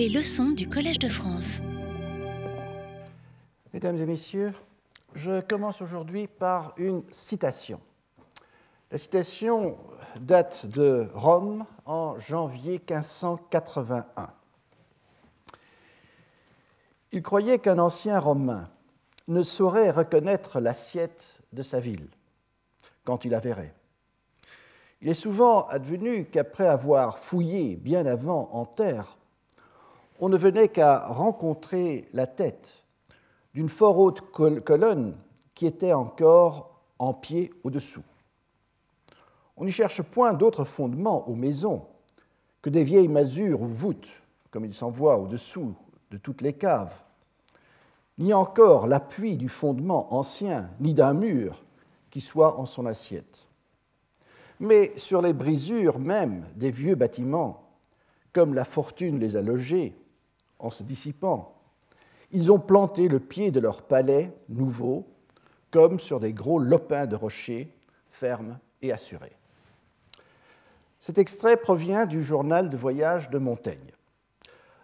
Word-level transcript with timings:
Les 0.00 0.08
leçons 0.08 0.52
du 0.52 0.66
Collège 0.66 0.98
de 0.98 1.10
France. 1.10 1.60
Mesdames 3.74 3.98
et 3.98 4.06
messieurs, 4.06 4.54
je 5.14 5.42
commence 5.42 5.82
aujourd'hui 5.82 6.26
par 6.26 6.72
une 6.78 7.02
citation. 7.10 7.82
La 8.90 8.96
citation 8.96 9.76
date 10.18 10.64
de 10.64 11.10
Rome 11.12 11.66
en 11.84 12.18
janvier 12.18 12.80
1581. 12.90 14.30
Il 17.12 17.22
croyait 17.22 17.58
qu'un 17.58 17.78
ancien 17.78 18.18
Romain 18.18 18.70
ne 19.28 19.42
saurait 19.42 19.90
reconnaître 19.90 20.60
l'assiette 20.60 21.26
de 21.52 21.62
sa 21.62 21.78
ville 21.78 22.08
quand 23.04 23.26
il 23.26 23.32
la 23.32 23.40
verrait. 23.40 23.74
Il 25.02 25.10
est 25.10 25.14
souvent 25.14 25.66
advenu 25.66 26.24
qu'après 26.24 26.68
avoir 26.68 27.18
fouillé 27.18 27.76
bien 27.76 28.06
avant 28.06 28.48
en 28.52 28.64
terre, 28.64 29.18
on 30.20 30.28
ne 30.28 30.36
venait 30.36 30.68
qu'à 30.68 31.06
rencontrer 31.06 32.08
la 32.12 32.26
tête 32.26 32.84
d'une 33.54 33.68
fort 33.68 33.98
haute 33.98 34.20
colonne 34.30 35.16
qui 35.54 35.66
était 35.66 35.92
encore 35.92 36.80
en 36.98 37.12
pied 37.12 37.50
au-dessous. 37.64 38.04
On 39.56 39.64
n'y 39.64 39.72
cherche 39.72 40.02
point 40.02 40.32
d'autre 40.32 40.64
fondement 40.64 41.28
aux 41.28 41.34
maisons 41.34 41.84
que 42.62 42.70
des 42.70 42.84
vieilles 42.84 43.08
masures 43.08 43.62
ou 43.62 43.66
voûtes, 43.66 44.10
comme 44.50 44.64
il 44.64 44.74
s'en 44.74 44.90
voit 44.90 45.18
au-dessous 45.18 45.74
de 46.10 46.16
toutes 46.16 46.42
les 46.42 46.52
caves, 46.52 46.94
ni 48.18 48.32
encore 48.32 48.86
l'appui 48.86 49.36
du 49.36 49.48
fondement 49.48 50.14
ancien, 50.14 50.70
ni 50.78 50.94
d'un 50.94 51.14
mur 51.14 51.64
qui 52.10 52.20
soit 52.20 52.58
en 52.58 52.66
son 52.66 52.86
assiette 52.86 53.50
mais 54.60 54.92
sur 54.98 55.22
les 55.22 55.32
brisures 55.32 55.98
même 55.98 56.44
des 56.54 56.70
vieux 56.70 56.94
bâtiments, 56.94 57.70
comme 58.32 58.54
la 58.54 58.66
fortune 58.66 59.18
les 59.18 59.36
a 59.36 59.42
logés 59.42 59.94
en 60.60 60.70
se 60.70 60.82
dissipant. 60.82 61.54
Ils 62.32 62.52
ont 62.52 62.58
planté 62.58 63.08
le 63.08 63.18
pied 63.18 63.50
de 63.50 63.60
leur 63.60 63.82
palais 63.82 64.32
nouveau, 64.48 65.06
comme 65.70 65.98
sur 65.98 66.20
des 66.20 66.32
gros 66.32 66.58
lopins 66.58 67.06
de 67.06 67.16
rochers, 67.16 67.72
fermes 68.10 68.58
et 68.82 68.92
assurés. 68.92 69.36
Cet 71.00 71.18
extrait 71.18 71.56
provient 71.56 72.06
du 72.06 72.22
journal 72.22 72.68
de 72.68 72.76
voyage 72.76 73.30
de 73.30 73.38
Montaigne. 73.38 73.92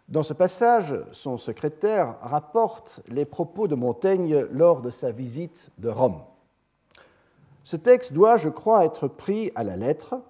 Dans 0.09 0.23
ce 0.23 0.33
passage, 0.33 0.95
son 1.13 1.37
secrétaire 1.37 2.17
rapporte 2.23 3.03
les 3.09 3.25
propos 3.25 3.69
de 3.69 3.75
Montaigne 3.75 4.47
lors 4.53 4.81
de 4.81 4.91
sa 4.91 5.11
visite 5.11 5.71
de 5.79 5.89
Rome. 5.89 6.23
Ce 7.65 7.77
texte 7.77 8.13
doit, 8.13 8.37
je 8.37 8.49
crois, 8.49 8.85
être 8.85 9.09
pris 9.09 9.51
à 9.57 9.65
la 9.65 9.77
lettre 9.77 10.21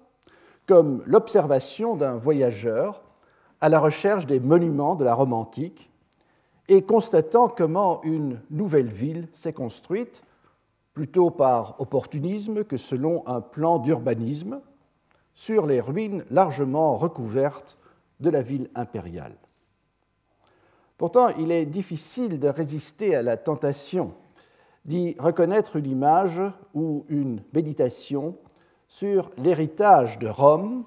comme 0.65 1.03
l'observation 1.05 1.95
d'un 1.95 2.15
voyageur 2.15 3.03
à 3.61 3.69
la 3.69 3.79
recherche 3.79 4.25
des 4.25 4.39
monuments 4.39 4.95
de 4.95 5.03
la 5.03 5.13
Rome 5.13 5.33
antique 5.33 5.89
et 6.67 6.81
constatant 6.81 7.47
comment 7.47 8.01
une 8.03 8.41
nouvelle 8.49 8.91
ville 8.91 9.27
s'est 9.33 9.53
construite, 9.53 10.23
plutôt 10.93 11.29
par 11.29 11.79
opportunisme 11.79 12.63
que 12.63 12.77
selon 12.77 13.25
un 13.27 13.41
plan 13.41 13.79
d'urbanisme, 13.79 14.59
sur 15.33 15.67
les 15.67 15.79
ruines 15.79 16.25
largement 16.31 16.97
recouvertes 16.97 17.77
de 18.19 18.29
la 18.29 18.41
ville 18.41 18.69
impériale. 18.73 19.35
Pourtant, 20.97 21.29
il 21.37 21.51
est 21.51 21.67
difficile 21.67 22.39
de 22.39 22.47
résister 22.47 23.15
à 23.15 23.21
la 23.21 23.37
tentation 23.37 24.13
d'y 24.85 25.15
reconnaître 25.19 25.75
une 25.75 25.85
image 25.85 26.41
ou 26.73 27.05
une 27.09 27.43
méditation 27.53 28.35
sur 28.87 29.29
l'héritage 29.37 30.17
de 30.17 30.27
Rome 30.27 30.85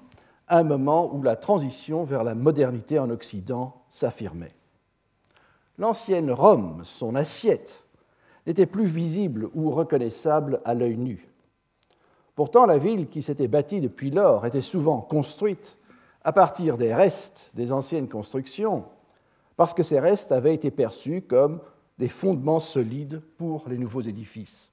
un 0.57 0.63
moment 0.63 1.13
où 1.13 1.23
la 1.23 1.35
transition 1.35 2.03
vers 2.03 2.23
la 2.23 2.35
modernité 2.35 2.99
en 2.99 3.09
Occident 3.09 3.83
s'affirmait. 3.87 4.53
L'ancienne 5.77 6.31
Rome, 6.31 6.81
son 6.83 7.15
assiette, 7.15 7.85
n'était 8.45 8.65
plus 8.65 8.85
visible 8.85 9.49
ou 9.53 9.71
reconnaissable 9.71 10.61
à 10.65 10.73
l'œil 10.73 10.97
nu. 10.97 11.27
Pourtant, 12.35 12.65
la 12.65 12.77
ville 12.77 13.07
qui 13.07 13.21
s'était 13.21 13.47
bâtie 13.47 13.81
depuis 13.81 14.11
lors 14.11 14.45
était 14.45 14.61
souvent 14.61 15.01
construite 15.01 15.77
à 16.23 16.33
partir 16.33 16.77
des 16.77 16.93
restes 16.93 17.51
des 17.53 17.71
anciennes 17.71 18.09
constructions, 18.09 18.85
parce 19.57 19.73
que 19.73 19.83
ces 19.83 19.99
restes 19.99 20.31
avaient 20.31 20.55
été 20.55 20.71
perçus 20.71 21.21
comme 21.21 21.61
des 21.97 22.09
fondements 22.09 22.59
solides 22.59 23.21
pour 23.37 23.67
les 23.67 23.77
nouveaux 23.77 24.01
édifices. 24.01 24.71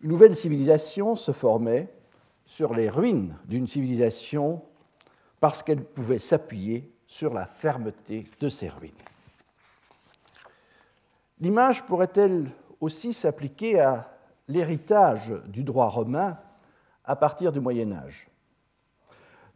Une 0.00 0.10
nouvelle 0.10 0.36
civilisation 0.36 1.14
se 1.16 1.32
formait 1.32 1.92
sur 2.50 2.74
les 2.74 2.90
ruines 2.90 3.36
d'une 3.44 3.68
civilisation 3.68 4.60
parce 5.38 5.62
qu'elle 5.62 5.84
pouvait 5.84 6.18
s'appuyer 6.18 6.92
sur 7.06 7.32
la 7.32 7.46
fermeté 7.46 8.24
de 8.40 8.48
ces 8.48 8.68
ruines. 8.68 8.90
L'image 11.38 11.84
pourrait-elle 11.86 12.50
aussi 12.80 13.14
s'appliquer 13.14 13.78
à 13.78 14.12
l'héritage 14.48 15.32
du 15.46 15.62
droit 15.62 15.88
romain 15.88 16.38
à 17.04 17.14
partir 17.14 17.52
du 17.52 17.60
Moyen 17.60 17.92
Âge? 17.92 18.28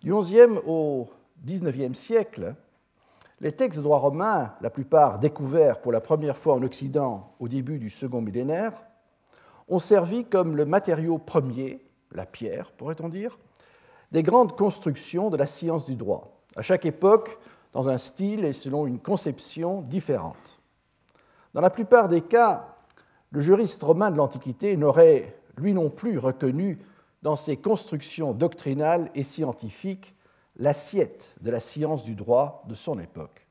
Du 0.01 0.15
XIe 0.15 0.61
au 0.65 1.11
XIXe 1.45 1.99
siècle, 1.99 2.55
les 3.41 3.51
textes 3.51 3.79
de 3.79 3.83
droit 3.83 3.99
romain, 3.99 4.55
la 4.61 4.71
plupart 4.71 5.19
découverts 5.19 5.81
pour 5.81 5.91
la 5.91 6.01
première 6.01 6.39
fois 6.39 6.55
en 6.55 6.63
Occident 6.63 7.35
au 7.41 7.49
début 7.49 7.81
du 7.81 7.91
second 7.91 8.21
millénaire, 8.21 8.73
ont 9.67 9.81
servi 9.81 10.25
comme 10.25 10.55
le 10.55 10.65
matériau 10.65 11.19
premier, 11.19 11.85
la 12.15 12.27
pierre, 12.27 12.73
pourrait-on 12.73 13.09
dire, 13.09 13.39
des 14.13 14.23
grandes 14.23 14.57
constructions 14.57 15.31
de 15.31 15.37
la 15.37 15.47
science 15.47 15.87
du 15.87 15.97
droit, 15.97 16.41
à 16.57 16.63
chaque 16.63 16.87
époque 16.87 17.39
dans 17.73 17.89
un 17.89 17.99
style 17.99 18.45
et 18.45 18.53
selon 18.53 18.87
une 18.87 19.01
conception 19.01 19.83
différente. 19.83 20.61
Dans 21.53 21.61
la 21.61 21.71
plupart 21.71 22.09
des 22.09 22.21
cas, 22.21 22.77
le 23.31 23.41
juriste 23.41 23.83
romain 23.83 24.11
de 24.11 24.17
l'Antiquité 24.17 24.77
n'aurait 24.77 25.37
lui 25.57 25.75
non 25.75 25.91
plus 25.91 26.19
reconnu 26.19 26.79
dans 27.23 27.37
ses 27.37 27.57
constructions 27.57 28.33
doctrinales 28.33 29.11
et 29.15 29.25
scientifiques 29.25 30.15
l'assiette 30.57 31.35
de 31.41 31.51
la 31.51 31.59
science 31.59 32.05
du 32.05 32.15
droit 32.15 32.63
de 32.69 32.75
son 32.75 32.99
époque. 33.01 33.47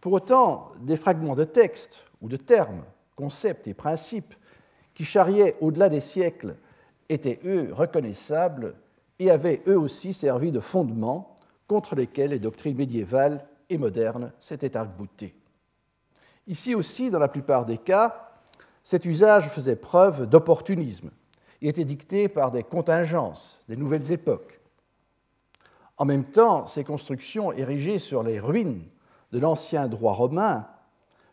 Pour 0.00 0.12
autant, 0.12 0.70
des 0.80 0.96
fragments 0.96 1.34
de 1.34 1.44
texte 1.44 2.04
ou 2.20 2.28
de 2.28 2.36
termes, 2.36 2.84
concepts 3.16 3.66
et 3.66 3.74
principes 3.74 4.34
qui 4.94 5.04
charriaient 5.04 5.56
au-delà 5.60 5.88
des 5.88 6.00
siècles 6.00 6.56
étaient, 7.12 7.40
eux, 7.44 7.70
reconnaissables 7.72 8.74
et 9.18 9.30
avaient, 9.30 9.62
eux 9.66 9.78
aussi, 9.78 10.12
servi 10.12 10.50
de 10.50 10.60
fondement 10.60 11.36
contre 11.68 11.94
lesquels 11.94 12.30
les 12.30 12.38
doctrines 12.38 12.76
médiévales 12.76 13.46
et 13.70 13.78
modernes 13.78 14.32
s'étaient 14.40 14.76
arc-boutées. 14.76 15.34
Ici 16.46 16.74
aussi, 16.74 17.10
dans 17.10 17.18
la 17.18 17.28
plupart 17.28 17.64
des 17.64 17.78
cas, 17.78 18.30
cet 18.82 19.04
usage 19.04 19.48
faisait 19.48 19.76
preuve 19.76 20.28
d'opportunisme 20.28 21.10
et 21.60 21.68
était 21.68 21.84
dicté 21.84 22.28
par 22.28 22.50
des 22.50 22.64
contingences, 22.64 23.60
des 23.68 23.76
nouvelles 23.76 24.10
époques, 24.10 24.62
en 26.02 26.04
même 26.04 26.24
temps, 26.24 26.66
ces 26.66 26.82
constructions 26.82 27.52
érigées 27.52 28.00
sur 28.00 28.22
les 28.24 28.40
ruines 28.40 28.82
de 29.30 29.38
l'ancien 29.38 29.86
droit 29.86 30.14
romain 30.14 30.66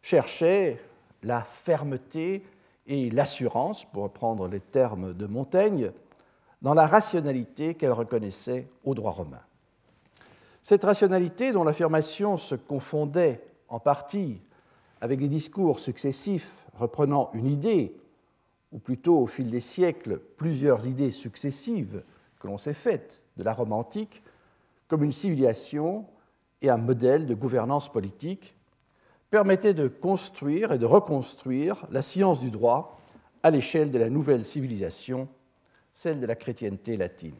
cherchaient 0.02 0.80
la 1.24 1.42
fermeté 1.42 2.46
et 2.90 3.10
l'assurance, 3.12 3.86
pour 3.86 4.04
reprendre 4.04 4.48
les 4.48 4.60
termes 4.60 5.14
de 5.14 5.28
Montaigne, 5.28 5.92
dans 6.62 6.74
la 6.74 6.88
rationalité 6.88 7.76
qu'elles 7.76 7.94
reconnaissaient 7.94 8.68
au 8.84 8.96
droit 8.96 9.12
romain. 9.12 9.40
Cette 10.64 10.84
rationalité, 10.84 11.54
dont 11.54 11.64
l'affirmation 11.64 12.36
se 12.36 12.56
confondait 12.56 13.42
en 13.70 13.80
partie 13.80 14.42
avec 15.00 15.20
des 15.20 15.30
discours 15.30 15.80
successifs 15.80 16.66
reprenant 16.78 17.30
une 17.34 17.48
idée, 17.48 17.96
ou 18.72 18.80
plutôt 18.80 19.20
au 19.20 19.28
fil 19.28 19.50
des 19.50 19.62
siècles 19.62 20.20
plusieurs 20.38 20.86
idées 20.86 21.12
successives 21.12 22.04
que 22.40 22.48
l'on 22.48 22.58
s'est 22.58 22.74
faites 22.74 23.22
de 23.38 23.44
la 23.44 23.54
Rome 23.54 23.72
antique, 23.72 24.22
comme 24.88 25.04
une 25.04 25.12
civilisation 25.12 26.06
et 26.62 26.70
un 26.70 26.78
modèle 26.78 27.28
de 27.28 27.36
gouvernance 27.36 27.92
politique, 27.92 28.56
permettait 29.30 29.74
de 29.74 29.88
construire 29.88 30.72
et 30.72 30.80
de 30.80 30.86
reconstruire 30.86 31.86
la 31.92 32.02
science 32.02 32.40
du 32.40 32.50
droit 32.50 33.00
à 33.44 33.52
l'échelle 33.52 33.92
de 33.92 34.00
la 34.00 34.10
nouvelle 34.10 34.46
civilisation, 34.46 35.28
celle 35.94 36.20
de 36.20 36.26
la 36.26 36.36
chrétienté 36.36 36.98
latine. 36.98 37.36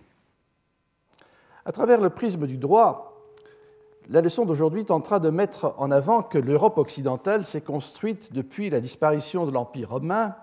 À 1.66 1.72
travers 1.72 2.02
le 2.02 2.10
prisme 2.10 2.48
du 2.48 2.58
droit, 2.58 3.22
la 4.10 4.22
leçon 4.22 4.46
d'aujourd'hui 4.46 4.86
tentera 4.86 5.20
de 5.20 5.30
mettre 5.30 5.76
en 5.78 5.92
avant 5.92 6.24
que 6.24 6.38
l'Europe 6.38 6.78
occidentale 6.78 7.46
s'est 7.46 7.62
construite 7.62 8.34
depuis 8.34 8.70
la 8.70 8.80
disparition 8.80 9.46
de 9.46 9.52
l'Empire 9.52 9.90
romain, 9.90 10.36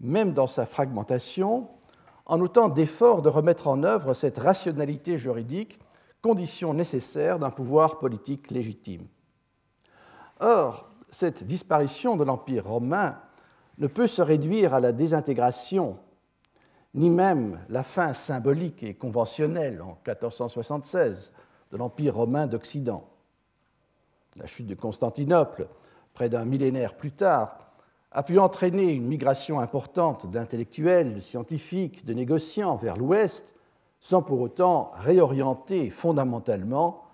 même 0.00 0.32
dans 0.32 0.46
sa 0.46 0.66
fragmentation, 0.66 1.68
en 2.26 2.40
autant 2.40 2.68
d'efforts 2.68 3.22
de 3.22 3.28
remettre 3.28 3.68
en 3.68 3.82
œuvre 3.82 4.14
cette 4.14 4.38
rationalité 4.38 5.18
juridique 5.18 5.78
condition 6.22 6.72
nécessaire 6.72 7.38
d'un 7.38 7.50
pouvoir 7.50 7.98
politique 7.98 8.50
légitime. 8.50 9.06
Or, 10.42 10.90
cette 11.08 11.44
disparition 11.44 12.16
de 12.16 12.24
l'Empire 12.24 12.66
romain 12.66 13.16
ne 13.78 13.86
peut 13.86 14.08
se 14.08 14.22
réduire 14.22 14.74
à 14.74 14.80
la 14.80 14.90
désintégration, 14.90 15.96
ni 16.94 17.10
même 17.10 17.60
la 17.68 17.84
fin 17.84 18.12
symbolique 18.12 18.82
et 18.82 18.94
conventionnelle 18.94 19.80
en 19.80 19.96
1476 20.04 21.30
de 21.70 21.76
l'Empire 21.76 22.16
romain 22.16 22.48
d'Occident. 22.48 23.08
la 24.36 24.46
chute 24.46 24.66
de 24.66 24.74
Constantinople, 24.74 25.68
près 26.12 26.28
d'un 26.28 26.44
millénaire 26.44 26.96
plus 26.96 27.12
tard, 27.12 27.70
a 28.10 28.24
pu 28.24 28.40
entraîner 28.40 28.92
une 28.92 29.06
migration 29.06 29.60
importante 29.60 30.28
d'intellectuels, 30.28 31.14
de 31.14 31.20
scientifiques, 31.20 32.04
de 32.04 32.14
négociants 32.14 32.76
vers 32.76 32.96
l'Ouest, 32.96 33.54
sans 34.00 34.22
pour 34.22 34.40
autant 34.40 34.90
réorienter 34.96 35.88
fondamentalement 35.88 37.04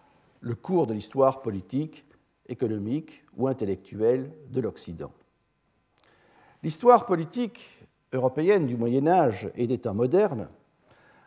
le 0.40 0.54
cours 0.54 0.86
de 0.86 0.94
l'histoire 0.94 1.42
politique, 1.42 2.07
économique 2.48 3.24
ou 3.36 3.48
intellectuelle 3.48 4.32
de 4.50 4.60
l'Occident. 4.60 5.12
L'histoire 6.62 7.06
politique 7.06 7.86
européenne 8.12 8.66
du 8.66 8.76
Moyen 8.76 9.06
Âge 9.06 9.50
et 9.54 9.66
des 9.66 9.78
temps 9.78 9.94
modernes 9.94 10.48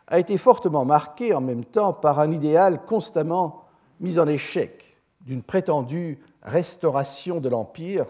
a 0.06 0.18
été 0.18 0.36
fortement 0.36 0.84
marquée 0.84 1.34
en 1.34 1.40
même 1.40 1.64
temps 1.64 1.92
par 1.92 2.20
un 2.20 2.30
idéal 2.30 2.84
constamment 2.84 3.64
mis 4.00 4.18
en 4.18 4.26
échec 4.26 4.96
d'une 5.20 5.42
prétendue 5.42 6.18
restauration 6.42 7.40
de 7.40 7.48
l'Empire 7.48 8.06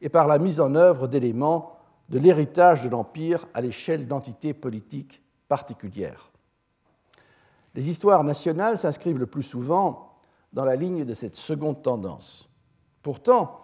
et 0.00 0.08
par 0.08 0.26
la 0.26 0.38
mise 0.38 0.60
en 0.60 0.74
œuvre 0.74 1.08
d'éléments 1.08 1.78
de 2.08 2.18
l'héritage 2.18 2.82
de 2.82 2.88
l'Empire 2.88 3.46
à 3.54 3.60
l'échelle 3.60 4.06
d'entités 4.06 4.54
politiques 4.54 5.22
particulières. 5.48 6.30
Les 7.74 7.90
histoires 7.90 8.24
nationales 8.24 8.78
s'inscrivent 8.78 9.18
le 9.18 9.26
plus 9.26 9.42
souvent 9.42 10.15
dans 10.52 10.64
la 10.64 10.76
ligne 10.76 11.04
de 11.04 11.14
cette 11.14 11.36
seconde 11.36 11.82
tendance. 11.82 12.48
Pourtant, 13.02 13.60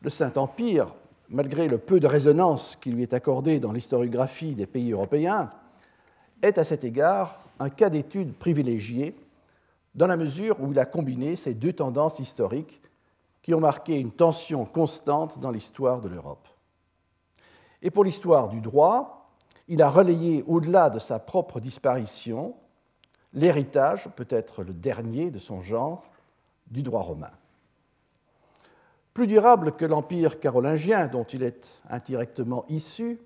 le 0.00 0.10
Saint-Empire, 0.10 0.92
malgré 1.28 1.68
le 1.68 1.78
peu 1.78 2.00
de 2.00 2.06
résonance 2.06 2.76
qui 2.76 2.90
lui 2.90 3.02
est 3.02 3.14
accordé 3.14 3.60
dans 3.60 3.72
l'historiographie 3.72 4.54
des 4.54 4.66
pays 4.66 4.92
européens, 4.92 5.50
est 6.42 6.58
à 6.58 6.64
cet 6.64 6.84
égard 6.84 7.40
un 7.58 7.70
cas 7.70 7.90
d'étude 7.90 8.34
privilégié 8.34 9.16
dans 9.94 10.06
la 10.06 10.16
mesure 10.16 10.60
où 10.60 10.72
il 10.72 10.78
a 10.78 10.86
combiné 10.86 11.36
ces 11.36 11.54
deux 11.54 11.72
tendances 11.72 12.18
historiques 12.18 12.80
qui 13.42 13.54
ont 13.54 13.60
marqué 13.60 13.98
une 13.98 14.12
tension 14.12 14.64
constante 14.64 15.38
dans 15.38 15.50
l'histoire 15.50 16.00
de 16.00 16.08
l'Europe. 16.08 16.48
Et 17.82 17.90
pour 17.90 18.04
l'histoire 18.04 18.48
du 18.48 18.60
droit, 18.60 19.30
il 19.68 19.82
a 19.82 19.90
relayé 19.90 20.44
au-delà 20.46 20.90
de 20.90 20.98
sa 20.98 21.18
propre 21.18 21.60
disparition 21.60 22.54
l'héritage, 23.32 24.08
peut-être 24.14 24.62
le 24.62 24.74
dernier 24.74 25.30
de 25.30 25.38
son 25.38 25.62
genre, 25.62 26.04
du 26.72 26.82
droit 26.82 27.02
romain. 27.02 27.30
Plus 29.14 29.26
durable 29.26 29.72
que 29.72 29.84
l'empire 29.84 30.40
carolingien 30.40 31.06
dont 31.06 31.24
il 31.24 31.42
est 31.42 31.80
indirectement 31.90 32.64
issu, 32.68 33.20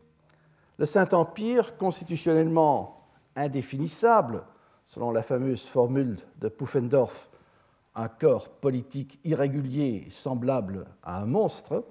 le 0.78 0.84
Saint-Empire, 0.84 1.76
constitutionnellement 1.78 3.06
indéfinissable, 3.36 4.42
selon 4.84 5.10
la 5.10 5.22
fameuse 5.22 5.64
formule 5.64 6.18
de 6.38 6.48
Pufendorf, 6.48 7.30
un 7.94 8.08
corps 8.08 8.48
politique 8.48 9.18
irrégulier 9.24 10.08
semblable 10.10 10.86
à 11.02 11.18
un 11.18 11.26
monstre, 11.26 11.84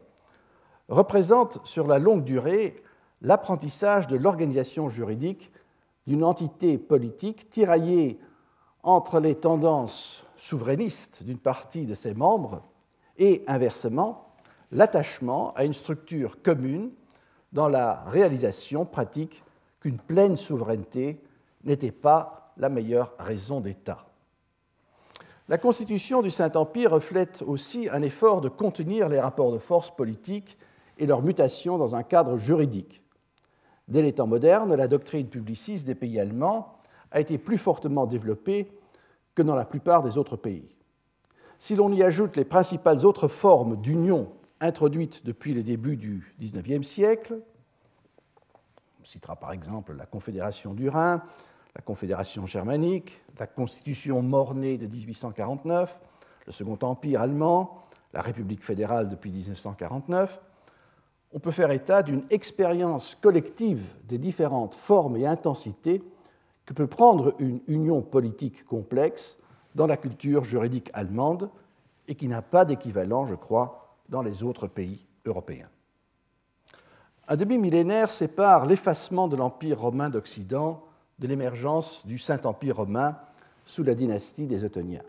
représente 0.89 1.65
sur 1.65 1.87
la 1.87 1.97
longue 1.97 2.23
durée 2.23 2.75
l'apprentissage 3.21 4.07
de 4.07 4.17
l'organisation 4.17 4.87
juridique 4.87 5.51
d'une 6.05 6.23
entité 6.23 6.77
politique 6.77 7.49
tiraillée 7.49 8.19
entre 8.83 9.19
les 9.19 9.35
tendances 9.35 10.24
souverainistes 10.45 11.23
d'une 11.23 11.39
partie 11.39 11.87
de 11.87 11.95
ses 11.95 12.13
membres 12.13 12.61
et, 13.17 13.43
inversement, 13.47 14.27
l'attachement 14.71 15.53
à 15.55 15.65
une 15.65 15.73
structure 15.73 16.39
commune 16.43 16.91
dans 17.51 17.67
la 17.67 18.03
réalisation 18.03 18.85
pratique 18.85 19.43
qu'une 19.79 19.97
pleine 19.97 20.37
souveraineté 20.37 21.19
n'était 21.63 21.91
pas 21.91 22.53
la 22.57 22.69
meilleure 22.69 23.13
raison 23.17 23.59
d'État. 23.59 24.05
La 25.49 25.57
constitution 25.57 26.21
du 26.21 26.29
Saint-Empire 26.29 26.91
reflète 26.91 27.43
aussi 27.47 27.89
un 27.91 28.03
effort 28.03 28.41
de 28.41 28.49
contenir 28.49 29.09
les 29.09 29.19
rapports 29.19 29.51
de 29.51 29.57
force 29.57 29.95
politiques 29.95 30.59
et 30.99 31.07
leur 31.07 31.23
mutation 31.23 31.79
dans 31.79 31.95
un 31.95 32.03
cadre 32.03 32.37
juridique. 32.37 33.01
Dès 33.87 34.03
les 34.03 34.13
temps 34.13 34.27
modernes, 34.27 34.75
la 34.75 34.87
doctrine 34.87 35.27
publiciste 35.27 35.87
des 35.87 35.95
pays 35.95 36.19
allemands 36.19 36.77
a 37.09 37.19
été 37.19 37.39
plus 37.39 37.57
fortement 37.57 38.05
développée 38.05 38.71
que 39.35 39.43
dans 39.43 39.55
la 39.55 39.65
plupart 39.65 40.01
des 40.01 40.17
autres 40.17 40.37
pays. 40.37 40.67
Si 41.57 41.75
l'on 41.75 41.91
y 41.91 42.01
ajoute 42.01 42.35
les 42.37 42.45
principales 42.45 43.05
autres 43.05 43.27
formes 43.27 43.79
d'union 43.81 44.31
introduites 44.59 45.25
depuis 45.25 45.53
le 45.53 45.63
début 45.63 45.97
du 45.97 46.33
XIXe 46.39 46.87
siècle, 46.87 47.39
on 49.01 49.05
citera 49.05 49.35
par 49.35 49.51
exemple 49.51 49.93
la 49.93 50.05
Confédération 50.05 50.73
du 50.73 50.89
Rhin, 50.89 51.21
la 51.75 51.81
Confédération 51.81 52.45
germanique, 52.45 53.21
la 53.37 53.47
Constitution 53.47 54.21
mornée 54.21 54.77
de 54.77 54.87
1849, 54.87 55.99
le 56.47 56.51
Second 56.51 56.79
Empire 56.81 57.21
allemand, 57.21 57.81
la 58.13 58.21
République 58.21 58.63
fédérale 58.63 59.09
depuis 59.09 59.31
1949, 59.31 60.41
on 61.33 61.39
peut 61.39 61.51
faire 61.51 61.71
état 61.71 62.01
d'une 62.01 62.23
expérience 62.29 63.15
collective 63.15 63.83
des 64.05 64.17
différentes 64.17 64.73
formes 64.73 65.17
et 65.17 65.27
intensités 65.27 66.01
que 66.65 66.73
peut 66.73 66.87
prendre 66.87 67.35
une 67.39 67.61
union 67.67 68.01
politique 68.01 68.65
complexe 68.65 69.37
dans 69.75 69.87
la 69.87 69.97
culture 69.97 70.43
juridique 70.43 70.89
allemande 70.93 71.49
et 72.07 72.15
qui 72.15 72.27
n'a 72.27 72.41
pas 72.41 72.65
d'équivalent, 72.65 73.25
je 73.25 73.35
crois, 73.35 73.97
dans 74.09 74.21
les 74.21 74.43
autres 74.43 74.67
pays 74.67 75.05
européens. 75.25 75.69
Un 77.27 77.35
demi-millénaire 77.35 78.11
sépare 78.11 78.65
l'effacement 78.65 79.27
de 79.27 79.35
l'Empire 79.35 79.81
romain 79.81 80.09
d'Occident 80.09 80.83
de 81.19 81.27
l'émergence 81.27 82.05
du 82.05 82.19
Saint-Empire 82.19 82.77
romain 82.77 83.17
sous 83.65 83.83
la 83.83 83.95
dynastie 83.95 84.45
des 84.45 84.63
Ottoniens. 84.63 85.01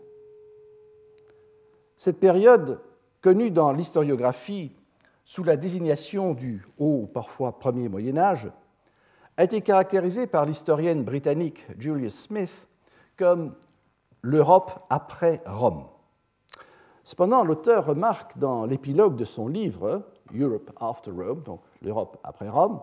Cette 1.95 2.19
période, 2.19 2.79
connue 3.21 3.51
dans 3.51 3.71
l'historiographie 3.71 4.71
sous 5.25 5.43
la 5.43 5.57
désignation 5.57 6.33
du 6.33 6.65
Haut 6.79 7.01
ou 7.03 7.07
parfois 7.07 7.59
Premier 7.59 7.89
Moyen 7.89 8.17
Âge, 8.17 8.49
a 9.37 9.43
été 9.43 9.61
caractérisée 9.61 10.25
par 10.27 10.45
l'historienne 10.45 11.03
britannique 11.03 11.65
Julius 11.77 12.15
Smith 12.15 12.67
comme 13.15 13.53
l'Europe 14.21 14.85
après 14.89 15.41
Rome. 15.45 15.85
Cependant, 17.03 17.43
l'auteur 17.43 17.85
remarque 17.85 18.37
dans 18.37 18.65
l'épilogue 18.65 19.15
de 19.15 19.23
son 19.25 19.47
livre, 19.47 20.03
Europe 20.37 20.71
After 20.81 21.11
Rome, 21.11 21.41
donc 21.43 21.61
l'Europe 21.81 22.19
après 22.23 22.49
Rome, 22.49 22.81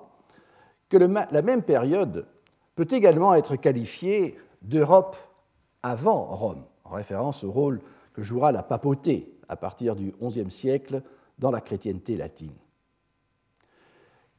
que 0.88 0.96
la 0.96 1.42
même 1.42 1.62
période 1.62 2.26
peut 2.74 2.88
également 2.90 3.34
être 3.34 3.56
qualifié 3.56 4.38
d'Europe 4.62 5.16
avant 5.82 6.24
Rome, 6.24 6.64
en 6.84 6.90
référence 6.90 7.44
au 7.44 7.50
rôle 7.50 7.80
que 8.14 8.22
jouera 8.22 8.52
la 8.52 8.62
papauté 8.62 9.36
à 9.48 9.56
partir 9.56 9.94
du 9.96 10.14
XIe 10.22 10.50
siècle 10.50 11.02
dans 11.38 11.50
la 11.50 11.60
chrétienté 11.60 12.16
latine. 12.16 12.54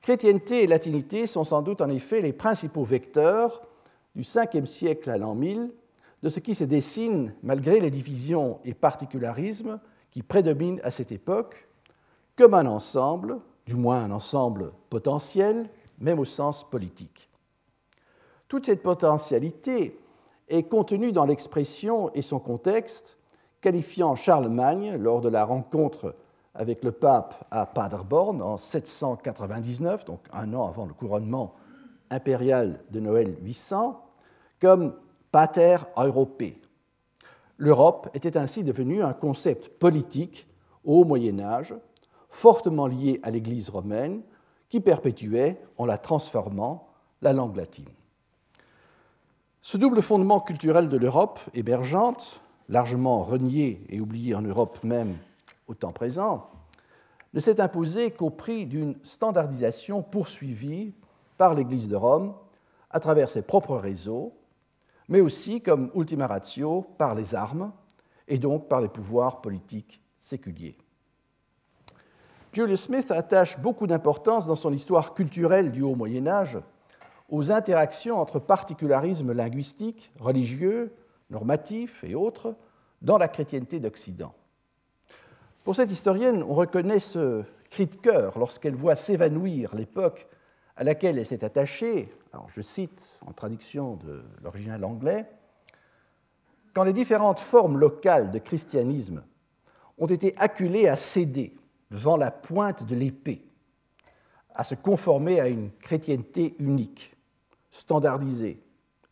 Chrétienté 0.06 0.62
et 0.62 0.68
latinité 0.68 1.26
sont 1.26 1.44
sans 1.44 1.64
doute 1.64 1.82
en 1.82 1.90
effet 1.90 2.22
les 2.22 2.32
principaux 2.32 2.84
vecteurs 2.84 3.64
du 4.14 4.22
5e 4.22 4.68
siècle 4.68 5.10
à 5.10 5.18
l'an 5.18 5.34
1000 5.34 5.74
de 6.22 6.30
ce 6.30 6.40
qui 6.40 6.54
se 6.54 6.64
dessine 6.64 7.34
malgré 7.42 7.80
les 7.80 7.90
divisions 7.90 8.60
et 8.64 8.76
particularismes 8.76 9.80
qui 10.12 10.22
prédominent 10.22 10.80
à 10.84 10.92
cette 10.92 11.12
époque 11.12 11.68
comme 12.36 12.54
un 12.54 12.68
ensemble, 12.68 13.40
du 13.66 13.74
moins 13.74 14.04
un 14.04 14.12
ensemble 14.12 14.74
potentiel, 14.92 15.72
même 15.98 16.20
au 16.20 16.26
sens 16.26 16.70
politique. 16.70 17.32
Toute 18.48 18.68
cette 18.68 18.84
potentialité 18.84 20.00
est 20.50 20.70
contenue 20.70 21.14
dans 21.14 21.26
l'expression 21.26 22.14
et 22.14 22.22
son 22.22 22.38
contexte, 22.38 23.18
qualifiant 23.60 24.14
Charlemagne, 24.14 24.98
lors 24.98 25.22
de 25.22 25.30
la 25.30 25.46
rencontre 25.46 26.14
avec 26.56 26.84
le 26.84 26.92
pape 26.92 27.46
à 27.52 27.66
Paderborn 27.66 28.42
en 28.42 28.58
799, 28.58 30.06
donc 30.06 30.22
un 30.32 30.54
an 30.54 30.68
avant 30.68 30.86
le 30.86 30.94
couronnement 30.94 31.54
impérial 32.10 32.82
de 32.92 33.00
Noël 33.00 33.36
800, 33.42 34.02
comme 34.62 34.96
pater 35.32 35.78
europé. 35.98 36.62
L'Europe 37.58 38.10
était 38.14 38.38
ainsi 38.38 38.64
devenue 38.64 39.04
un 39.04 39.14
concept 39.14 39.70
politique 39.70 40.48
au 40.84 41.04
Moyen 41.04 41.40
Âge, 41.40 41.74
fortement 42.30 42.88
lié 42.88 43.20
à 43.24 43.32
l'Église 43.32 43.70
romaine, 43.70 44.22
qui 44.70 44.80
perpétuait, 44.80 45.62
en 45.78 45.86
la 45.86 45.98
transformant, 45.98 46.90
la 47.22 47.34
langue 47.34 47.56
latine. 47.56 47.86
Ce 49.62 49.78
double 49.78 50.02
fondement 50.02 50.42
culturel 50.42 50.90
de 50.90 50.98
l'Europe 50.98 51.40
émergente, 51.54 52.40
largement 52.70 53.24
renié 53.24 53.84
et 53.90 54.00
oublié 54.00 54.36
en 54.36 54.42
Europe 54.42 54.84
même 54.84 55.18
au 55.68 55.74
temps 55.74 55.92
présent, 55.92 56.50
ne 57.34 57.40
s'est 57.40 57.60
imposé 57.60 58.12
qu'au 58.12 58.30
prix 58.30 58.66
d'une 58.66 58.96
standardisation 59.04 60.02
poursuivie 60.02 60.94
par 61.38 61.54
l'Église 61.54 61.88
de 61.88 61.96
Rome 61.96 62.34
à 62.90 63.00
travers 63.00 63.30
ses 63.30 63.42
propres 63.42 63.76
réseaux, 63.76 64.34
mais 65.10 65.22
aussi 65.22 65.62
comme 65.62 65.92
ultima 65.96 66.28
ratio 66.28 66.82
par 66.98 67.14
les 67.14 67.36
armes 67.36 67.72
et 68.28 68.38
donc 68.38 68.68
par 68.68 68.82
les 68.82 68.88
pouvoirs 68.88 69.42
politiques 69.42 70.02
séculiers. 70.20 70.78
Julius 72.54 72.84
Smith 72.84 73.12
attache 73.12 73.60
beaucoup 73.60 73.86
d'importance 73.86 74.48
dans 74.48 74.56
son 74.56 74.72
histoire 74.72 75.14
culturelle 75.14 75.72
du 75.72 75.82
Haut 75.82 75.96
Moyen 75.96 76.26
Âge 76.26 76.58
aux 77.30 77.52
interactions 77.52 78.18
entre 78.18 78.40
particularismes 78.40 79.34
linguistiques, 79.34 80.12
religieux, 80.22 80.96
normatifs 81.30 82.04
et 82.06 82.16
autres 82.16 82.56
dans 83.02 83.18
la 83.18 83.28
chrétienté 83.28 83.82
d'Occident. 83.82 84.34
Pour 85.66 85.76
cette 85.76 85.92
historienne, 85.92 86.44
on 86.44 86.54
reconnaît 86.54 87.00
ce 87.00 87.44
cri 87.72 87.88
de 87.88 87.96
cœur 87.96 88.38
lorsqu'elle 88.38 88.76
voit 88.76 88.96
s'évanouir 88.96 89.74
l'époque 89.74 90.28
à 90.76 90.84
laquelle 90.84 91.18
elle 91.18 91.26
s'est 91.26 91.44
attachée, 91.44 92.14
alors 92.32 92.48
je 92.50 92.62
cite 92.62 93.04
en 93.26 93.34
traduction 93.34 93.96
de 93.96 94.24
l'original 94.44 94.86
anglais, 94.86 95.26
quand 96.76 96.84
les 96.84 96.94
différentes 96.94 97.40
formes 97.40 97.80
locales 97.80 98.30
de 98.30 98.38
christianisme 98.38 99.24
ont 99.98 100.06
été 100.06 100.36
acculées 100.38 100.88
à 100.88 100.96
céder 100.96 101.56
devant 101.90 102.16
la 102.16 102.30
pointe 102.30 102.84
de 102.84 102.96
l'épée, 102.96 103.44
à 104.54 104.64
se 104.64 104.76
conformer 104.76 105.40
à 105.40 105.48
une 105.48 105.72
chrétienté 105.72 106.56
unique, 106.60 107.18
standardisée 107.72 108.62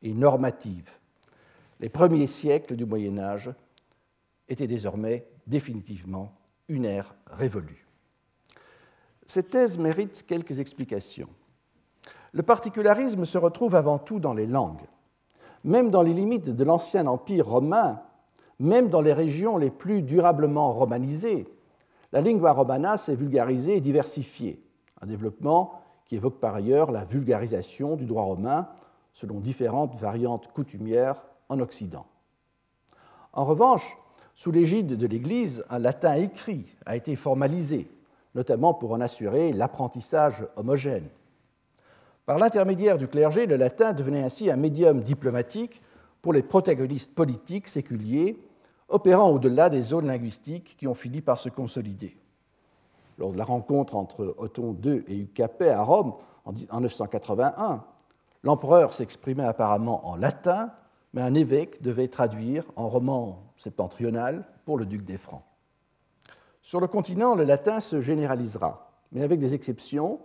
et 0.03 0.13
normative, 0.13 0.91
les 1.79 1.89
premiers 1.89 2.27
siècles 2.27 2.75
du 2.75 2.85
Moyen 2.85 3.17
Âge 3.17 3.49
étaient 4.47 4.67
désormais 4.67 5.25
définitivement 5.47 6.31
une 6.73 6.85
ère 6.85 7.15
révolue. 7.27 7.87
Cette 9.25 9.49
thèse 9.49 9.77
mérite 9.77 10.25
quelques 10.27 10.59
explications. 10.59 11.29
Le 12.33 12.43
particularisme 12.43 13.25
se 13.25 13.37
retrouve 13.37 13.75
avant 13.75 13.99
tout 13.99 14.19
dans 14.19 14.33
les 14.33 14.47
langues. 14.47 14.85
Même 15.63 15.91
dans 15.91 16.01
les 16.01 16.13
limites 16.13 16.49
de 16.49 16.63
l'ancien 16.63 17.07
empire 17.07 17.47
romain, 17.47 18.01
même 18.59 18.89
dans 18.89 19.01
les 19.01 19.13
régions 19.13 19.57
les 19.57 19.69
plus 19.69 20.01
durablement 20.01 20.73
romanisées, 20.73 21.47
la 22.11 22.21
lingua 22.21 22.51
romana 22.51 22.97
s'est 22.97 23.15
vulgarisée 23.15 23.77
et 23.77 23.81
diversifiée, 23.81 24.61
un 25.01 25.05
développement 25.05 25.81
qui 26.05 26.15
évoque 26.15 26.39
par 26.39 26.55
ailleurs 26.55 26.91
la 26.91 27.05
vulgarisation 27.05 27.95
du 27.95 28.05
droit 28.05 28.23
romain 28.23 28.67
selon 29.13 29.39
différentes 29.39 29.95
variantes 29.95 30.51
coutumières 30.53 31.23
en 31.49 31.59
Occident. 31.59 32.05
En 33.31 33.45
revanche, 33.45 33.97
sous 34.35 34.51
l'égide 34.51 34.97
de 34.97 35.07
l'Église, 35.07 35.63
un 35.69 35.79
latin 35.79 36.15
écrit 36.15 36.65
a 36.85 36.95
été 36.95 37.15
formalisé, 37.15 37.87
notamment 38.35 38.73
pour 38.73 38.91
en 38.91 39.01
assurer 39.01 39.53
l'apprentissage 39.53 40.45
homogène. 40.55 41.07
Par 42.25 42.39
l'intermédiaire 42.39 42.97
du 42.97 43.07
clergé, 43.07 43.45
le 43.45 43.57
latin 43.57 43.93
devenait 43.93 44.23
ainsi 44.23 44.49
un 44.49 44.55
médium 44.55 45.01
diplomatique 45.01 45.81
pour 46.21 46.33
les 46.33 46.41
protagonistes 46.41 47.13
politiques 47.13 47.67
séculiers 47.67 48.37
opérant 48.89 49.29
au-delà 49.29 49.69
des 49.69 49.81
zones 49.81 50.07
linguistiques 50.07 50.75
qui 50.77 50.87
ont 50.87 50.93
fini 50.93 51.21
par 51.21 51.39
se 51.39 51.49
consolider. 51.49 52.15
Lors 53.17 53.31
de 53.31 53.37
la 53.37 53.43
rencontre 53.43 53.95
entre 53.95 54.35
Othon 54.37 54.75
II 54.83 55.03
et 55.07 55.17
Hugues 55.17 55.33
Capet 55.33 55.69
à 55.69 55.83
Rome 55.83 56.13
en 56.45 56.81
981, 56.81 57.83
l'empereur 58.43 58.93
s'exprimait 58.93 59.45
apparemment 59.45 60.07
en 60.07 60.15
latin, 60.15 60.71
mais 61.13 61.21
un 61.21 61.33
évêque 61.33 61.81
devait 61.81 62.07
traduire 62.07 62.65
en 62.75 62.87
roman 62.87 63.42
septentrional 63.55 64.45
pour 64.65 64.77
le 64.77 64.85
duc 64.85 65.03
des 65.03 65.17
Francs. 65.17 65.43
Sur 66.61 66.79
le 66.79 66.87
continent, 66.87 67.35
le 67.35 67.43
latin 67.43 67.79
se 67.79 68.01
généralisera, 68.01 68.91
mais 69.11 69.23
avec 69.23 69.39
des 69.39 69.53
exceptions, 69.53 70.19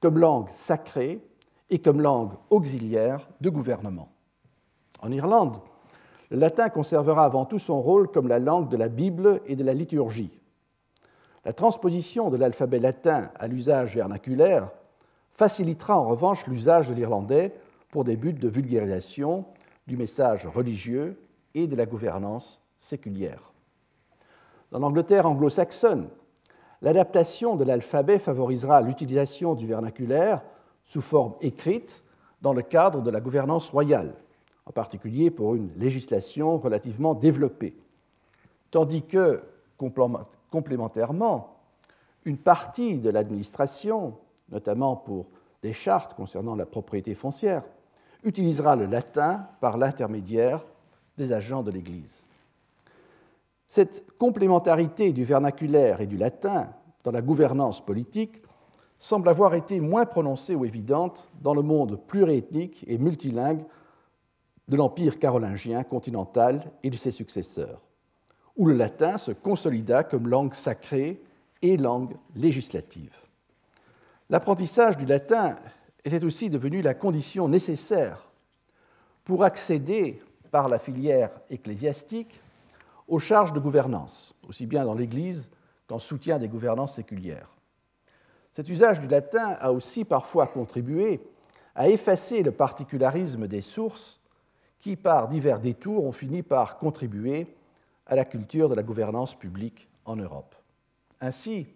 comme 0.00 0.18
langue 0.18 0.48
sacrée 0.50 1.20
et 1.70 1.78
comme 1.78 2.00
langue 2.00 2.32
auxiliaire 2.50 3.28
de 3.40 3.48
gouvernement. 3.48 4.08
En 5.00 5.10
Irlande, 5.12 5.58
le 6.30 6.38
latin 6.38 6.68
conservera 6.68 7.24
avant 7.24 7.44
tout 7.44 7.58
son 7.58 7.80
rôle 7.80 8.10
comme 8.10 8.28
la 8.28 8.38
langue 8.38 8.68
de 8.68 8.76
la 8.76 8.88
Bible 8.88 9.40
et 9.46 9.56
de 9.56 9.64
la 9.64 9.74
liturgie. 9.74 10.38
La 11.44 11.52
transposition 11.52 12.30
de 12.30 12.36
l'alphabet 12.36 12.78
latin 12.78 13.30
à 13.34 13.46
l'usage 13.48 13.94
vernaculaire 13.94 14.70
facilitera 15.30 15.98
en 15.98 16.06
revanche 16.06 16.46
l'usage 16.46 16.88
de 16.88 16.94
l'irlandais 16.94 17.54
pour 17.90 18.04
des 18.04 18.16
buts 18.16 18.32
de 18.32 18.48
vulgarisation 18.48 19.44
du 19.86 19.96
message 19.96 20.46
religieux 20.46 21.18
et 21.54 21.66
de 21.66 21.76
la 21.76 21.86
gouvernance 21.86 22.62
séculière. 22.78 23.52
Dans 24.70 24.78
l'Angleterre 24.78 25.26
anglo-saxonne, 25.26 26.08
L'adaptation 26.82 27.54
de 27.54 27.62
l'alphabet 27.62 28.18
favorisera 28.18 28.82
l'utilisation 28.82 29.54
du 29.54 29.68
vernaculaire 29.68 30.42
sous 30.82 31.00
forme 31.00 31.34
écrite 31.40 32.02
dans 32.42 32.52
le 32.52 32.62
cadre 32.62 33.02
de 33.02 33.10
la 33.10 33.20
gouvernance 33.20 33.70
royale, 33.70 34.14
en 34.66 34.72
particulier 34.72 35.30
pour 35.30 35.54
une 35.54 35.70
législation 35.76 36.58
relativement 36.58 37.14
développée, 37.14 37.76
tandis 38.72 39.02
que, 39.02 39.44
complémentairement, 40.50 41.56
une 42.24 42.36
partie 42.36 42.98
de 42.98 43.10
l'administration, 43.10 44.18
notamment 44.50 44.96
pour 44.96 45.26
des 45.62 45.72
chartes 45.72 46.14
concernant 46.14 46.56
la 46.56 46.66
propriété 46.66 47.14
foncière, 47.14 47.62
utilisera 48.24 48.74
le 48.74 48.86
latin 48.86 49.46
par 49.60 49.78
l'intermédiaire 49.78 50.64
des 51.16 51.32
agents 51.32 51.62
de 51.62 51.70
l'Église. 51.70 52.24
Cette 53.68 54.04
complémentarité 54.18 55.12
du 55.12 55.24
vernaculaire 55.24 56.00
et 56.00 56.06
du 56.06 56.16
latin 56.16 56.68
dans 57.04 57.10
la 57.10 57.22
gouvernance 57.22 57.84
politique 57.84 58.42
semble 58.98 59.28
avoir 59.28 59.54
été 59.54 59.80
moins 59.80 60.06
prononcée 60.06 60.54
ou 60.54 60.64
évidente 60.64 61.28
dans 61.40 61.54
le 61.54 61.62
monde 61.62 61.98
pluriethnique 62.06 62.84
et 62.86 62.98
multilingue 62.98 63.64
de 64.68 64.76
l'Empire 64.76 65.18
carolingien 65.18 65.82
continental 65.82 66.70
et 66.82 66.90
de 66.90 66.96
ses 66.96 67.10
successeurs, 67.10 67.80
où 68.56 68.66
le 68.66 68.74
latin 68.74 69.18
se 69.18 69.32
consolida 69.32 70.04
comme 70.04 70.28
langue 70.28 70.54
sacrée 70.54 71.20
et 71.62 71.76
langue 71.76 72.14
législative. 72.36 73.16
L'apprentissage 74.30 74.96
du 74.96 75.04
latin 75.04 75.56
était 76.04 76.24
aussi 76.24 76.48
devenu 76.48 76.80
la 76.82 76.94
condition 76.94 77.48
nécessaire 77.48 78.28
pour 79.24 79.44
accéder 79.44 80.20
par 80.52 80.68
la 80.68 80.78
filière 80.78 81.30
ecclésiastique 81.50 82.40
aux 83.08 83.18
charges 83.18 83.52
de 83.52 83.58
gouvernance, 83.58 84.36
aussi 84.46 84.66
bien 84.66 84.84
dans 84.84 84.94
l'Église 84.94 85.50
qu'en 85.88 85.98
soutien 85.98 86.38
des 86.38 86.46
gouvernances 86.46 86.94
séculières. 86.94 87.48
Cet 88.52 88.68
usage 88.68 89.00
du 89.00 89.08
latin 89.08 89.56
a 89.58 89.72
aussi 89.72 90.04
parfois 90.04 90.46
contribué 90.46 91.22
à 91.74 91.88
effacer 91.88 92.42
le 92.42 92.52
particularisme 92.52 93.48
des 93.48 93.62
sources 93.62 94.20
qui, 94.78 94.94
par 94.94 95.28
divers 95.28 95.58
détours, 95.58 96.04
ont 96.04 96.12
fini 96.12 96.42
par 96.42 96.78
contribuer 96.78 97.56
à 98.06 98.14
la 98.14 98.26
culture 98.26 98.68
de 98.68 98.74
la 98.74 98.82
gouvernance 98.82 99.34
publique 99.34 99.88
en 100.04 100.16
Europe. 100.16 100.54
Ainsi, 101.22 101.66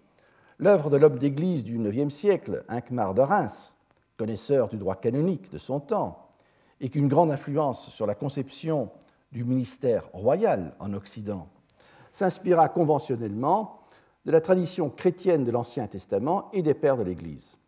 l'œuvre 0.58 0.90
de 0.90 0.98
l'homme 0.98 1.18
d'Église 1.18 1.64
du 1.64 1.78
IXe 1.78 2.14
siècle, 2.14 2.62
Inquemar 2.68 3.14
de 3.14 3.22
Reims, 3.22 3.74
connaisseur 4.18 4.68
du 4.68 4.76
droit 4.76 4.96
canonique 4.96 5.50
de 5.50 5.58
son 5.58 5.80
temps, 5.80 6.25
et 6.80 6.90
qu'une 6.90 7.08
grande 7.08 7.30
influence 7.30 7.90
sur 7.90 8.06
la 8.06 8.14
conception 8.14 8.90
du 9.32 9.44
ministère 9.44 10.08
royal 10.12 10.74
en 10.78 10.92
Occident, 10.92 11.48
s'inspira 12.12 12.68
conventionnellement 12.68 13.80
de 14.24 14.32
la 14.32 14.40
tradition 14.40 14.90
chrétienne 14.90 15.44
de 15.44 15.50
l'Ancien 15.50 15.86
Testament 15.86 16.50
et 16.52 16.62
des 16.62 16.74
pères 16.74 16.96
de 16.96 17.04
l'Église. 17.04 17.58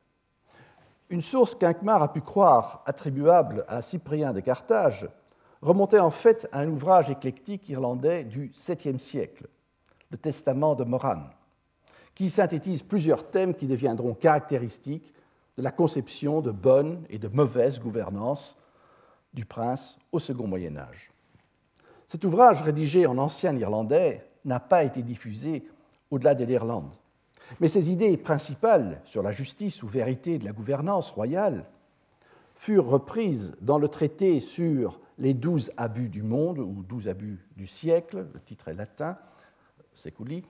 Une 1.11 1.23
source 1.23 1.55
qu'Inkmar 1.55 2.03
a 2.03 2.13
pu 2.13 2.21
croire 2.21 2.83
attribuable 2.85 3.65
à 3.67 3.81
Cyprien 3.81 4.33
de 4.33 4.41
Carthage 4.41 5.09
remontait 5.63 5.99
en 5.99 6.11
fait 6.11 6.47
à 6.53 6.61
un 6.61 6.69
ouvrage 6.69 7.09
éclectique 7.09 7.69
irlandais 7.71 8.25
du 8.25 8.51
7e 8.51 8.99
siècle, 8.99 9.47
le 10.11 10.19
Testament 10.19 10.75
de 10.75 10.85
Moran, 10.85 11.23
qui 12.15 12.29
synthétise 12.29 12.83
plusieurs 12.83 13.31
thèmes 13.31 13.55
qui 13.55 13.67
deviendront 13.67 14.13
caractéristiques 14.13 15.15
de 15.57 15.63
la 15.63 15.71
conception 15.71 16.41
de 16.41 16.51
bonne 16.51 17.05
et 17.09 17.19
de 17.19 17.29
mauvaise 17.29 17.81
gouvernance 17.81 18.58
du 19.39 19.45
prince 19.45 19.97
au 20.11 20.19
second 20.19 20.49
Moyen 20.49 20.77
Âge. 20.77 21.13
Cet 22.07 22.25
ouvrage, 22.25 22.61
rédigé 22.61 23.07
en 23.07 23.19
ancien 23.19 23.57
irlandais, 23.57 24.27
n'a 24.45 24.59
pas 24.59 24.83
été 24.83 25.01
diffusé 25.01 25.63
au-delà 26.11 26.35
de 26.35 26.45
l'Irlande. 26.45 26.91
Mais 27.61 27.69
ses 27.69 27.93
idées 27.93 28.17
principales 28.17 29.01
sur 29.05 29.23
la 29.23 29.31
justice 29.31 29.85
ou 29.85 29.87
vérité 29.87 30.39
de 30.39 30.45
la 30.45 30.51
gouvernance 30.51 31.13
royale 31.13 31.67
furent 32.57 32.89
reprises 32.89 33.55
dans 33.61 33.79
le 33.79 33.87
traité 33.87 34.41
sur 34.41 34.99
les 35.19 35.35
douze 35.35 35.71
abus 35.77 36.09
du 36.09 36.25
monde 36.25 36.59
ou 36.59 36.83
douze 36.83 37.07
abus 37.07 37.39
du 37.57 37.69
siècle, 37.69 38.27
le 38.35 38.41
titre 38.41 38.67
est 38.67 38.75
latin, 38.75 39.17
Seculi, 39.93 40.43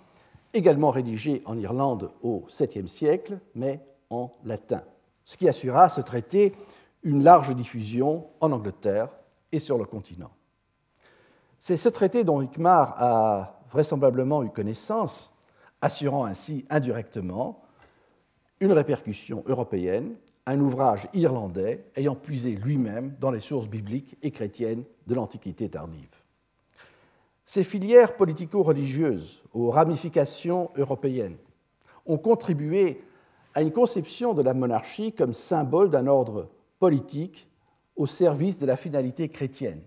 également 0.54 0.90
rédigé 0.90 1.42
en 1.45 1.59
Irlande 1.59 2.11
au 2.23 2.47
7e 2.49 2.87
siècle, 2.87 3.38
mais 3.54 3.85
en 4.09 4.33
latin, 4.45 4.83
ce 5.25 5.37
qui 5.37 5.47
assura 5.47 5.90
ce 5.90 6.00
traité 6.00 6.54
une 7.02 7.23
large 7.23 7.55
diffusion 7.55 8.26
en 8.40 8.52
Angleterre 8.52 9.11
et 9.52 9.59
sur 9.59 9.78
le 9.78 9.85
continent. 9.85 10.31
C'est 11.61 11.76
ce 11.76 11.88
traité 11.88 12.25
dont 12.25 12.40
Hikmar 12.40 12.95
a 12.99 13.61
vraisemblablement 13.71 14.43
eu 14.43 14.50
connaissance, 14.50 15.33
assurant 15.81 16.25
ainsi 16.25 16.64
indirectement 16.71 17.62
une 18.61 18.73
répercussion 18.73 19.45
européenne, 19.47 20.14
un 20.47 20.61
ouvrage 20.61 21.09
irlandais 21.14 21.85
ayant 21.95 22.14
puisé 22.14 22.52
lui-même 22.52 23.14
dans 23.21 23.31
les 23.31 23.40
sources 23.40 23.69
bibliques 23.69 24.17
et 24.23 24.31
chrétiennes 24.31 24.85
de 25.07 25.14
l'Antiquité 25.14 25.69
tardive. 25.69 26.09
Ces 27.45 27.64
filières 27.64 28.17
politico-religieuses 28.17 29.43
aux 29.52 29.71
ramifications 29.71 30.71
européennes 30.76 31.37
ont 32.07 32.19
contribué 32.19 33.02
à 33.55 33.62
une 33.62 33.73
conception 33.73 34.35
de 34.35 34.43
la 34.43 34.55
monarchie 34.55 35.12
comme 35.12 35.35
symbole 35.35 35.90
d'un 35.90 36.07
ordre 36.07 36.49
politique 36.78 37.49
au 37.97 38.06
service 38.06 38.58
de 38.58 38.66
la 38.66 38.76
finalité 38.76 39.28
chrétienne, 39.28 39.82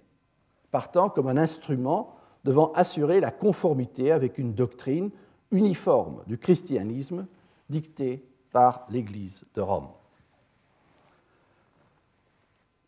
partant 0.71 1.09
comme 1.09 1.27
un 1.27 1.37
instrument 1.37 2.15
devant 2.43 2.71
assurer 2.73 3.19
la 3.19 3.31
conformité 3.31 4.11
avec 4.11 4.37
une 4.37 4.53
doctrine 4.53 5.11
uniforme 5.51 6.23
du 6.27 6.37
christianisme 6.37 7.27
dicté 7.69 8.25
par 8.51 8.85
l'Église 8.89 9.43
de 9.53 9.61
Rome. 9.61 9.89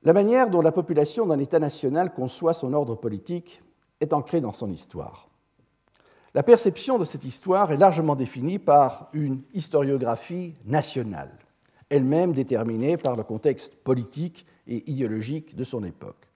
La 0.03 0.13
manière 0.13 0.49
dont 0.49 0.61
la 0.61 0.73
population 0.73 1.25
d'un 1.25 1.39
État 1.39 1.59
national 1.59 2.13
conçoit 2.13 2.53
son 2.53 2.73
ordre 2.73 2.95
politique 2.95 3.63
est 4.01 4.11
ancrée 4.11 4.41
dans 4.41 4.51
son 4.51 4.69
histoire. 4.69 5.29
La 6.33 6.43
perception 6.43 6.97
de 6.97 7.05
cette 7.05 7.23
histoire 7.23 7.71
est 7.71 7.77
largement 7.77 8.15
définie 8.15 8.59
par 8.59 9.09
une 9.13 9.43
historiographie 9.53 10.55
nationale, 10.65 11.31
elle-même 11.89 12.33
déterminée 12.33 12.97
par 12.97 13.15
le 13.15 13.23
contexte 13.23 13.75
politique 13.75 14.45
et 14.67 14.89
idéologique 14.89 15.55
de 15.55 15.63
son 15.63 15.83
époque. 15.83 16.27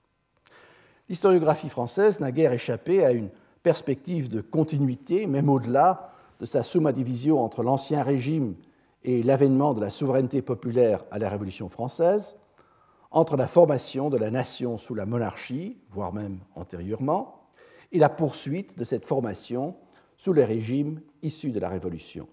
L'historiographie 1.10 1.70
française 1.70 2.20
n'a 2.20 2.32
guère 2.32 2.52
échappé 2.52 3.06
à 3.06 3.12
une 3.12 3.30
perspective 3.64 4.30
de 4.30 4.42
continuité, 4.42 5.26
même 5.26 5.50
au-delà 5.50 6.12
de 6.40 6.46
sa 6.46 6.64
summa 6.64 6.92
division 6.92 7.44
entre 7.44 7.64
l'Ancien 7.64 8.04
Régime 8.04 8.56
et 9.04 9.24
l'avènement 9.24 9.74
de 9.74 9.82
la 9.82 9.90
souveraineté 9.90 10.42
populaire 10.42 11.04
à 11.12 11.20
la 11.20 11.30
Révolution 11.30 11.70
française, 11.70 12.38
entre 13.10 13.38
la 13.38 13.48
formation 13.48 14.10
de 14.10 14.18
la 14.18 14.30
nation 14.30 14.78
sous 14.78 14.94
la 14.94 15.06
monarchie, 15.06 15.78
voire 15.92 16.14
même 16.14 16.40
antérieurement, 16.56 17.48
et 17.92 18.00
la 18.00 18.10
poursuite 18.10 18.78
de 18.78 18.84
cette 18.84 19.06
formation 19.06 19.76
sous 20.18 20.34
les 20.34 20.44
régimes 20.44 21.02
issus 21.22 21.52
de 21.52 21.60
la 21.60 21.70
Révolution. 21.70 22.28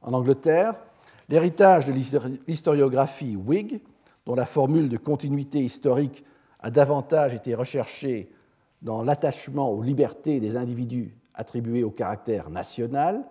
En 0.00 0.14
Angleterre, 0.14 0.74
l'héritage 1.32 1.86
de 1.86 1.94
l'historiographie 2.46 3.36
Whig, 3.36 3.80
dont 4.26 4.34
la 4.34 4.44
formule 4.44 4.90
de 4.90 4.98
continuité 4.98 5.60
historique 5.60 6.26
a 6.60 6.70
davantage 6.70 7.32
été 7.32 7.54
recherchée 7.54 8.30
dans 8.82 9.02
l'attachement 9.02 9.70
aux 9.70 9.82
libertés 9.82 10.40
des 10.40 10.58
individus 10.58 11.16
attribués 11.32 11.84
au 11.84 11.90
caractère 11.90 12.50
national, 12.50 13.24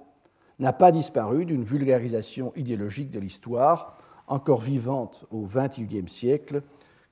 n'a 0.57 0.73
pas 0.73 0.91
disparu 0.91 1.45
d'une 1.45 1.63
vulgarisation 1.63 2.51
idéologique 2.55 3.11
de 3.11 3.19
l'histoire 3.19 3.97
encore 4.27 4.61
vivante 4.61 5.25
au 5.29 5.45
XXIe 5.45 6.07
siècle, 6.07 6.63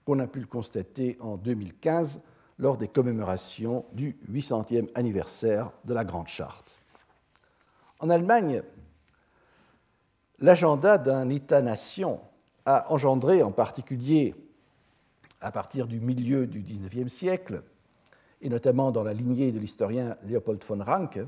qu'on 0.06 0.18
a 0.18 0.26
pu 0.26 0.40
le 0.40 0.48
constater 0.48 1.18
en 1.20 1.38
2015 1.38 2.20
lors 2.58 2.78
des 2.78 2.88
commémorations 2.88 3.86
du 3.94 4.18
800e 4.32 4.88
anniversaire 4.96 5.72
de 5.86 5.94
la 5.94 6.04
Grande 6.04 6.30
Charte. 6.30 6.82
En 8.00 8.10
Allemagne, 8.10 8.64
l'agenda 10.42 10.98
d'un 10.98 11.30
État-nation 11.30 12.20
a 12.66 12.92
engendré, 12.92 13.44
en 13.44 13.52
particulier 13.52 14.36
à 15.42 15.52
partir 15.52 15.88
du 15.88 16.00
milieu 16.00 16.48
du 16.48 16.60
XIXe 16.62 17.12
siècle, 17.12 17.64
et 18.42 18.50
notamment 18.50 18.92
dans 18.92 19.04
la 19.04 19.14
lignée 19.14 19.52
de 19.52 19.60
l'historien 19.60 20.18
Leopold 20.28 20.64
von 20.64 20.84
Ranke, 20.84 21.20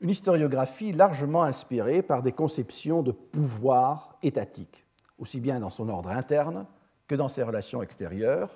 une 0.00 0.10
historiographie 0.10 0.92
largement 0.92 1.44
inspirée 1.44 2.02
par 2.02 2.22
des 2.22 2.32
conceptions 2.32 3.02
de 3.02 3.12
pouvoir 3.12 4.18
étatique, 4.22 4.84
aussi 5.18 5.40
bien 5.40 5.60
dans 5.60 5.70
son 5.70 5.88
ordre 5.88 6.10
interne 6.10 6.66
que 7.06 7.14
dans 7.14 7.28
ses 7.28 7.42
relations 7.42 7.82
extérieures, 7.82 8.50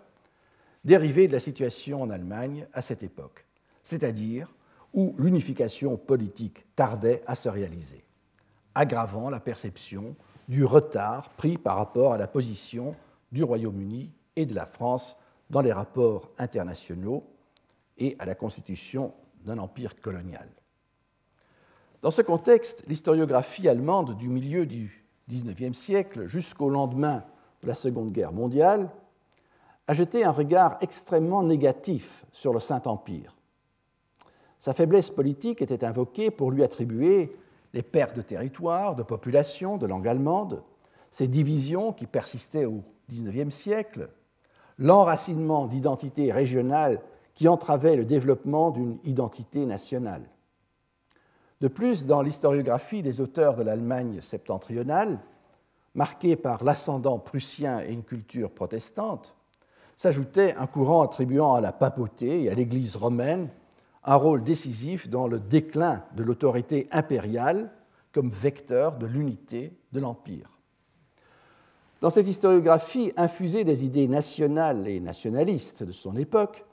dérivées 0.85 1.28
de 1.28 1.33
la 1.33 1.40
situation 1.40 2.02
en 2.02 2.11
Allemagne 2.11 2.66
à 2.73 2.83
cette 2.83 3.02
époque, 3.02 3.47
c'est-à-dire 3.83 4.52
où 4.95 5.14
l'unification 5.19 5.97
politique 5.97 6.64
tardait 6.75 7.23
à 7.26 7.35
se 7.35 7.49
réaliser, 7.49 8.05
aggravant 8.76 9.30
la 9.30 9.40
perception 9.40 10.14
du 10.49 10.64
retard 10.64 11.30
pris 11.30 11.59
par 11.59 11.76
rapport 11.76 12.12
à 12.12 12.18
la 12.18 12.28
position 12.28 12.95
du 13.33 13.42
Royaume-Uni 13.42 14.12
et 14.37 14.47
de 14.47 14.54
la 14.54 14.66
France 14.66 15.16
dans 15.50 15.62
les 15.62 15.73
rapports 15.73 16.30
internationaux 16.38 17.25
et 17.99 18.14
à 18.18 18.26
la 18.26 18.35
constitution 18.35 19.14
d'un 19.45 19.59
empire 19.59 19.99
colonial. 20.00 20.49
Dans 22.02 22.11
ce 22.11 22.23
contexte, 22.23 22.85
l'historiographie 22.87 23.68
allemande 23.68 24.16
du 24.16 24.28
milieu 24.28 24.66
du 24.66 25.06
XIXe 25.28 25.77
siècle 25.77 26.27
jusqu'au 26.27 26.68
lendemain 26.68 27.24
de 27.62 27.68
la 27.68 27.74
Seconde 27.74 28.12
Guerre 28.12 28.33
mondiale 28.33 28.90
a 29.87 29.94
jeté 29.94 30.22
un 30.22 30.33
regard 30.33 30.77
extrêmement 30.83 31.42
négatif 31.42 32.27
sur 32.31 32.53
le 32.53 32.61
Saint-Empire. 32.61 33.35
Sa 34.59 34.74
faiblesse 34.74 35.11
politique 35.11 35.62
était 35.62 35.85
invoquée 35.85 36.31
pour 36.31 36.51
lui 36.51 36.62
attribuer 36.62 37.37
les 37.77 37.83
pertes 37.83 38.17
de 38.17 38.23
territoire, 38.23 38.97
de 38.97 39.03
population, 39.03 39.77
de 39.77 39.87
langue 39.87 40.09
allemande, 40.09 40.62
ses 41.11 41.29
divisions 41.29 41.93
qui 41.93 42.07
persistaient 42.07 42.65
au 42.65 42.83
XIXe 43.11 43.55
siècle, 43.55 44.09
l'enracinement 44.79 45.67
d'identités 45.67 46.33
régionales 46.33 47.01
qui 47.35 47.49
entravait 47.49 47.97
le 47.97 48.07
développement 48.07 48.71
d'une 48.71 48.97
identité 49.05 49.67
nationale. 49.67 50.23
De 51.61 51.69
plus, 51.69 52.07
dans 52.07 52.23
l'historiographie 52.23 53.03
des 53.03 53.21
auteurs 53.21 53.57
de 53.57 53.62
l'Allemagne 53.62 54.23
septentrionale, 54.23 55.19
marquée 55.95 56.35
par 56.35 56.65
l'ascendant 56.65 57.19
prussien 57.19 57.81
et 57.81 57.93
une 57.93 58.05
culture 58.05 58.51
protestante, 58.51 59.35
s'ajoutait 59.97 60.55
un 60.55 60.67
courant 60.67 61.03
attribuant 61.03 61.53
à 61.53 61.61
la 61.61 61.73
papauté 61.73 62.45
et 62.45 62.51
à 62.51 62.55
l'Église 62.55 62.97
romaine 62.97 63.51
un 64.07 64.14
rôle 64.14 64.45
décisif 64.45 65.09
dans 65.09 65.27
le 65.27 65.40
déclin 65.40 66.05
de 66.14 66.23
l'autorité 66.23 66.88
impériale 66.92 67.71
comme 68.12 68.31
vecteur 68.31 68.97
de 68.97 69.07
l'unité 69.07 69.77
de 69.92 70.01
l'Empire. 70.01 70.51
Dans 72.01 72.11
cette 72.11 72.29
historiographie 72.29 73.12
infusée 73.16 73.64
des 73.64 73.85
idées 73.85 74.07
nationales 74.07 74.87
et 74.87 75.01
nationalistes 75.01 75.83
de 75.83 75.92
son 75.92 76.16
époque, 76.16 76.64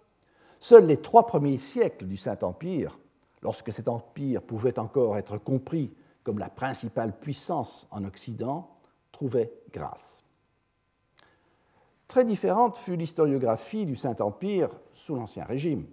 seuls 0.60 0.86
les 0.86 0.98
trois 0.98 1.26
premiers 1.26 1.58
siècles 1.58 2.06
du 2.06 2.18
Saint-Empire, 2.18 3.00
lorsque 3.42 3.74
cet 3.74 3.88
empire 3.88 4.42
pouvait 4.42 4.78
encore 4.80 5.18
être 5.18 5.38
compris 5.38 5.92
comme 6.24 6.40
la 6.40 6.50
principale 6.50 7.18
puissance 7.18 7.88
en 7.92 8.06
Occident, 8.06 8.70
trouvaient 9.12 9.52
grâce. 9.72 10.24
Très 12.08 12.26
différente 12.26 12.78
fut 12.78 12.96
l'historiographie 12.96 13.86
du 13.86 13.96
Saint-Empire 13.96 14.70
sous 14.94 15.16
l'Ancien 15.16 15.46
Régime, 15.46 15.88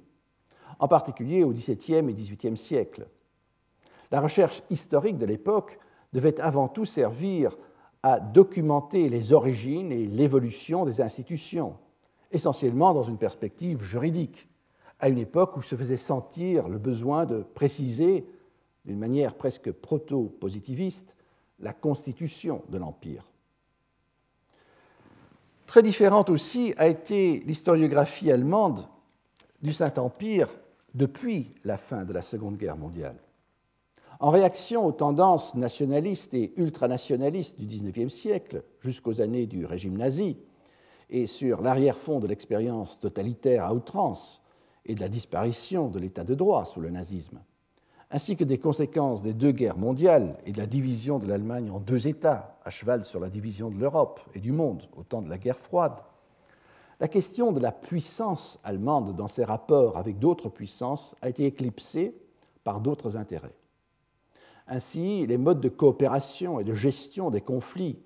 en 0.81 0.89
particulier 0.89 1.45
au 1.45 1.53
XVIIe 1.53 2.09
et 2.09 2.15
XVIIIe 2.15 2.57
siècle. 2.57 3.07
La 4.11 4.21
recherche 4.21 4.63
historique 4.71 5.19
de 5.19 5.27
l'époque 5.27 5.79
devait 6.13 6.41
avant 6.41 6.69
tout 6.69 6.87
servir 6.87 7.57
à 8.03 8.19
documenter 8.19 9.11
les 9.11 9.33
origines 9.33 9.93
et 9.93 10.07
l'évolution 10.07 10.87
des 10.87 11.03
institutions, 11.03 11.77
essentiellement 12.33 12.95
dans 12.95 13.03
une 13.03 13.19
perspective 13.19 13.83
juridique, 13.83 14.49
à 14.99 15.11
une 15.11 15.19
époque 15.19 15.57
où 15.57 15.63
se 15.63 15.77
faisait 15.77 15.99
sentir 15.99 16.69
le 16.69 16.79
besoin 16.79 17.27
de 17.27 17.43
préciser, 17.43 18.27
d'une 18.87 18.99
manière 18.99 19.35
presque 19.35 19.71
proto-positiviste, 19.71 21.17
la 21.61 21.75
constitution 21.75 22.63
de 22.71 22.79
l'Empire. 22.79 23.27
Très 25.67 25.83
différente 25.83 26.31
aussi 26.31 26.75
a 26.79 26.89
été 26.89 27.41
l'historiographie 27.47 28.33
allemande 28.33 28.89
du 29.63 29.75
Saint-Empire 29.75 30.49
depuis 30.95 31.51
la 31.65 31.77
fin 31.77 32.05
de 32.05 32.13
la 32.13 32.23
Seconde 32.23 32.57
Guerre 32.57 32.77
mondiale. 32.77 33.17
En 34.19 34.31
réaction 34.31 34.85
aux 34.85 34.93
tendances 34.93 35.55
nationalistes 35.55 36.35
et 36.35 36.53
ultranationalistes 36.57 37.59
du 37.59 37.67
XIXe 37.67 38.13
siècle, 38.13 38.65
jusqu'aux 38.81 39.21
années 39.21 39.47
du 39.47 39.65
régime 39.65 39.97
nazi, 39.97 40.37
et 41.09 41.27
sur 41.27 41.63
l'arrière-fond 41.63 42.21
de 42.21 42.27
l'expérience 42.27 43.01
totalitaire 43.01 43.65
à 43.65 43.75
outrance 43.75 44.43
et 44.85 44.95
de 44.95 45.01
la 45.01 45.09
disparition 45.09 45.89
de 45.89 45.99
l'état 45.99 46.25
de 46.25 46.35
droit 46.35 46.65
sous 46.65 46.81
le 46.81 46.91
nazisme, 46.91 47.41
ainsi 48.11 48.37
que 48.37 48.45
des 48.45 48.59
conséquences 48.59 49.23
des 49.23 49.33
deux 49.33 49.53
guerres 49.53 49.79
mondiales 49.79 50.37
et 50.45 50.53
de 50.53 50.59
la 50.59 50.67
division 50.67 51.19
de 51.19 51.27
l'Allemagne 51.27 51.71
en 51.71 51.81
deux 51.81 52.07
États, 52.07 52.59
à 52.65 52.71
cheval 52.71 53.05
sur 53.05 53.21
la 53.21 53.31
division 53.31 53.71
de 53.71 53.79
l'Europe 53.79 54.21
et 54.35 54.41
du 54.41 54.53
monde 54.53 54.83
au 54.97 55.03
temps 55.03 55.23
de 55.23 55.31
la 55.31 55.39
guerre 55.39 55.59
froide, 55.59 55.97
la 57.01 57.09
question 57.09 57.51
de 57.51 57.61
la 57.61 57.73
puissance 57.73 58.61
allemande 58.63 59.17
dans 59.17 59.27
ses 59.27 59.45
rapports 59.45 59.97
avec 59.97 60.19
d'autres 60.19 60.51
puissances 60.51 61.17
a 61.23 61.31
été 61.31 61.47
éclipsée 61.47 62.15
par 62.63 62.83
d'autres 62.83 63.17
intérêts. 63.17 63.57
Ainsi, 64.69 65.27
les 65.27 65.39
modes 65.39 65.63
de 65.63 65.71
coopération 65.71 66.61
et 66.61 66.65
de 66.65 66.75
gestion 66.75 67.31
des 67.31 67.41
conflits 67.41 67.99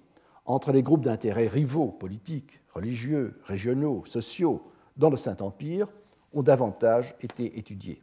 entre 0.46 0.70
les 0.70 0.82
groupes 0.82 1.04
d'intérêts 1.04 1.48
rivaux, 1.48 1.88
politiques, 1.88 2.60
religieux, 2.72 3.40
régionaux, 3.44 4.04
sociaux, 4.06 4.62
dans 4.96 5.10
le 5.10 5.16
Saint-Empire 5.16 5.88
ont 6.32 6.42
davantage 6.42 7.16
été 7.20 7.58
étudiés. 7.58 8.00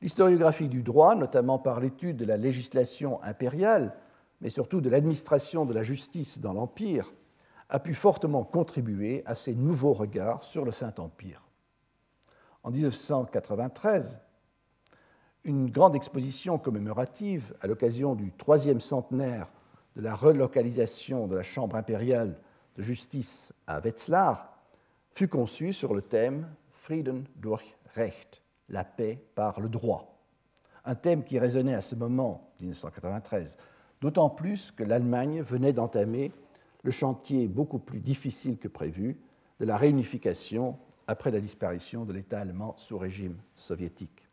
L'historiographie 0.00 0.68
du 0.68 0.82
droit, 0.82 1.14
notamment 1.14 1.58
par 1.58 1.80
l'étude 1.80 2.16
de 2.16 2.24
la 2.24 2.36
législation 2.36 3.22
impériale, 3.22 3.94
mais 4.40 4.48
surtout 4.48 4.80
de 4.80 4.88
l'administration 4.88 5.66
de 5.66 5.74
la 5.74 5.82
justice 5.82 6.38
dans 6.38 6.52
l'Empire, 6.52 7.12
a 7.68 7.78
pu 7.78 7.94
fortement 7.94 8.44
contribuer 8.44 9.22
à 9.26 9.34
ces 9.34 9.54
nouveaux 9.54 9.92
regards 9.92 10.42
sur 10.42 10.64
le 10.64 10.72
Saint-Empire. 10.72 11.42
En 12.62 12.70
1993, 12.70 14.20
une 15.44 15.70
grande 15.70 15.94
exposition 15.94 16.58
commémorative 16.58 17.54
à 17.60 17.66
l'occasion 17.66 18.14
du 18.14 18.32
troisième 18.32 18.80
centenaire 18.80 19.48
de 19.96 20.02
la 20.02 20.14
relocalisation 20.14 21.26
de 21.26 21.36
la 21.36 21.42
Chambre 21.42 21.76
impériale 21.76 22.38
de 22.76 22.82
justice 22.82 23.52
à 23.66 23.80
Wetzlar 23.80 24.58
fut 25.10 25.28
conçue 25.28 25.72
sur 25.72 25.94
le 25.94 26.02
thème 26.02 26.48
Frieden 26.70 27.24
durch 27.36 27.76
Recht, 27.94 28.42
la 28.68 28.84
paix 28.84 29.18
par 29.34 29.60
le 29.60 29.68
droit, 29.68 30.18
un 30.84 30.94
thème 30.94 31.24
qui 31.24 31.38
résonnait 31.38 31.74
à 31.74 31.80
ce 31.80 31.94
moment, 31.94 32.50
1993, 32.60 33.58
d'autant 34.00 34.30
plus 34.30 34.70
que 34.70 34.84
l'Allemagne 34.84 35.42
venait 35.42 35.72
d'entamer 35.72 36.32
le 36.88 36.92
chantier 36.92 37.48
beaucoup 37.48 37.78
plus 37.78 38.00
difficile 38.00 38.56
que 38.56 38.66
prévu 38.66 39.20
de 39.60 39.66
la 39.66 39.76
réunification 39.76 40.78
après 41.06 41.30
la 41.30 41.38
disparition 41.38 42.06
de 42.06 42.14
l'État 42.14 42.40
allemand 42.40 42.72
sous 42.78 42.96
régime 42.96 43.36
soviétique. 43.56 44.26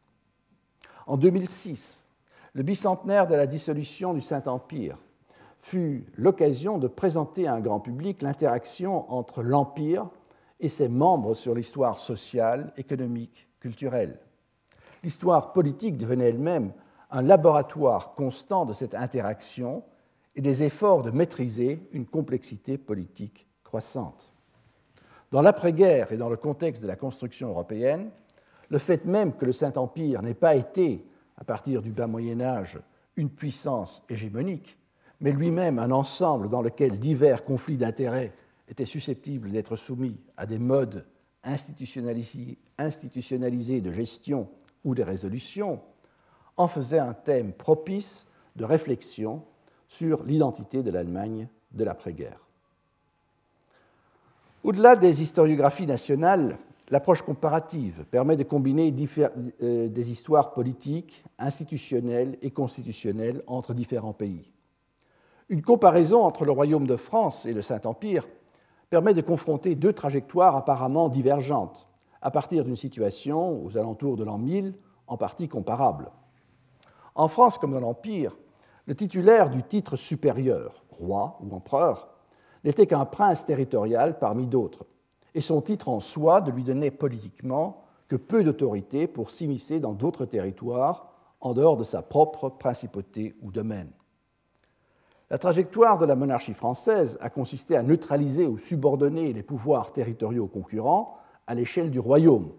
En 1.06 1.18
2006, 1.18 2.08
le 2.54 2.64
bicentenaire 2.64 3.28
de 3.28 3.36
la 3.36 3.46
dissolution 3.46 4.14
du 4.14 4.22
Saint-Empire 4.22 4.98
fut 5.60 6.06
l'occasion 6.16 6.78
de 6.78 6.88
présenter 6.88 7.46
à 7.46 7.56
un 7.56 7.60
grand 7.60 7.82
public 7.82 8.22
l'interaction 8.22 9.12
entre 9.12 9.44
l'Empire 9.44 10.08
et 10.62 10.70
ses 10.70 10.88
membres 10.88 11.34
sur 11.34 11.56
l'histoire 11.56 12.00
sociale, 12.00 12.72
économique, 12.78 13.50
culturelle. 13.60 14.18
L'histoire 15.04 15.52
politique 15.52 15.98
devenait 15.98 16.30
elle-même 16.30 16.72
un 17.12 17.22
laboratoire 17.22 18.16
constant 18.16 18.66
de 18.66 18.72
cette 18.72 18.96
interaction 18.96 19.84
et 20.36 20.42
des 20.42 20.64
efforts 20.64 21.04
de 21.04 21.12
maîtriser 21.12 21.80
une 21.92 22.06
complexité 22.06 22.78
politique 22.78 23.48
croissante. 23.64 24.32
Dans 25.32 25.42
l'après-guerre 25.42 26.12
et 26.12 26.18
dans 26.18 26.30
le 26.30 26.38
contexte 26.38 26.82
de 26.82 26.88
la 26.88 26.96
construction 26.96 27.50
européenne, 27.50 28.10
le 28.70 28.78
fait 28.78 29.06
même 29.06 29.34
que 29.34 29.46
le 29.46 29.52
Saint-Empire 29.52 30.22
n'ait 30.22 30.34
pas 30.34 30.56
été, 30.56 31.06
à 31.38 31.44
partir 31.44 31.82
du 31.82 31.92
bas 31.92 32.08
Moyen 32.08 32.42
Âge, 32.42 32.80
une 33.16 33.30
puissance 33.30 34.04
hégémonique, 34.10 34.78
mais 35.22 35.32
lui-même 35.32 35.80
un 35.80 35.92
ensemble 35.92 36.50
dans 36.50 36.62
lequel 36.62 37.00
divers 37.00 37.46
conflits 37.46 37.78
d'intérêts 37.78 38.34
étaient 38.68 38.86
susceptibles 38.86 39.52
d'être 39.52 39.76
soumis 39.76 40.18
à 40.38 40.46
des 40.46 40.58
modes 40.58 41.06
institutionnalisés 41.44 43.82
de 43.82 43.92
gestion 43.92 44.48
ou 44.84 44.96
de 44.96 45.04
résolution, 45.04 45.82
en 46.58 46.68
faisait 46.68 47.00
un 47.00 47.14
thème 47.14 47.54
propice 47.54 48.28
de 48.56 48.66
réflexion 48.66 49.44
sur 49.88 50.24
l'identité 50.24 50.84
de 50.84 50.92
l'Allemagne 50.92 51.48
de 51.72 51.84
l'après-guerre. 51.84 52.40
Au-delà 54.64 54.96
des 54.96 55.22
historiographies 55.22 55.86
nationales, 55.86 56.58
l'approche 56.90 57.22
comparative 57.22 58.06
permet 58.10 58.36
de 58.36 58.44
combiner 58.44 58.94
euh, 59.62 59.88
des 59.88 60.12
histoires 60.12 60.54
politiques, 60.54 61.24
institutionnelles 61.38 62.38
et 62.42 62.52
constitutionnelles 62.52 63.44
entre 63.48 63.74
différents 63.74 64.14
pays. 64.14 64.52
Une 65.50 65.62
comparaison 65.62 66.24
entre 66.24 66.46
le 66.46 66.52
Royaume 66.52 66.88
de 66.88 66.96
France 66.96 67.46
et 67.46 67.54
le 67.54 67.62
Saint-Empire 67.62 68.28
permet 68.90 69.14
de 69.14 69.22
confronter 69.22 69.76
deux 69.76 69.94
trajectoires 69.94 70.56
apparemment 70.56 71.10
divergentes, 71.10 71.88
à 72.22 72.32
partir 72.32 72.64
d'une 72.64 72.76
situation 72.76 73.64
aux 73.64 73.78
alentours 73.78 74.18
de 74.18 74.24
l'an 74.24 74.40
1000 74.40 74.74
en 75.08 75.18
partie 75.18 75.48
comparable. 75.48 76.10
En 77.14 77.28
France 77.28 77.60
comme 77.60 77.74
dans 77.74 77.80
l'Empire, 77.80 78.36
le 78.88 78.96
titulaire 78.96 79.50
du 79.50 79.64
titre 79.64 79.96
supérieur, 79.96 80.84
roi 80.90 81.40
ou 81.42 81.56
empereur, 81.56 82.10
n'était 82.64 82.88
qu'un 82.88 83.06
prince 83.06 83.46
territorial 83.46 84.20
parmi 84.20 84.48
d'autres, 84.48 84.86
et 85.34 85.42
son 85.42 85.62
titre 85.62 85.90
en 85.90 86.00
soi 86.00 86.42
ne 86.42 86.52
lui 86.52 86.64
donnait 86.64 86.92
politiquement 86.92 87.84
que 88.08 88.16
peu 88.16 88.44
d'autorité 88.44 89.08
pour 89.08 89.32
s'immiscer 89.32 89.80
dans 89.80 89.94
d'autres 89.94 90.26
territoires 90.26 91.12
en 91.42 91.54
dehors 91.54 91.78
de 91.78 91.84
sa 91.84 92.02
propre 92.02 92.50
principauté 92.50 93.36
ou 93.42 93.52
domaine. 93.52 93.92
La 95.30 95.40
trajectoire 95.40 95.98
de 95.98 96.06
la 96.06 96.16
monarchie 96.16 96.54
française 96.54 97.18
a 97.20 97.30
consisté 97.30 97.76
à 97.76 97.84
neutraliser 97.84 98.46
ou 98.46 98.58
subordonner 98.58 99.34
les 99.34 99.44
pouvoirs 99.44 99.92
territoriaux 99.92 100.48
concurrents 100.48 101.18
à 101.48 101.56
l'échelle 101.56 101.90
du 101.90 102.00
royaume, 102.00 102.52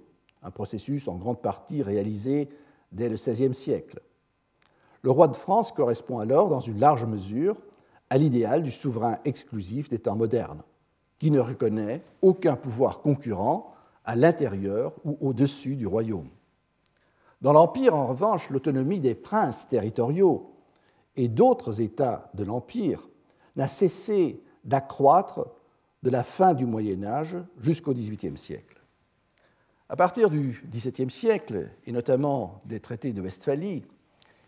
un 0.43 0.51
processus 0.51 1.07
en 1.09 1.17
grande 1.17 1.41
partie 1.41 1.83
réalisé 1.83 2.49
dès 2.91 3.09
le 3.09 3.15
XVIe 3.15 3.55
siècle. 3.55 4.01
Le 5.07 5.13
roi 5.13 5.29
de 5.29 5.37
France 5.37 5.71
correspond 5.71 6.19
alors, 6.19 6.49
dans 6.49 6.59
une 6.59 6.81
large 6.81 7.05
mesure, 7.05 7.57
à 8.11 8.19
l'idéal 8.19 8.65
du 8.65 8.73
souverain 8.73 9.21
exclusif 9.25 9.89
des 9.89 10.01
temps 10.01 10.17
modernes, 10.17 10.65
qui 11.21 11.31
ne 11.31 11.39
reconnaît 11.39 12.03
aucun 12.23 12.57
pouvoir 12.57 13.03
concurrent 13.03 13.73
à 14.05 14.17
l'intérieur 14.17 14.95
ou 15.05 15.17
au-dessus 15.21 15.77
du 15.77 15.87
royaume. 15.87 16.29
Dans 17.41 17.53
l'Empire, 17.53 17.95
en 17.95 18.09
revanche, 18.09 18.51
l'autonomie 18.51 18.99
des 18.99 19.15
princes 19.15 19.69
territoriaux 19.69 20.51
et 21.15 21.29
d'autres 21.29 21.81
États 21.81 22.29
de 22.35 22.43
l'Empire 22.43 23.09
n'a 23.55 23.69
cessé 23.69 24.43
d'accroître 24.65 25.47
de 26.03 26.11
la 26.11 26.25
fin 26.25 26.53
du 26.53 26.67
Moyen 26.67 27.05
Âge 27.05 27.37
jusqu'au 27.61 27.95
XVIIIe 27.95 28.37
siècle. 28.37 28.83
À 29.89 29.95
partir 29.95 30.31
du 30.31 30.65
XVIIe 30.69 31.13
siècle, 31.13 31.71
et 31.87 31.93
notamment 31.93 32.61
des 32.65 32.81
traités 32.81 33.13
de 33.13 33.23
Westphalie, 33.23 33.85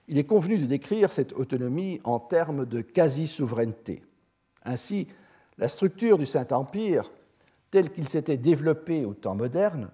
il 0.08 0.18
est 0.18 0.24
convenu 0.24 0.58
de 0.58 0.66
décrire 0.66 1.12
cette 1.12 1.32
autonomie 1.32 2.00
en 2.04 2.18
termes 2.18 2.66
de 2.66 2.80
quasi-souveraineté. 2.80 4.02
Ainsi, 4.64 5.06
la 5.58 5.68
structure 5.68 6.18
du 6.18 6.26
Saint-Empire, 6.26 7.10
telle 7.70 7.92
qu'il 7.92 8.08
s'était 8.08 8.36
développé 8.36 9.04
au 9.04 9.14
temps 9.14 9.34
moderne, 9.34 9.90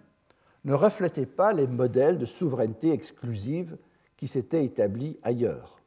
ne 0.65 0.75
reflétait 0.75 1.27
pas 1.27 1.53
les 1.53 1.67
modèles 1.67 2.19
de 2.19 2.25
souveraineté 2.25 2.93
exclusive 2.93 3.77
qui 4.17 4.27
s'étaient 4.27 4.65
établis 4.65 5.19
ailleurs 5.23 5.79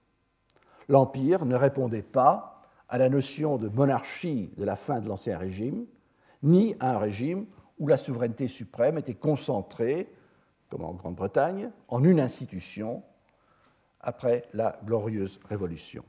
l'Empire 0.89 1.45
ne 1.45 1.55
répondait 1.55 2.01
pas 2.01 2.61
à 2.89 2.97
la 2.97 3.09
notion 3.09 3.57
de 3.57 3.67
monarchie 3.67 4.49
de 4.57 4.63
la 4.63 4.75
fin 4.75 4.99
de 4.99 5.07
l'Ancien 5.07 5.37
Régime, 5.37 5.85
ni 6.43 6.75
à 6.79 6.95
un 6.95 6.99
régime 6.99 7.45
où 7.79 7.87
la 7.87 7.97
souveraineté 7.97 8.47
suprême 8.47 8.97
était 8.97 9.13
concentrée, 9.13 10.09
comme 10.69 10.83
en 10.83 10.93
Grande-Bretagne, 10.93 11.71
en 11.87 12.03
une 12.03 12.19
institution 12.19 13.03
après 14.07 14.45
la 14.53 14.79
glorieuse 14.83 15.39
Révolution. 15.47 16.03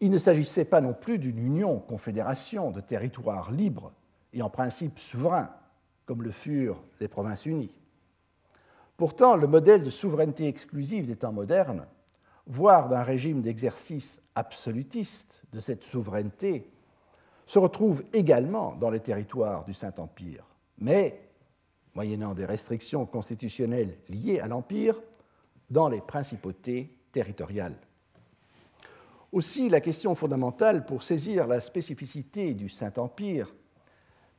Il 0.00 0.12
ne 0.12 0.18
s'agissait 0.18 0.64
pas 0.64 0.80
non 0.80 0.94
plus 0.94 1.18
d'une 1.18 1.38
union, 1.38 1.80
confédération 1.80 2.70
de 2.70 2.80
territoires 2.80 3.50
libres 3.50 3.92
et 4.32 4.42
en 4.42 4.50
principe 4.50 5.00
souverains, 5.00 5.50
comme 6.06 6.22
le 6.22 6.30
furent 6.30 6.80
les 7.00 7.08
provinces 7.08 7.46
unies. 7.46 7.74
Pourtant, 8.96 9.34
le 9.34 9.48
modèle 9.48 9.82
de 9.82 9.90
souveraineté 9.90 10.46
exclusive 10.46 11.08
des 11.08 11.16
temps 11.16 11.32
modernes 11.32 11.86
voire 12.46 12.88
d'un 12.88 13.02
régime 13.02 13.42
d'exercice 13.42 14.20
absolutiste 14.34 15.42
de 15.52 15.60
cette 15.60 15.82
souveraineté, 15.82 16.70
se 17.46 17.58
retrouve 17.58 18.04
également 18.12 18.74
dans 18.74 18.90
les 18.90 19.00
territoires 19.00 19.64
du 19.64 19.74
Saint-Empire, 19.74 20.44
mais, 20.78 21.20
moyennant 21.94 22.34
des 22.34 22.44
restrictions 22.44 23.06
constitutionnelles 23.06 23.96
liées 24.08 24.40
à 24.40 24.46
l'Empire, 24.46 25.00
dans 25.74 25.88
les 25.88 26.00
principautés 26.00 26.96
territoriales. 27.10 27.74
Aussi, 29.32 29.68
la 29.68 29.80
question 29.80 30.14
fondamentale 30.14 30.86
pour 30.86 31.02
saisir 31.02 31.48
la 31.48 31.60
spécificité 31.60 32.54
du 32.54 32.68
Saint-Empire 32.68 33.52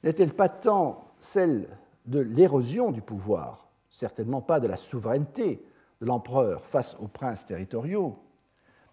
n'est-elle 0.02 0.34
pas 0.34 0.48
tant 0.48 1.04
celle 1.20 1.68
de 2.06 2.22
l'érosion 2.22 2.92
du 2.92 3.02
pouvoir, 3.02 3.68
certainement 3.90 4.42
pas 4.42 4.62
de 4.62 4.68
la 4.68 4.78
souveraineté, 4.78 5.62
de 6.00 6.06
l'empereur 6.06 6.64
face 6.64 6.96
aux 7.02 7.10
princes 7.10 7.46
territoriaux, 7.46 8.18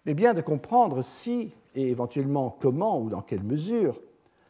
mais 0.05 0.13
bien 0.13 0.33
de 0.33 0.41
comprendre 0.41 1.01
si, 1.01 1.53
et 1.75 1.87
éventuellement 1.89 2.57
comment 2.59 2.99
ou 2.99 3.09
dans 3.09 3.21
quelle 3.21 3.43
mesure, 3.43 4.01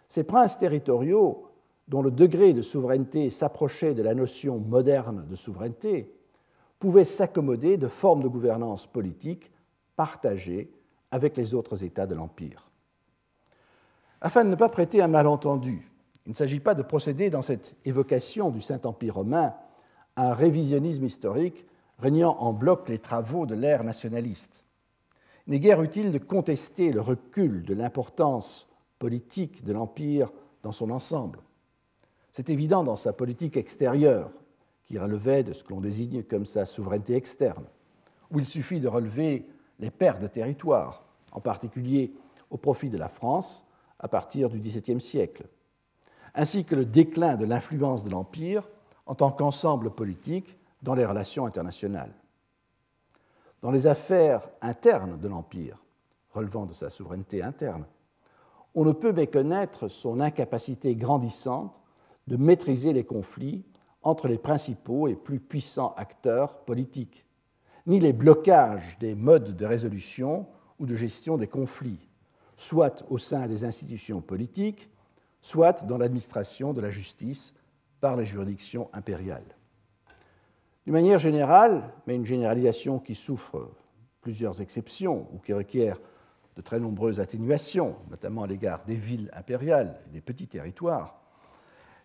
ces 0.08 0.23
princes 0.23 0.58
territoriaux, 0.58 1.47
dont 1.88 2.01
le 2.01 2.10
degré 2.10 2.53
de 2.53 2.63
souveraineté 2.63 3.29
s'approchait 3.29 3.93
de 3.93 4.01
la 4.01 4.15
notion 4.15 4.58
moderne 4.58 5.27
de 5.29 5.36
souveraineté, 5.36 6.12
pouvaient 6.83 7.05
s'accommoder 7.05 7.77
de 7.77 7.87
formes 7.87 8.21
de 8.21 8.27
gouvernance 8.27 8.87
politique 8.87 9.49
partagées 9.95 10.69
avec 11.11 11.37
les 11.37 11.53
autres 11.53 11.81
États 11.81 12.07
de 12.07 12.13
l'Empire. 12.13 12.69
Afin 14.19 14.43
de 14.43 14.49
ne 14.49 14.55
pas 14.55 14.67
prêter 14.67 15.01
un 15.01 15.07
malentendu, 15.07 15.89
il 16.25 16.31
ne 16.31 16.35
s'agit 16.35 16.59
pas 16.59 16.75
de 16.75 16.81
procéder 16.81 17.29
dans 17.29 17.41
cette 17.41 17.77
évocation 17.85 18.49
du 18.49 18.59
Saint-Empire 18.59 19.15
romain 19.15 19.53
à 20.17 20.31
un 20.31 20.33
révisionnisme 20.33 21.05
historique 21.05 21.65
régnant 21.99 22.35
en 22.41 22.51
bloc 22.51 22.89
les 22.89 22.99
travaux 22.99 23.45
de 23.45 23.55
l'ère 23.55 23.85
nationaliste. 23.85 24.65
Il 25.47 25.51
n'est 25.51 25.61
guère 25.61 25.81
utile 25.83 26.11
de 26.11 26.17
contester 26.17 26.91
le 26.91 26.99
recul 26.99 27.63
de 27.63 27.75
l'importance 27.75 28.67
politique 28.99 29.63
de 29.63 29.71
l'Empire 29.71 30.33
dans 30.63 30.73
son 30.73 30.89
ensemble. 30.89 31.39
C'est 32.33 32.49
évident 32.49 32.83
dans 32.83 32.97
sa 32.97 33.13
politique 33.13 33.55
extérieure, 33.55 34.31
qui 34.85 34.97
relevait 34.97 35.43
de 35.43 35.53
ce 35.53 35.63
que 35.63 35.73
l'on 35.73 35.81
désigne 35.81 36.23
comme 36.23 36.45
sa 36.45 36.65
souveraineté 36.65 37.15
externe, 37.15 37.65
où 38.31 38.39
il 38.39 38.45
suffit 38.45 38.79
de 38.79 38.87
relever 38.87 39.47
les 39.79 39.91
pertes 39.91 40.21
de 40.21 40.27
territoire, 40.27 41.03
en 41.31 41.39
particulier 41.39 42.13
au 42.49 42.57
profit 42.57 42.89
de 42.89 42.97
la 42.97 43.09
France 43.09 43.67
à 43.99 44.07
partir 44.07 44.49
du 44.49 44.59
XVIIe 44.59 45.01
siècle, 45.01 45.47
ainsi 46.35 46.65
que 46.65 46.75
le 46.75 46.85
déclin 46.85 47.35
de 47.35 47.45
l'influence 47.45 48.03
de 48.03 48.09
l'Empire 48.09 48.67
en 49.05 49.15
tant 49.15 49.31
qu'ensemble 49.31 49.91
politique 49.91 50.57
dans 50.81 50.95
les 50.95 51.05
relations 51.05 51.45
internationales. 51.45 52.13
Dans 53.61 53.71
les 53.71 53.87
affaires 53.87 54.49
internes 54.61 55.19
de 55.19 55.27
l'Empire, 55.27 55.81
relevant 56.31 56.65
de 56.65 56.73
sa 56.73 56.89
souveraineté 56.89 57.41
interne, 57.41 57.85
on 58.75 58.83
ne 58.83 58.91
peut 58.91 59.13
méconnaître 59.13 59.87
son 59.87 60.19
incapacité 60.19 60.95
grandissante 60.95 61.81
de 62.27 62.37
maîtriser 62.37 62.91
les 62.91 63.05
conflits 63.05 63.63
entre 64.03 64.27
les 64.27 64.37
principaux 64.37 65.07
et 65.07 65.15
plus 65.15 65.39
puissants 65.39 65.93
acteurs 65.97 66.59
politiques, 66.59 67.25
ni 67.85 67.99
les 67.99 68.13
blocages 68.13 68.97
des 68.99 69.15
modes 69.15 69.55
de 69.55 69.65
résolution 69.65 70.45
ou 70.79 70.85
de 70.85 70.95
gestion 70.95 71.37
des 71.37 71.47
conflits, 71.47 72.09
soit 72.55 73.03
au 73.09 73.17
sein 73.17 73.47
des 73.47 73.65
institutions 73.65 74.21
politiques, 74.21 74.89
soit 75.41 75.85
dans 75.85 75.97
l'administration 75.97 76.73
de 76.73 76.81
la 76.81 76.89
justice 76.89 77.53
par 77.99 78.15
les 78.15 78.25
juridictions 78.25 78.89
impériales. 78.93 79.55
D'une 80.85 80.93
manière 80.93 81.19
générale, 81.19 81.93
mais 82.07 82.15
une 82.15 82.25
généralisation 82.25 82.99
qui 82.99 83.15
souffre 83.15 83.71
plusieurs 84.21 84.61
exceptions 84.61 85.27
ou 85.33 85.39
qui 85.39 85.53
requiert 85.53 85.99
de 86.55 86.61
très 86.61 86.79
nombreuses 86.79 87.19
atténuations, 87.19 87.95
notamment 88.09 88.43
à 88.43 88.47
l'égard 88.47 88.83
des 88.85 88.95
villes 88.95 89.31
impériales 89.33 89.99
et 90.07 90.11
des 90.11 90.21
petits 90.21 90.47
territoires, 90.47 91.22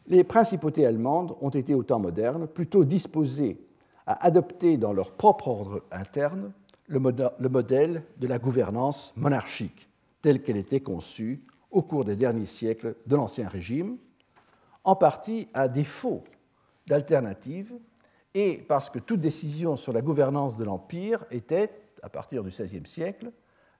les 0.09 0.25
principautés 0.25 0.87
allemandes 0.87 1.37
ont 1.41 1.51
été 1.51 1.75
au 1.75 1.83
temps 1.83 2.01
moderne 2.01 2.47
plutôt 2.47 2.85
disposées 2.85 3.61
à 4.07 4.25
adopter 4.25 4.79
dans 4.79 4.93
leur 4.93 5.13
propre 5.13 5.49
ordre 5.49 5.83
interne 5.91 6.53
le 6.89 7.49
modèle 7.49 8.03
de 8.17 8.27
la 8.27 8.39
gouvernance 8.39 9.13
monarchique 9.17 9.89
telle 10.23 10.43
qu'elle 10.43 10.57
était 10.57 10.81
conçue 10.81 11.43
au 11.71 11.83
cours 11.83 12.05
des 12.05 12.17
derniers 12.17 12.47
siècles 12.47 12.97
de 13.07 13.17
l'Ancien 13.17 13.49
Régime, 13.49 13.99
en 14.85 14.97
partie 14.97 15.49
à 15.53 15.69
défaut 15.69 16.25
d'alternatives 16.87 17.75
et 18.35 18.57
parce 18.57 18.89
que 18.89 18.99
toute 18.99 19.21
décision 19.21 19.77
sur 19.77 19.93
la 19.93 20.01
gouvernance 20.01 20.57
de 20.57 20.65
l'Empire 20.65 21.25
était, 21.31 21.71
à 22.03 22.09
partir 22.09 22.43
du 22.43 22.51
XVIe 22.51 22.87
siècle, 22.87 23.31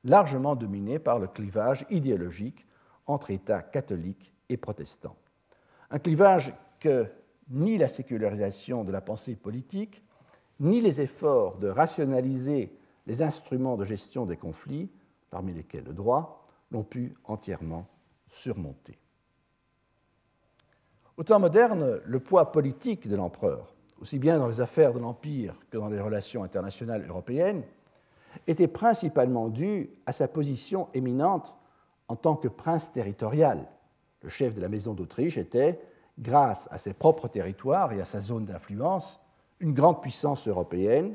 largement 0.05 0.55
dominée 0.55 0.99
par 0.99 1.19
le 1.19 1.27
clivage 1.27 1.87
idéologique 1.91 2.67
entre 3.07 3.31
États 3.31 3.63
catholiques 3.63 4.33
et 4.49 4.57
protestants. 4.57 5.17
Un 5.91 5.99
clivage 5.99 6.55
que 6.81 7.07
ni 7.51 7.79
la 7.79 7.89
sécularisation 7.89 8.85
de 8.85 8.93
la 8.93 9.01
pensée 9.01 9.35
politique, 9.35 10.03
ni 10.61 10.81
les 10.81 11.01
efforts 11.01 11.57
de 11.59 11.69
rationaliser 11.69 12.77
les 13.07 13.23
instruments 13.23 13.77
de 13.77 13.85
gestion 13.85 14.27
des 14.27 14.37
conflits, 14.37 14.91
parmi 15.31 15.55
lesquels 15.55 15.85
le 15.85 15.95
droit, 15.95 16.47
n'ont 16.71 16.83
pu 16.83 17.15
entièrement 17.25 17.87
surmonter. 18.29 18.99
Au 21.17 21.25
temps 21.25 21.41
moderne, 21.41 22.01
le 22.05 22.21
poids 22.21 22.53
politique 22.53 23.09
de 23.09 23.17
l'empereur, 23.17 23.75
aussi 24.01 24.19
bien 24.19 24.39
dans 24.39 24.47
les 24.47 24.61
affaires 24.61 24.93
de 24.93 24.99
l'Empire 24.99 25.55
que 25.71 25.79
dans 25.79 25.89
les 25.89 26.01
relations 26.01 26.45
internationales 26.45 27.07
européennes, 27.09 27.65
était 28.47 28.69
principalement 28.69 29.49
dû 29.49 29.91
à 30.07 30.13
sa 30.13 30.29
position 30.29 30.89
éminente 30.95 31.57
en 32.09 32.17
tant 32.17 32.37
que 32.37 32.49
prince 32.49 32.93
territorial. 32.93 33.67
Le 34.23 34.29
chef 34.29 34.55
de 34.55 34.61
la 34.61 34.69
maison 34.69 34.95
d'Autriche 34.95 35.39
était, 35.39 35.81
grâce 36.19 36.69
à 36.71 36.79
ses 36.79 36.95
propres 36.95 37.29
territoires 37.29 37.93
et 37.93 38.01
à 38.01 38.05
sa 38.05 38.21
zone 38.21 38.45
d'influence, 38.45 39.21
une 39.61 39.75
grande 39.75 40.01
puissance 40.01 40.49
européenne, 40.49 41.15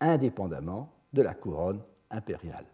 indépendamment 0.00 0.92
de 1.12 1.22
la 1.22 1.34
couronne 1.34 1.80
impériale. 2.10 2.66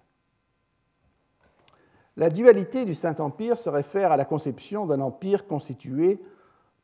La 2.16 2.30
dualité 2.30 2.84
du 2.84 2.94
Saint-Empire 2.94 3.58
se 3.58 3.68
réfère 3.68 4.12
à 4.12 4.16
la 4.16 4.24
conception 4.24 4.86
d'un 4.86 5.00
empire 5.00 5.46
constitué 5.46 6.22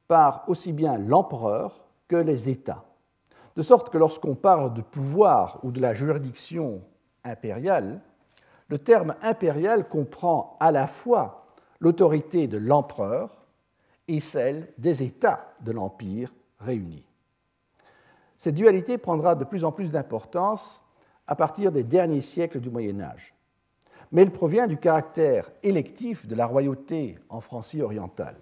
par 0.09 0.49
aussi 0.49 0.73
bien 0.73 0.99
l'empereur 0.99 1.85
que 2.09 2.17
les 2.17 2.49
États. 2.49 2.85
De 3.55 3.63
sorte 3.63 3.91
que 3.91 3.99
lorsqu'on 3.99 4.35
parle 4.35 4.75
de 4.75 4.83
pouvoir 4.83 5.61
ou 5.63 5.71
de 5.71 5.81
la 5.81 5.95
juridiction 5.95 6.83
impériale, 7.23 8.01
le 8.69 8.79
terme 8.79 9.15
impérial 9.23 9.89
comprend 9.89 10.57
à 10.59 10.73
la 10.73 10.87
fois 10.87 11.47
l'autorité 11.81 12.47
de 12.47 12.59
l'empereur 12.59 13.47
et 14.07 14.21
celle 14.21 14.73
des 14.79 15.03
États 15.03 15.55
de 15.63 15.73
l'Empire 15.73 16.33
réunis. 16.59 17.05
Cette 18.37 18.55
dualité 18.55 18.99
prendra 18.99 19.35
de 19.35 19.45
plus 19.45 19.65
en 19.65 19.73
plus 19.73 19.91
d'importance 19.91 20.83
à 21.27 21.37
partir 21.37 21.73
des 21.73 21.85
derniers 21.85 22.21
siècles 22.21 22.61
du 22.61 22.71
Moyen 22.71 23.01
Âge, 23.01 23.35
mais 24.13 24.23
elle 24.23 24.33
provient 24.33 24.67
du 24.67 24.79
caractère 24.79 25.51
électif 25.63 26.27
de 26.27 26.35
la 26.35 26.47
royauté 26.47 27.19
en 27.29 27.41
Francie 27.41 27.83
orientale. 27.83 28.37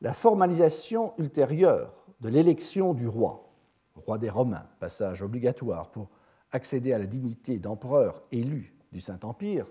La 0.00 0.12
formalisation 0.12 1.14
ultérieure 1.18 1.94
de 2.20 2.28
l'élection 2.28 2.94
du 2.94 3.08
roi, 3.08 3.48
roi 3.94 4.18
des 4.18 4.30
Romains, 4.30 4.66
passage 4.78 5.22
obligatoire 5.22 5.90
pour 5.90 6.08
accéder 6.52 6.92
à 6.92 6.98
la 6.98 7.06
dignité 7.06 7.58
d'empereur 7.58 8.22
élu 8.30 8.74
du 8.92 9.00
Saint-Empire, 9.00 9.66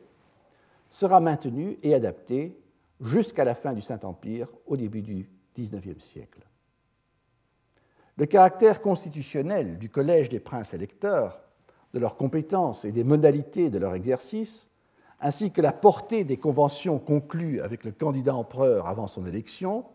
sera 0.94 1.20
maintenue 1.20 1.76
et 1.82 1.96
adaptée 1.96 2.56
jusqu'à 3.02 3.44
la 3.44 3.56
fin 3.56 3.74
du 3.74 3.82
Saint-Empire 3.82 4.48
au 4.68 4.78
début 4.78 5.02
du 5.02 5.28
XIXe 5.58 5.98
siècle. 5.98 6.42
Le 8.16 8.28
caractère 8.28 8.80
constitutionnel 8.80 9.80
du 9.80 9.90
Collège 9.90 10.30
des 10.30 10.40
princes 10.40 10.76
électeurs, 10.76 11.42
de 11.96 12.00
leurs 12.00 12.16
compétences 12.16 12.86
et 12.86 12.92
des 12.92 13.04
modalités 13.04 13.72
de 13.72 13.80
leur 13.80 13.96
exercice, 13.96 14.70
ainsi 15.20 15.52
que 15.52 15.62
la 15.62 15.74
portée 15.74 16.26
des 16.26 16.38
conventions 16.38 17.00
conclues 17.00 17.60
avec 17.62 17.86
le 17.86 17.92
candidat 17.92 18.36
empereur 18.36 18.88
avant 18.88 19.08
son 19.08 19.26
élection, 19.26 19.86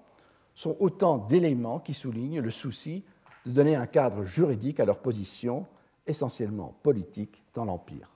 sont 0.56 0.76
autant 0.80 1.18
d'éléments 1.18 1.78
qui 1.78 1.94
soulignent 1.94 2.40
le 2.40 2.50
souci 2.50 3.04
de 3.46 3.52
donner 3.52 3.76
un 3.76 3.86
cadre 3.86 4.24
juridique 4.24 4.80
à 4.80 4.84
leur 4.84 4.98
position 4.98 5.64
essentiellement 6.08 6.74
politique 6.82 7.44
dans 7.54 7.66
l'Empire. 7.66 8.10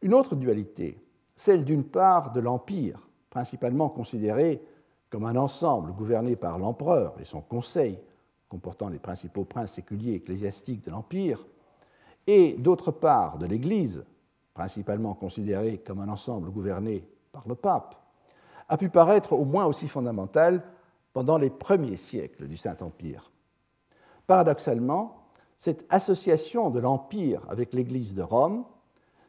Une 0.00 0.14
autre 0.14 0.34
dualité, 0.34 0.96
celle 1.40 1.64
d'une 1.64 1.84
part 1.84 2.32
de 2.32 2.40
l'Empire, 2.40 3.08
principalement 3.30 3.88
considéré 3.88 4.62
comme 5.08 5.24
un 5.24 5.36
ensemble 5.36 5.92
gouverné 5.94 6.36
par 6.36 6.58
l'empereur 6.58 7.14
et 7.18 7.24
son 7.24 7.40
conseil, 7.40 7.98
comportant 8.50 8.90
les 8.90 8.98
principaux 8.98 9.44
princes 9.44 9.72
séculiers 9.72 10.16
ecclésiastiques 10.16 10.84
de 10.84 10.90
l'Empire, 10.90 11.46
et 12.26 12.56
d'autre 12.58 12.90
part 12.90 13.38
de 13.38 13.46
l'Église, 13.46 14.04
principalement 14.52 15.14
considéré 15.14 15.78
comme 15.78 16.00
un 16.00 16.10
ensemble 16.10 16.50
gouverné 16.50 17.08
par 17.32 17.48
le 17.48 17.54
pape, 17.54 17.96
a 18.68 18.76
pu 18.76 18.90
paraître 18.90 19.32
au 19.32 19.46
moins 19.46 19.64
aussi 19.64 19.88
fondamental 19.88 20.62
pendant 21.14 21.38
les 21.38 21.48
premiers 21.48 21.96
siècles 21.96 22.48
du 22.48 22.58
Saint-Empire. 22.58 23.32
Paradoxalement, 24.26 25.16
cette 25.56 25.86
association 25.88 26.68
de 26.68 26.80
l'Empire 26.80 27.40
avec 27.48 27.72
l'Église 27.72 28.12
de 28.12 28.22
Rome 28.22 28.66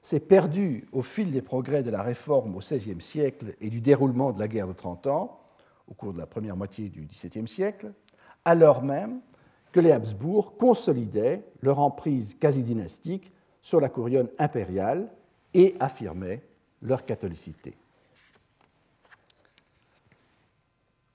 s'est 0.01 0.19
perdue 0.19 0.87
au 0.91 1.01
fil 1.01 1.31
des 1.31 1.41
progrès 1.41 1.83
de 1.83 1.91
la 1.91 2.01
réforme 2.01 2.55
au 2.55 2.59
XVIe 2.59 3.01
siècle 3.01 3.55
et 3.61 3.69
du 3.69 3.81
déroulement 3.81 4.31
de 4.31 4.39
la 4.39 4.47
guerre 4.47 4.67
de 4.67 4.73
Trente 4.73 5.07
Ans, 5.07 5.39
au 5.87 5.93
cours 5.93 6.13
de 6.13 6.17
la 6.17 6.25
première 6.25 6.57
moitié 6.57 6.89
du 6.89 7.05
XVIIe 7.05 7.47
siècle, 7.47 7.93
alors 8.43 8.81
même 8.81 9.21
que 9.71 9.79
les 9.79 9.91
Habsbourg 9.91 10.57
consolidaient 10.57 11.43
leur 11.61 11.79
emprise 11.79 12.35
quasi 12.35 12.63
dynastique 12.63 13.31
sur 13.61 13.79
la 13.79 13.89
couronne 13.89 14.29
impériale 14.39 15.09
et 15.53 15.75
affirmaient 15.79 16.41
leur 16.81 17.05
catholicité. 17.05 17.75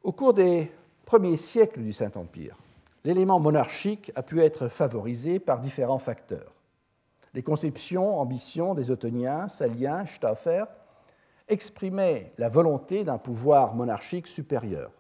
Au 0.03 0.13
cours 0.13 0.35
des 0.35 0.71
premiers 1.05 1.37
siècles 1.37 1.83
du 1.83 1.93
Saint-Empire, 1.93 2.57
l'élément 3.05 3.41
monarchique 3.41 4.13
a 4.15 4.23
pu 4.23 4.41
être 4.41 4.69
favorisé 4.69 5.41
par 5.41 5.61
différents 5.61 5.99
facteurs. 5.99 6.56
Les 7.35 7.43
conceptions, 7.43 8.19
ambitions 8.19 8.75
des 8.75 8.91
Ottoniens, 8.91 9.49
Saliens, 9.49 10.07
Stauffer 10.07 10.65
exprimaient 11.49 12.33
la 12.39 12.49
volonté 12.49 13.05
d'un 13.05 13.19
pouvoir 13.19 13.75
monarchique 13.75 14.27
supérieur, 14.27 14.91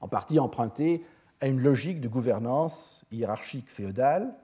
en 0.00 0.08
partie 0.08 0.38
emprunté 0.38 1.04
à 1.40 1.46
une 1.46 1.60
logique 1.60 2.00
de 2.00 2.08
gouvernance 2.08 3.04
hiérarchique 3.10 3.68
féodale, 3.68 4.34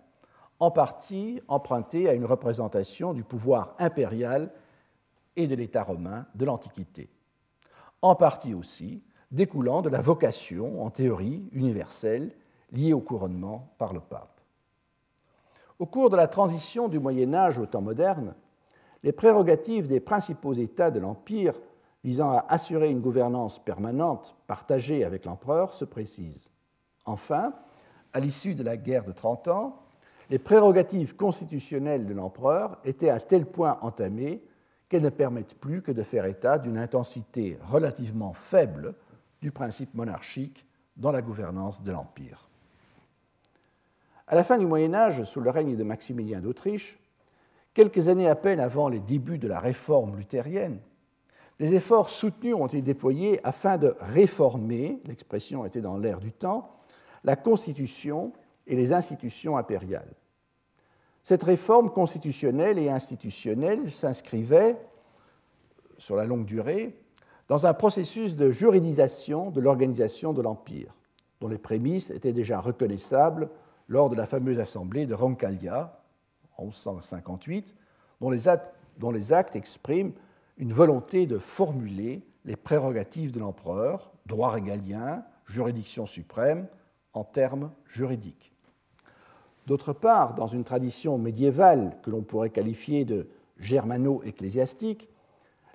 en 0.59 0.71
partie 0.71 1.43
emprunté 1.49 2.09
à 2.09 2.15
une 2.15 2.25
représentation 2.25 3.13
du 3.13 3.23
pouvoir 3.23 3.75
impérial 3.79 4.51
et 5.37 5.47
de 5.47 5.55
l'État 5.55 5.83
romain 5.83 6.27
de 6.35 6.45
l'Antiquité, 6.45 7.11
en 8.03 8.15
partie 8.15 8.55
aussi 8.55 9.03
découlant 9.31 9.83
de 9.83 9.89
la 9.89 10.01
vocation, 10.01 10.83
en 10.83 10.91
théorie, 10.91 11.49
universelle 11.53 12.33
liées 12.73 12.93
au 12.93 13.01
couronnement 13.01 13.75
par 13.79 13.93
le 13.93 14.01
pape. 14.01 14.36
Au 15.79 15.87
cours 15.87 16.09
de 16.09 16.17
la 16.17 16.27
transition 16.27 16.89
du 16.89 16.99
Moyen 16.99 17.35
Âge 17.35 17.59
au 17.59 17.67
temps 17.67 17.83
moderne, 17.83 18.35
les 19.03 19.13
prérogatives 19.13 19.89
des 19.89 20.01
principaux 20.01 20.55
États 20.55 20.91
de 20.91 21.01
l'Empire 21.01 21.55
visant 22.03 22.31
à 22.31 22.47
assurer 22.49 22.91
une 22.91 23.01
gouvernance 23.01 23.59
permanente 23.59 24.37
partagée 24.47 25.05
avec 25.05 25.27
l'empereur 25.27 25.75
se 25.75 25.85
précisent. 25.85 26.51
Enfin, 27.05 27.55
à 28.13 28.21
l'issue 28.21 28.55
de 28.55 28.63
la 28.63 28.77
guerre 28.77 29.05
de 29.05 29.13
Trente 29.13 29.49
Ans, 29.49 29.83
les 30.31 30.39
prérogatives 30.39 31.15
constitutionnelles 31.15 32.07
de 32.07 32.15
l'empereur 32.15 32.79
étaient 32.85 33.11
à 33.11 33.21
tel 33.21 33.45
point 33.45 33.79
entamées 33.83 34.43
qu'elles 34.89 35.03
ne 35.03 35.11
permettent 35.11 35.59
plus 35.59 35.83
que 35.83 35.93
de 35.93 36.03
faire 36.03 36.25
état 36.25 36.59
d'une 36.59 36.79
intensité 36.79 37.59
relativement 37.69 38.33
faible 38.33 38.95
du 39.43 39.51
principe 39.53 39.95
monarchique 39.95 40.67
dans 40.97 41.13
la 41.13 41.23
gouvernance 41.23 41.83
de 41.83 41.93
l'Empire. 41.93 42.46
À 44.29 44.35
la 44.35 44.43
fin 44.43 44.59
du 44.59 44.67
Moyen 44.67 44.93
Âge, 44.93 45.23
sous 45.23 45.41
le 45.41 45.51
règne 45.51 45.77
de 45.77 45.85
Maximilien 45.85 46.41
d'Autriche, 46.41 46.99
quelques 47.75 48.09
années 48.09 48.29
à 48.29 48.35
peine 48.35 48.59
avant 48.59 48.89
les 48.89 48.99
débuts 48.99 49.39
de 49.39 49.47
la 49.47 49.61
réforme 49.61 50.17
luthérienne, 50.17 50.81
des 51.61 51.75
efforts 51.75 52.11
soutenus 52.11 52.55
ont 52.55 52.67
été 52.67 52.83
déployés 52.83 53.41
afin 53.45 53.79
de 53.79 53.95
réformer, 54.01 55.01
l'expression 55.07 55.65
était 55.65 55.81
dans 55.81 55.97
l'air 55.97 56.19
du 56.19 56.33
temps, 56.33 56.71
la 57.23 57.37
Constitution 57.37 58.33
et 58.67 58.75
les 58.75 58.93
institutions 58.93 59.57
impériales. 59.57 60.13
Cette 61.23 61.45
réforme 61.45 61.91
constitutionnelle 61.91 62.79
et 62.79 62.91
institutionnelle 62.91 63.93
s'inscrivait, 63.93 64.77
sur 65.99 66.17
la 66.17 66.25
longue 66.25 66.45
durée, 66.45 66.99
dans 67.49 67.65
un 67.65 67.75
processus 67.75 68.35
de 68.35 68.51
juridisation 68.51 69.51
de 69.51 69.61
l'organisation 69.61 70.33
de 70.33 70.43
l'Empire, 70.43 70.95
dont 71.41 71.49
les 71.49 71.59
prémices 71.59 72.11
étaient 72.11 72.33
déjà 72.33 72.61
reconnaissables 72.61 73.49
lors 73.89 74.11
de 74.11 74.17
la 74.17 74.27
fameuse 74.27 74.59
assemblée 74.59 75.07
de 75.07 75.15
Roncalia, 75.15 76.01
en 76.57 76.65
1158, 76.65 77.75
dont 78.21 78.31
les, 78.31 78.49
actes, 78.49 78.75
dont 78.99 79.11
les 79.11 79.33
actes 79.33 79.57
expriment 79.57 80.13
une 80.59 80.73
volonté 80.73 81.27
de 81.27 81.39
formuler 81.39 82.23
les 82.45 82.57
prérogatives 82.57 83.33
de 83.33 83.41
l'empereur, 83.41 84.13
droit 84.27 84.51
régalien, 84.51 85.25
juridiction 85.45 86.07
suprême, 86.07 86.67
en 87.13 87.25
termes 87.25 87.71
juridiques. 87.87 88.53
D'autre 89.67 89.93
part, 89.93 90.35
dans 90.35 90.47
une 90.47 90.65
tradition 90.65 91.19
médiévale 91.19 91.97
que 92.03 92.11
l'on 92.11 92.23
pourrait 92.23 92.51
qualifier 92.51 93.05
de 93.05 93.29
germano-ecclésiastique, 93.59 95.09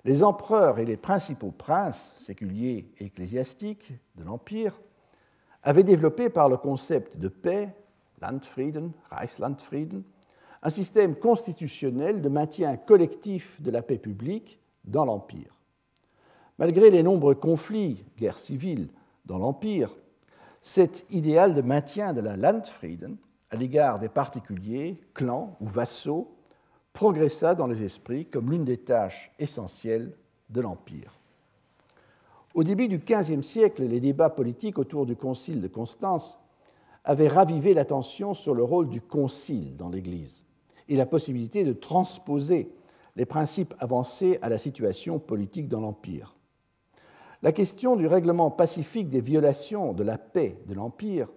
les 0.04 0.24
empereurs 0.24 0.78
et 0.78 0.84
les 0.84 0.96
principaux 0.96 1.50
princes, 1.50 2.14
séculiers 2.18 2.90
et 2.98 3.06
ecclésiastiques 3.06 3.92
de 4.16 4.24
l'Empire, 4.24 4.80
avaient 5.62 5.84
développé 5.84 6.28
par 6.28 6.48
le 6.48 6.56
concept 6.56 7.18
de 7.18 7.28
paix, 7.28 7.74
Landfrieden, 8.22 8.92
Reichslandfrieden, 9.10 10.04
un 10.62 10.70
système 10.70 11.16
constitutionnel 11.16 12.22
de 12.22 12.28
maintien 12.28 12.76
collectif 12.76 13.60
de 13.60 13.70
la 13.70 13.82
paix 13.82 13.98
publique 13.98 14.60
dans 14.84 15.04
l'Empire. 15.04 15.56
Malgré 16.58 16.90
les 16.90 17.02
nombreux 17.02 17.34
conflits, 17.34 18.04
guerres 18.16 18.38
civiles 18.38 18.88
dans 19.26 19.38
l'Empire, 19.38 19.90
cet 20.60 21.04
idéal 21.10 21.54
de 21.54 21.62
maintien 21.62 22.12
de 22.12 22.20
la 22.20 22.36
Landfrieden 22.36 23.16
à 23.50 23.56
l'égard 23.56 23.98
des 23.98 24.08
particuliers, 24.08 24.96
clans 25.12 25.56
ou 25.60 25.66
vassaux 25.66 26.36
progressa 26.92 27.54
dans 27.54 27.66
les 27.66 27.82
esprits 27.82 28.26
comme 28.26 28.50
l'une 28.50 28.64
des 28.64 28.78
tâches 28.78 29.32
essentielles 29.38 30.14
de 30.50 30.60
l'Empire. 30.60 31.18
Au 32.54 32.64
début 32.64 32.86
du 32.86 32.98
XVe 32.98 33.42
siècle, 33.42 33.82
les 33.82 34.00
débats 34.00 34.30
politiques 34.30 34.78
autour 34.78 35.06
du 35.06 35.16
Concile 35.16 35.60
de 35.60 35.68
Constance 35.68 36.41
avaient 37.04 37.28
ravivé 37.28 37.74
l'attention 37.74 38.34
sur 38.34 38.54
le 38.54 38.62
rôle 38.62 38.88
du 38.88 39.00
Concile 39.00 39.76
dans 39.76 39.88
l'Église 39.88 40.46
et 40.88 40.96
la 40.96 41.06
possibilité 41.06 41.64
de 41.64 41.72
transposer 41.72 42.72
les 43.16 43.26
principes 43.26 43.74
avancés 43.78 44.38
à 44.42 44.48
la 44.48 44.58
situation 44.58 45.18
politique 45.18 45.68
dans 45.68 45.80
l'Empire. 45.80 46.36
La 47.42 47.52
question 47.52 47.96
du 47.96 48.06
règlement 48.06 48.50
pacifique 48.50 49.10
des 49.10 49.20
violations 49.20 49.92
de 49.92 50.04
la 50.04 50.16
paix 50.16 50.58
de 50.66 50.74
l'Empire 50.74 51.28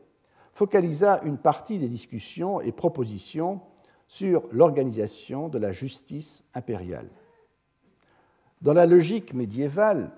focalisa 0.52 1.22
une 1.24 1.38
partie 1.38 1.80
des 1.80 1.90
discussions 1.90 2.62
et 2.62 2.72
propositions 2.72 3.62
sur 4.08 4.48
l'organisation 4.52 5.50
de 5.50 5.58
la 5.58 5.72
justice 5.72 6.46
impériale. 6.54 7.10
Dans 8.62 8.74
la 8.74 8.86
logique 8.86 9.34
médiévale, 9.34 10.12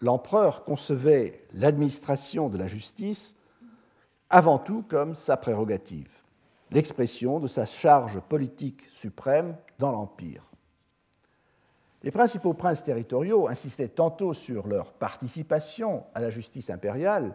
l'empereur 0.00 0.64
concevait 0.64 1.46
l'administration 1.52 2.48
de 2.48 2.58
la 2.58 2.66
justice 2.66 3.34
avant 4.32 4.58
tout 4.58 4.82
comme 4.88 5.14
sa 5.14 5.36
prérogative, 5.36 6.10
l'expression 6.70 7.38
de 7.38 7.46
sa 7.46 7.66
charge 7.66 8.18
politique 8.18 8.88
suprême 8.88 9.54
dans 9.78 9.92
l'Empire. 9.92 10.50
Les 12.02 12.10
principaux 12.10 12.54
princes 12.54 12.82
territoriaux 12.82 13.46
insistaient 13.46 13.88
tantôt 13.88 14.32
sur 14.32 14.66
leur 14.66 14.94
participation 14.94 16.04
à 16.14 16.22
la 16.22 16.30
justice 16.30 16.70
impériale, 16.70 17.34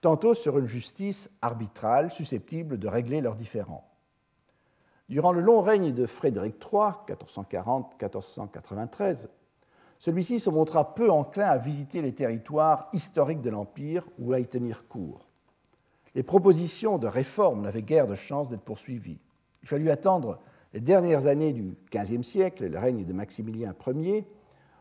tantôt 0.00 0.34
sur 0.34 0.56
une 0.56 0.68
justice 0.68 1.28
arbitrale 1.42 2.12
susceptible 2.12 2.78
de 2.78 2.86
régler 2.86 3.20
leurs 3.20 3.34
différends. 3.34 3.90
Durant 5.08 5.32
le 5.32 5.40
long 5.40 5.60
règne 5.60 5.92
de 5.92 6.06
Frédéric 6.06 6.64
III, 6.64 6.92
1440-1493, 7.08 9.26
celui-ci 9.98 10.38
se 10.38 10.48
montra 10.48 10.94
peu 10.94 11.10
enclin 11.10 11.48
à 11.48 11.58
visiter 11.58 12.02
les 12.02 12.14
territoires 12.14 12.88
historiques 12.92 13.42
de 13.42 13.50
l'Empire 13.50 14.06
ou 14.20 14.32
à 14.32 14.38
y 14.38 14.46
tenir 14.46 14.86
court. 14.86 15.29
Les 16.14 16.22
propositions 16.22 16.98
de 16.98 17.06
réforme 17.06 17.62
n'avaient 17.62 17.82
guère 17.82 18.06
de 18.06 18.14
chance 18.14 18.48
d'être 18.48 18.62
poursuivies. 18.62 19.20
Il 19.62 19.68
fallut 19.68 19.90
attendre 19.90 20.40
les 20.72 20.80
dernières 20.80 21.26
années 21.26 21.52
du 21.52 21.76
XVe 21.92 22.22
siècle, 22.22 22.68
le 22.68 22.78
règne 22.78 23.04
de 23.04 23.12
Maximilien 23.12 23.74
Ier, 23.86 24.26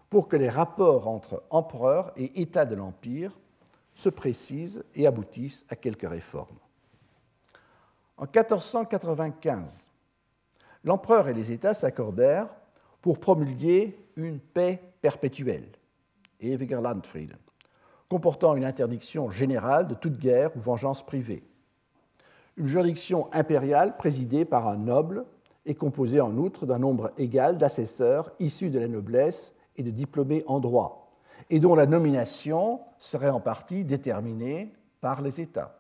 pour 0.10 0.28
que 0.28 0.38
les 0.38 0.50
rapports 0.50 1.08
entre 1.08 1.44
empereur 1.50 2.12
et 2.16 2.42
État 2.42 2.66
de 2.66 2.76
l'Empire 2.76 3.38
se 3.94 4.10
précisent 4.10 4.84
et 4.96 5.06
aboutissent 5.06 5.66
à 5.70 5.76
quelques 5.76 6.10
réformes. 6.10 6.58
En 8.18 8.24
1495, 8.24 9.92
l'empereur 10.84 11.28
et 11.28 11.34
les 11.34 11.52
États 11.52 11.74
s'accordèrent 11.74 12.50
pour 13.02 13.20
promulguer 13.20 13.98
une 14.16 14.40
paix 14.40 14.82
perpétuelle, 15.02 15.70
Ewigerlandfrieden, 16.42 17.38
comportant 18.10 18.56
une 18.56 18.66
interdiction 18.66 19.30
générale 19.30 19.88
de 19.88 19.94
toute 19.94 20.18
guerre 20.18 20.56
ou 20.56 20.60
vengeance 20.60 21.06
privée. 21.06 21.44
Une 22.58 22.68
juridiction 22.68 23.32
impériale 23.32 23.96
présidée 23.98 24.46
par 24.46 24.68
un 24.68 24.78
noble 24.78 25.26
et 25.66 25.76
composée 25.76 26.20
en 26.20 26.36
outre 26.38 26.66
d'un 26.66 26.80
nombre 26.80 27.12
égal 27.18 27.58
d'assesseurs 27.58 28.32
issus 28.40 28.70
de 28.70 28.80
la 28.80 28.88
noblesse 28.88 29.56
et 29.78 29.84
de 29.84 29.92
diplômés 29.92 30.44
en 30.48 30.60
droit, 30.60 31.14
et 31.50 31.60
dont 31.60 31.76
la 31.76 31.86
nomination 31.86 32.82
serait 32.98 33.30
en 33.30 33.40
partie 33.40 33.86
déterminée 33.86 34.74
par 35.00 35.22
les 35.22 35.40
États 35.40 35.80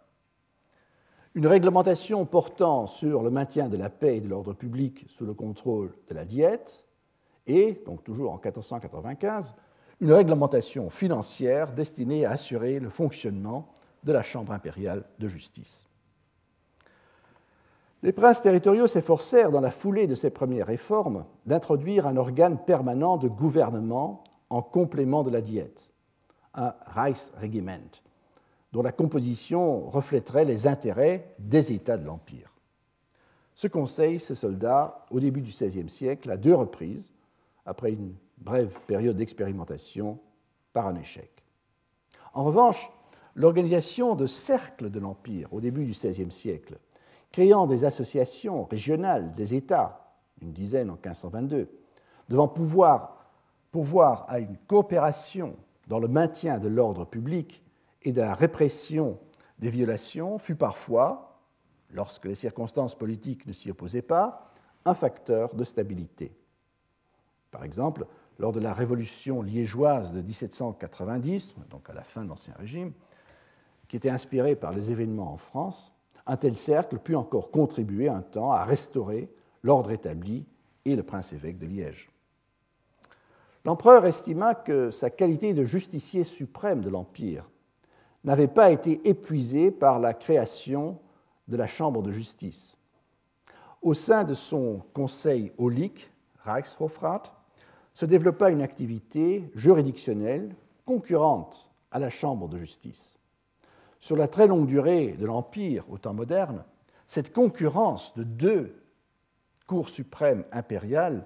une 1.35 1.47
réglementation 1.47 2.25
portant 2.25 2.87
sur 2.87 3.21
le 3.21 3.29
maintien 3.29 3.69
de 3.69 3.77
la 3.77 3.89
paix 3.89 4.17
et 4.17 4.21
de 4.21 4.27
l'ordre 4.27 4.53
public 4.53 5.05
sous 5.07 5.25
le 5.25 5.33
contrôle 5.33 5.93
de 6.09 6.13
la 6.15 6.25
diète, 6.25 6.85
et, 7.47 7.81
donc 7.85 8.03
toujours 8.03 8.31
en 8.31 8.35
1495, 8.35 9.55
une 10.01 10.13
réglementation 10.13 10.89
financière 10.89 11.73
destinée 11.73 12.25
à 12.25 12.31
assurer 12.31 12.79
le 12.79 12.89
fonctionnement 12.89 13.69
de 14.03 14.12
la 14.13 14.23
Chambre 14.23 14.53
impériale 14.53 15.03
de 15.19 15.27
justice. 15.27 15.88
Les 18.01 18.13
princes 18.13 18.41
territoriaux 18.41 18.88
s'efforcèrent, 18.88 19.51
dans 19.51 19.59
la 19.59 19.71
foulée 19.71 20.07
de 20.07 20.15
ces 20.15 20.29
premières 20.29 20.67
réformes, 20.67 21.25
d'introduire 21.45 22.07
un 22.07 22.15
organe 22.15 22.57
permanent 22.57 23.17
de 23.17 23.27
gouvernement 23.27 24.23
en 24.49 24.62
complément 24.62 25.23
de 25.23 25.29
la 25.29 25.41
diète, 25.41 25.89
un 26.53 26.73
Reichsregiment, 26.85 27.91
dont 28.71 28.81
la 28.81 28.93
composition 28.93 29.89
reflèterait 29.89 30.45
les 30.45 30.65
intérêts 30.65 31.35
des 31.39 31.73
États 31.73 31.97
de 31.97 32.05
l'Empire. 32.05 32.55
Ce 33.53 33.67
conseil 33.67 34.21
se 34.21 34.33
solda 34.33 35.05
au 35.12 35.19
début 35.19 35.41
du 35.41 35.51
XVIe 35.51 35.89
siècle 35.89 36.31
à 36.31 36.38
deux 36.38 36.55
reprises, 36.55 37.12
après 37.65 37.91
une 37.91 38.15
brève 38.39 38.80
période 38.88 39.17
d'expérimentation, 39.17 40.19
par 40.73 40.88
un 40.88 40.95
échec. 40.95 41.30
En 42.34 42.43
revanche, 42.43 42.91
l'organisation 43.36 44.15
de 44.15 44.28
cercles 44.28 44.89
de 44.89 44.99
l'Empire 44.99 45.54
au 45.54 45.62
début 45.62 45.86
du 45.86 45.91
XVIe 45.91 46.32
siècle, 46.32 46.78
créant 47.32 47.67
des 47.67 47.86
associations 47.86 48.65
régionales 48.65 49.34
des 49.36 49.54
États, 49.54 50.15
une 50.41 50.54
dizaine 50.54 50.89
en 50.89 50.93
1522, 50.93 51.69
devant 52.30 52.47
pouvoir, 52.47 53.25
pouvoir 53.71 54.25
à 54.30 54.39
une 54.39 54.58
coopération 54.67 55.56
dans 55.88 55.99
le 55.99 56.08
maintien 56.08 56.60
de 56.60 56.67
l'ordre 56.67 57.06
public 57.06 57.63
et 58.04 58.12
de 58.12 58.21
la 58.21 58.36
répression 58.36 59.19
des 59.58 59.69
violations 59.69 60.38
fut 60.38 60.56
parfois, 60.56 61.41
lorsque 61.91 62.25
les 62.25 62.36
circonstances 62.36 62.95
politiques 62.95 63.45
ne 63.47 63.54
s'y 63.54 63.71
opposaient 63.71 64.02
pas, 64.02 64.54
un 64.86 64.93
facteur 64.93 65.56
de 65.56 65.63
stabilité. 65.63 66.32
Par 67.52 67.63
exemple, 67.63 68.06
lors 68.39 68.54
de 68.54 68.60
la 68.62 68.73
révolution 68.73 69.41
liégeoise 69.41 70.13
de 70.13 70.21
1790, 70.21 71.56
donc 71.69 71.89
à 71.89 71.93
la 71.93 72.04
fin 72.04 72.23
de 72.23 72.30
l'Ancien 72.30 72.54
Régime, 72.58 72.93
qui 73.88 73.97
était 73.97 74.09
inspirée 74.09 74.55
par 74.55 74.72
les 74.72 74.91
événements 74.91 75.34
en 75.34 75.38
France, 75.38 75.93
un 76.26 76.38
tel 76.38 76.57
cercle 76.57 76.99
put 76.99 77.16
encore 77.16 77.51
contribuer 77.51 78.07
un 78.07 78.22
temps 78.22 78.51
à 78.51 78.63
restaurer 78.63 79.30
l'ordre 79.61 79.91
établi 79.91 80.45
et 80.86 80.95
le 80.95 81.03
prince-évêque 81.03 81.57
de 81.57 81.68
Liège. 81.68 82.09
L'empereur 83.66 84.05
estima 84.05 84.55
que 84.55 84.89
sa 84.89 85.09
qualité 85.09 85.53
de 85.53 85.66
justicier 85.66 86.24
suprême 86.24 86.82
de 86.82 86.89
l'Empire 86.89 87.49
n'avait 88.24 88.47
pas 88.47 88.72
été 88.72 89.07
épuisé 89.07 89.70
par 89.70 89.99
la 89.99 90.13
création 90.13 90.97
de 91.49 91.57
la 91.57 91.68
Chambre 91.68 92.01
de 92.01 92.11
justice. 92.11 92.78
Au 93.82 93.93
sein 93.93 94.24
de 94.24 94.34
son 94.34 94.82
conseil 94.93 95.51
aulique, 95.57 96.11
Reichshofrat, 96.45 97.38
se 98.00 98.06
développa 98.06 98.50
une 98.50 98.62
activité 98.62 99.52
juridictionnelle 99.56 100.56
concurrente 100.86 101.70
à 101.91 102.00
la 102.00 102.10
Chambre 102.10 102.47
de 102.47 102.58
justice. 102.58 103.18
Sur 104.00 104.16
la 104.16 104.30
très 104.30 104.47
longue 104.47 104.68
durée 104.68 105.18
de 105.20 105.26
l'Empire 105.26 105.84
au 105.89 105.97
temps 105.97 106.14
moderne, 106.14 106.64
cette 107.10 107.34
concurrence 107.34 108.16
de 108.16 108.24
deux 108.24 108.82
cours 109.68 109.89
suprêmes 109.89 110.45
impériales 110.54 111.26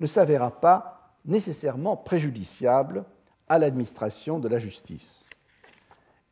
ne 0.00 0.06
s'avéra 0.06 0.62
pas 0.62 1.14
nécessairement 1.26 1.98
préjudiciable 1.98 3.04
à 3.46 3.58
l'administration 3.58 4.38
de 4.38 4.48
la 4.48 4.58
justice 4.58 5.26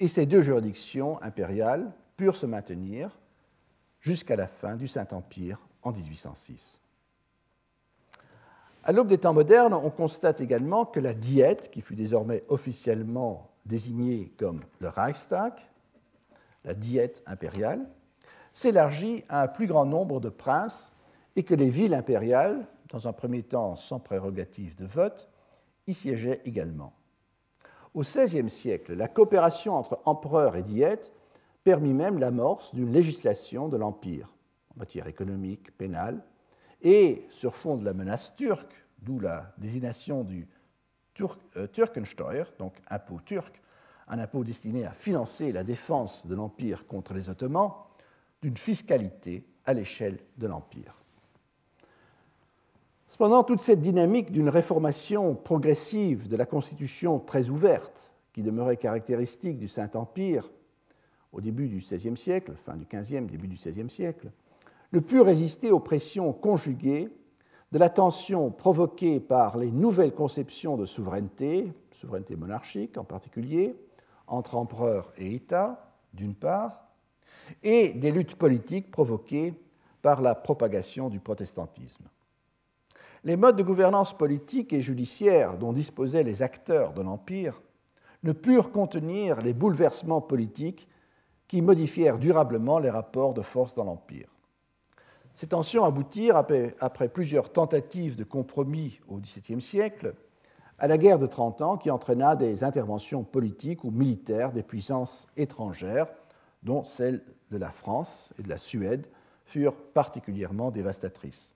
et 0.01 0.09
ces 0.09 0.25
deux 0.25 0.41
juridictions 0.41 1.23
impériales 1.23 1.93
purent 2.17 2.37
se 2.37 2.47
maintenir 2.47 3.11
jusqu'à 4.01 4.37
la 4.37 4.47
fin 4.47 4.75
du 4.75 4.89
Saint-Empire 4.89 5.59
en 5.83 5.93
1806. 5.93 6.82
À 8.85 8.91
l'aube 8.91 9.07
des 9.07 9.19
temps 9.19 9.33
modernes, 9.33 9.75
on 9.75 9.91
constate 9.91 10.41
également 10.41 10.85
que 10.85 10.99
la 10.99 11.15
Diète, 11.15 11.71
qui 11.71 11.83
fut 11.83 11.95
désormais 11.95 12.43
officiellement 12.49 13.53
désignée 13.65 14.33
comme 14.37 14.63
le 14.81 14.89
Reichstag, 14.89 15.53
la 16.65 16.75
Diète 16.75 17.23
impériale, 17.27 17.87
s'élargit 18.53 19.25
à 19.29 19.43
un 19.43 19.49
plus 19.49 19.69
grand 19.69 19.87
nombre 19.87 20.19
de 20.19 20.29
princes 20.29 20.93
et 21.37 21.45
que 21.45 21.55
les 21.55 21.71
villes 21.71 21.95
impériales, 21.95 22.67
dans 22.91 23.07
un 23.07 23.13
premier 23.13 23.45
temps 23.45 23.77
sans 23.77 24.01
prérogative 24.01 24.75
de 24.75 24.85
vote, 24.85 25.29
y 25.87 25.95
siégeaient 25.95 26.41
également. 26.45 26.93
Au 27.95 28.01
XVIe 28.01 28.51
siècle, 28.51 28.95
la 28.95 29.07
coopération 29.07 29.77
entre 29.77 30.01
empereurs 30.07 30.57
et 30.57 30.63
diètes 30.65 31.13
permit 31.63 31.95
même 31.95 32.19
l'amorce 32.19 32.75
d'une 32.75 32.93
législation 32.93 33.69
de 33.69 33.77
l'Empire 33.77 34.35
en 34.75 34.81
matière 34.81 35.07
économique, 35.07 35.77
pénale, 35.79 36.25
et 36.83 37.27
sur 37.31 37.55
fond 37.55 37.77
de 37.77 37.85
la 37.85 37.95
menace 37.95 38.35
turque, 38.37 38.75
d'où 38.99 39.21
la 39.21 39.55
désignation 39.59 40.25
du 40.25 40.49
euh, 41.57 41.67
Turkensteuer, 41.69 42.45
donc 42.59 42.75
impôt 42.89 43.21
turc, 43.25 43.61
un 44.09 44.19
impôt 44.19 44.45
destiné 44.45 44.85
à 44.85 44.93
financer 44.93 45.53
la 45.53 45.65
défense 45.65 46.27
de 46.27 46.35
l'Empire 46.35 46.87
contre 46.87 47.15
les 47.15 47.29
Ottomans, 47.29 47.73
d'une 48.41 48.57
fiscalité 48.57 49.47
à 49.65 49.75
l'échelle 49.75 50.19
de 50.37 50.47
l'Empire. 50.47 50.97
Cependant, 53.07 53.45
toute 53.45 53.61
cette 53.61 53.81
dynamique 53.81 54.33
d'une 54.33 54.49
réformation 54.49 55.35
progressive 55.35 56.29
de 56.29 56.37
la 56.37 56.47
Constitution 56.47 57.21
très 57.21 57.51
ouverte, 57.51 58.11
qui 58.33 58.43
demeurait 58.43 58.79
caractéristique 58.79 59.59
du 59.59 59.69
Saint-Empire 59.69 60.51
au 61.33 61.41
début 61.41 61.69
du 61.69 61.77
XVIe 61.77 62.17
siècle, 62.17 62.55
fin 62.65 62.77
du 62.77 62.87
XVe, 62.87 63.27
début 63.27 63.49
du 63.49 63.57
XVIe 63.57 63.91
siècle, 63.91 64.33
ne 64.93 65.01
put 65.01 65.21
résister 65.21 65.71
aux 65.71 65.81
pressions 65.81 66.33
conjuguées 66.33 67.09
de 67.73 67.79
la 67.79 67.89
tension 67.89 68.51
provoquée 68.51 69.21
par 69.21 69.57
les 69.57 69.71
nouvelles 69.71 70.15
conceptions 70.15 70.77
de 70.77 70.85
souveraineté, 70.85 71.73
souveraineté 71.93 72.37
monarchique 72.37 72.99
en 72.99 73.05
particulier, 73.05 73.75
entre 74.27 74.57
empereur 74.57 75.13
et 75.17 75.35
État, 75.35 75.95
d'une 76.13 76.35
part, 76.35 76.89
et 77.63 77.89
des 77.89 78.13
luttes 78.13 78.35
politiques 78.35 78.91
provoquées 78.91 79.55
par 80.03 80.21
la 80.21 80.35
propagation 80.35 81.09
du 81.09 81.21
protestantisme 81.21 82.05
les 83.25 83.37
modes 83.37 83.57
de 83.57 83.63
gouvernance 83.63 84.17
politique 84.17 84.73
et 84.73 84.81
judiciaire 84.81 85.57
dont 85.57 85.73
disposaient 85.73 86.25
les 86.25 86.43
acteurs 86.43 86.93
de 86.93 87.03
l'Empire 87.03 87.61
ne 88.25 88.33
purent 88.33 88.73
contenir 88.73 89.43
les 89.43 89.53
bouleversements 89.53 90.21
politiques 90.21 90.89
qui 91.49 91.63
modifièrent 91.63 92.19
durablement 92.19 92.79
les 92.79 92.91
rapports 92.91 93.35
de 93.35 93.43
force 93.43 93.75
dans 93.75 93.85
l'Empire. 93.85 94.29
Ces 95.35 95.47
tensions 95.47 95.85
aboutirent, 95.85 96.37
après, 96.37 97.09
plusieurs 97.09 97.53
tentatives 97.53 98.17
de 98.17 98.25
compromis 98.25 99.01
au 99.09 99.17
XVIIe 99.17 99.63
siècle, 99.63 100.15
à 100.79 100.89
la 100.89 100.99
guerre 100.99 101.19
de 101.19 101.27
Trente 101.27 101.63
Ans 101.63 101.77
qui 101.77 101.91
entraîna 101.91 102.37
des 102.37 102.65
interventions 102.65 103.23
politiques 103.23 103.85
ou 103.85 103.91
militaires 103.91 104.53
des 104.53 104.63
puissances 104.63 105.29
étrangères, 105.37 106.09
dont 106.63 106.85
celles 106.85 107.23
de 107.51 107.57
la 107.57 107.71
France 107.71 108.33
et 108.39 108.43
de 108.43 108.49
la 108.49 108.59
Suède 108.59 109.07
furent 109.45 109.77
particulièrement 109.77 110.71
dévastatrices. 110.71 111.53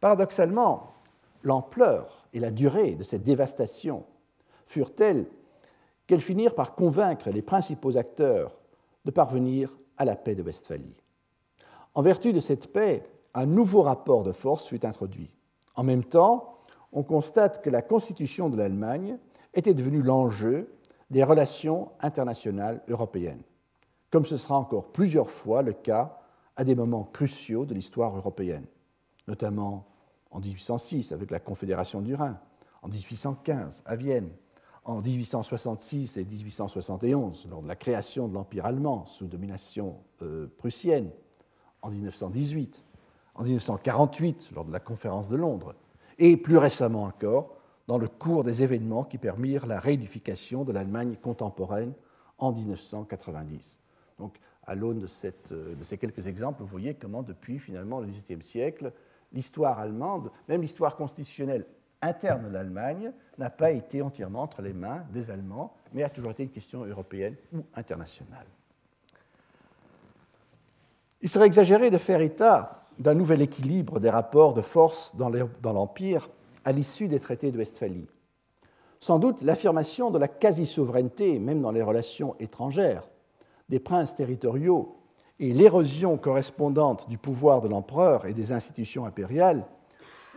Paradoxalement, 0.00 0.94
l'ampleur 1.42 2.26
et 2.32 2.40
la 2.40 2.50
durée 2.50 2.94
de 2.94 3.02
cette 3.02 3.22
dévastation 3.22 4.04
furent 4.66 4.94
telles 4.94 5.26
qu'elles 6.06 6.20
finirent 6.20 6.54
par 6.54 6.74
convaincre 6.74 7.30
les 7.30 7.42
principaux 7.42 7.96
acteurs 7.96 8.56
de 9.04 9.10
parvenir 9.10 9.76
à 9.96 10.04
la 10.04 10.16
paix 10.16 10.34
de 10.34 10.42
Westphalie. 10.42 11.03
En 11.94 12.02
vertu 12.02 12.32
de 12.32 12.40
cette 12.40 12.72
paix, 12.72 13.04
un 13.34 13.46
nouveau 13.46 13.82
rapport 13.82 14.22
de 14.22 14.32
force 14.32 14.66
fut 14.66 14.84
introduit. 14.84 15.30
En 15.76 15.84
même 15.84 16.04
temps, 16.04 16.58
on 16.92 17.02
constate 17.02 17.62
que 17.62 17.70
la 17.70 17.82
constitution 17.82 18.48
de 18.48 18.56
l'Allemagne 18.56 19.18
était 19.54 19.74
devenue 19.74 20.02
l'enjeu 20.02 20.72
des 21.10 21.24
relations 21.24 21.90
internationales 22.00 22.82
européennes, 22.88 23.42
comme 24.10 24.26
ce 24.26 24.36
sera 24.36 24.56
encore 24.56 24.92
plusieurs 24.92 25.30
fois 25.30 25.62
le 25.62 25.72
cas 25.72 26.18
à 26.56 26.64
des 26.64 26.74
moments 26.74 27.04
cruciaux 27.04 27.66
de 27.66 27.74
l'histoire 27.74 28.16
européenne, 28.16 28.66
notamment 29.28 29.86
en 30.30 30.40
1806 30.40 31.12
avec 31.12 31.30
la 31.30 31.40
Confédération 31.40 32.00
du 32.00 32.14
Rhin, 32.14 32.38
en 32.82 32.88
1815 32.88 33.82
à 33.86 33.96
Vienne, 33.96 34.30
en 34.84 35.00
1866 35.00 36.16
et 36.16 36.24
1871 36.24 37.48
lors 37.50 37.62
de 37.62 37.68
la 37.68 37.76
création 37.76 38.28
de 38.28 38.34
l'Empire 38.34 38.66
allemand 38.66 39.06
sous 39.06 39.26
domination 39.26 39.96
euh, 40.22 40.46
prussienne, 40.58 41.10
en 41.84 41.90
1918, 41.90 42.84
en 43.34 43.42
1948 43.42 44.50
lors 44.54 44.64
de 44.64 44.72
la 44.72 44.80
conférence 44.80 45.28
de 45.28 45.36
Londres, 45.36 45.74
et 46.18 46.36
plus 46.36 46.56
récemment 46.56 47.04
encore 47.04 47.56
dans 47.86 47.98
le 47.98 48.08
cours 48.08 48.42
des 48.42 48.62
événements 48.62 49.04
qui 49.04 49.18
permirent 49.18 49.66
la 49.66 49.78
réunification 49.78 50.64
de 50.64 50.72
l'Allemagne 50.72 51.16
contemporaine 51.20 51.92
en 52.38 52.52
1990. 52.52 53.78
Donc, 54.18 54.38
à 54.66 54.74
l'aune 54.74 55.00
de, 55.00 55.08
euh, 55.52 55.74
de, 55.74 55.84
ces 55.84 55.98
quelques 55.98 56.26
exemples, 56.26 56.62
vous 56.62 56.68
voyez 56.68 56.94
comment, 56.94 57.22
depuis 57.22 57.58
finalement 57.58 58.00
le 58.00 58.06
XVIIIe 58.06 58.42
siècle, 58.42 58.92
l'histoire 59.32 59.78
allemande, 59.78 60.30
même 60.48 60.62
l'histoire 60.62 60.96
constitutionnelle 60.96 61.66
interne 62.00 62.44
de 62.44 62.54
l'Allemagne, 62.54 63.12
n'a 63.36 63.50
pas 63.50 63.72
été 63.72 64.00
entièrement 64.00 64.42
entre 64.42 64.62
les 64.62 64.72
mains 64.72 65.04
des 65.12 65.30
Allemands, 65.30 65.76
mais 65.92 66.02
a 66.02 66.08
toujours 66.08 66.30
été 66.30 66.44
une 66.44 66.50
question 66.50 66.84
européenne 66.84 67.36
ou 67.52 67.64
internationale. 67.74 68.46
Il 71.24 71.30
serait 71.30 71.46
exagéré 71.46 71.90
de 71.90 71.96
faire 71.96 72.20
état 72.20 72.84
d'un 72.98 73.14
nouvel 73.14 73.40
équilibre 73.40 73.98
des 73.98 74.10
rapports 74.10 74.52
de 74.52 74.60
force 74.60 75.16
dans 75.16 75.30
l'Empire 75.72 76.28
à 76.66 76.70
l'issue 76.70 77.08
des 77.08 77.18
traités 77.18 77.50
de 77.50 77.56
Westphalie. 77.56 78.06
Sans 79.00 79.18
doute 79.18 79.40
l'affirmation 79.40 80.10
de 80.10 80.18
la 80.18 80.28
quasi-souveraineté, 80.28 81.38
même 81.38 81.62
dans 81.62 81.72
les 81.72 81.80
relations 81.80 82.36
étrangères, 82.40 83.08
des 83.70 83.80
princes 83.80 84.14
territoriaux 84.14 84.98
et 85.40 85.54
l'érosion 85.54 86.18
correspondante 86.18 87.08
du 87.08 87.16
pouvoir 87.16 87.62
de 87.62 87.68
l'empereur 87.68 88.26
et 88.26 88.34
des 88.34 88.52
institutions 88.52 89.06
impériales 89.06 89.64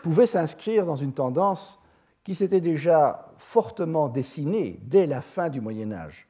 pouvaient 0.04 0.26
s'inscrire 0.26 0.86
dans 0.86 0.96
une 0.96 1.14
tendance 1.14 1.82
qui 2.24 2.34
s'était 2.34 2.62
déjà 2.62 3.34
fortement 3.38 4.08
dessinée 4.08 4.80
dès 4.84 5.06
la 5.06 5.20
fin 5.20 5.50
du 5.50 5.60
Moyen 5.60 5.92
Âge. 5.92 6.30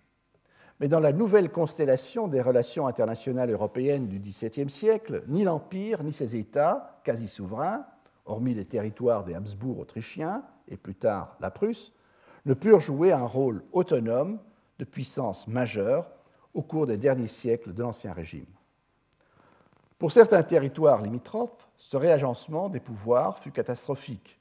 Mais 0.79 0.87
dans 0.87 0.99
la 0.99 1.11
nouvelle 1.11 1.51
constellation 1.51 2.27
des 2.27 2.41
relations 2.41 2.87
internationales 2.87 3.49
européennes 3.49 4.07
du 4.07 4.19
XVIIe 4.19 4.69
siècle, 4.69 5.23
ni 5.27 5.43
l'Empire 5.43 6.03
ni 6.03 6.13
ses 6.13 6.35
États, 6.35 6.99
quasi 7.03 7.27
souverains, 7.27 7.85
hormis 8.25 8.53
les 8.53 8.65
territoires 8.65 9.23
des 9.23 9.33
Habsbourg 9.33 9.79
autrichiens 9.79 10.43
et 10.67 10.77
plus 10.77 10.95
tard 10.95 11.35
la 11.39 11.49
Prusse, 11.49 11.93
ne 12.45 12.53
purent 12.53 12.79
jouer 12.79 13.11
un 13.11 13.25
rôle 13.25 13.63
autonome 13.71 14.39
de 14.77 14.85
puissance 14.85 15.47
majeure 15.47 16.07
au 16.53 16.61
cours 16.61 16.85
des 16.85 16.97
derniers 16.97 17.27
siècles 17.27 17.73
de 17.73 17.81
l'Ancien 17.81 18.13
Régime. 18.13 18.45
Pour 19.97 20.11
certains 20.11 20.43
territoires 20.43 21.01
limitrophes, 21.01 21.67
ce 21.77 21.97
réagencement 21.97 22.69
des 22.69 22.79
pouvoirs 22.79 23.39
fut 23.39 23.51
catastrophique. 23.51 24.39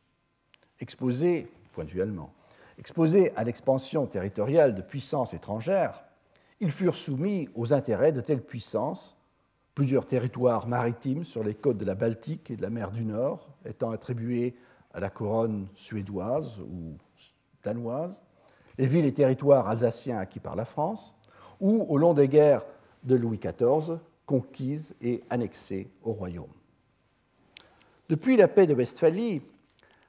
Exposés, 0.80 1.51
point 1.72 1.84
de 1.84 1.91
vue 1.91 2.03
allemand, 2.03 2.32
exposés 2.78 3.34
à 3.37 3.45
l'expansion 3.45 4.07
territoriale 4.07 4.74
de 4.74 4.82
puissances 4.82 5.32
étrangères, 5.32 6.05
ils 6.61 6.70
furent 6.70 6.96
soumis 6.96 7.48
aux 7.54 7.72
intérêts 7.72 8.12
de 8.12 8.20
telles 8.20 8.42
puissances, 8.42 9.16
plusieurs 9.74 10.07
territoires 10.07 10.66
maritimes 10.66 11.24
sur 11.24 11.44
les 11.44 11.54
côtes 11.54 11.76
de 11.76 11.84
la 11.84 11.94
Baltique 11.94 12.50
et 12.50 12.57
de 12.57 12.62
la 12.62 12.70
mer 12.70 12.90
du 12.90 13.04
Nord 13.04 13.48
étant 13.66 13.90
attribués 13.90 14.57
à 14.94 15.00
la 15.00 15.11
couronne 15.11 15.68
suédoise 15.74 16.59
ou 16.61 16.96
danoise, 17.62 18.22
les 18.78 18.86
villes 18.86 19.04
et 19.04 19.12
territoires 19.12 19.68
alsaciens 19.68 20.18
acquis 20.18 20.40
par 20.40 20.57
la 20.57 20.64
France, 20.64 21.14
ou 21.61 21.84
au 21.88 21.98
long 21.98 22.14
des 22.14 22.28
guerres 22.28 22.64
de 23.04 23.16
Louis 23.16 23.38
XIV, 23.38 23.98
conquise 24.24 24.94
et 25.00 25.22
annexée 25.30 25.90
au 26.02 26.12
royaume. 26.12 26.52
Depuis 28.09 28.36
la 28.36 28.48
paix 28.48 28.66
de 28.66 28.74
Westphalie, 28.74 29.42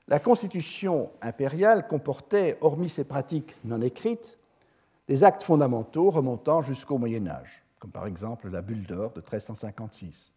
la 0.07 0.19
constitution 0.19 1.11
impériale 1.21 1.87
comportait, 1.87 2.57
hormis 2.61 2.89
ses 2.89 3.03
pratiques 3.03 3.55
non 3.65 3.81
écrites, 3.81 4.36
des 5.07 5.23
actes 5.23 5.43
fondamentaux 5.43 6.09
remontant 6.09 6.61
jusqu'au 6.61 6.97
Moyen 6.97 7.27
Âge, 7.27 7.63
comme 7.79 7.91
par 7.91 8.07
exemple 8.07 8.49
la 8.49 8.61
bulle 8.61 8.85
d'or 8.85 9.11
de 9.13 9.21
1356. 9.21 10.33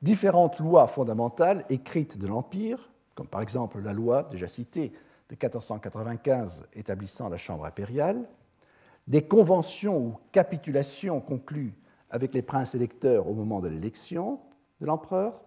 Différentes 0.00 0.58
lois 0.60 0.86
fondamentales 0.86 1.64
écrites 1.68 2.18
de 2.18 2.26
l'Empire, 2.26 2.90
comme 3.14 3.26
par 3.26 3.42
exemple 3.42 3.80
la 3.80 3.92
loi 3.92 4.22
déjà 4.24 4.48
citée 4.48 4.92
de 5.28 5.34
1495 5.34 6.66
établissant 6.74 7.28
la 7.28 7.36
Chambre 7.36 7.66
impériale, 7.66 8.26
des 9.06 9.22
conventions 9.22 9.98
ou 9.98 10.18
capitulations 10.32 11.20
conclues 11.20 11.74
avec 12.10 12.32
les 12.32 12.42
princes 12.42 12.74
électeurs 12.74 13.28
au 13.28 13.34
moment 13.34 13.60
de 13.60 13.68
l'élection 13.68 14.40
de 14.80 14.86
l'empereur, 14.86 15.42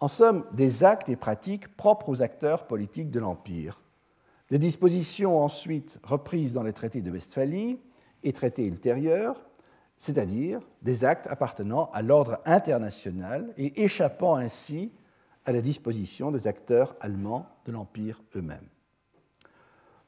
en 0.00 0.08
somme 0.08 0.44
des 0.52 0.82
actes 0.82 1.08
et 1.08 1.16
pratiques 1.16 1.76
propres 1.76 2.08
aux 2.08 2.22
acteurs 2.22 2.66
politiques 2.66 3.10
de 3.10 3.20
l'Empire, 3.20 3.82
des 4.50 4.58
dispositions 4.58 5.38
ensuite 5.38 5.98
reprises 6.02 6.52
dans 6.52 6.62
les 6.62 6.72
traités 6.72 7.02
de 7.02 7.10
Westphalie 7.10 7.78
et 8.22 8.32
traités 8.32 8.66
ultérieurs, 8.66 9.40
c'est-à-dire 9.96 10.60
des 10.82 11.04
actes 11.04 11.26
appartenant 11.28 11.90
à 11.92 12.02
l'ordre 12.02 12.40
international 12.44 13.52
et 13.56 13.82
échappant 13.82 14.36
ainsi 14.36 14.90
à 15.44 15.52
la 15.52 15.60
disposition 15.60 16.30
des 16.30 16.46
acteurs 16.46 16.96
allemands 17.00 17.46
de 17.64 17.72
l'Empire 17.72 18.22
eux-mêmes. 18.34 18.66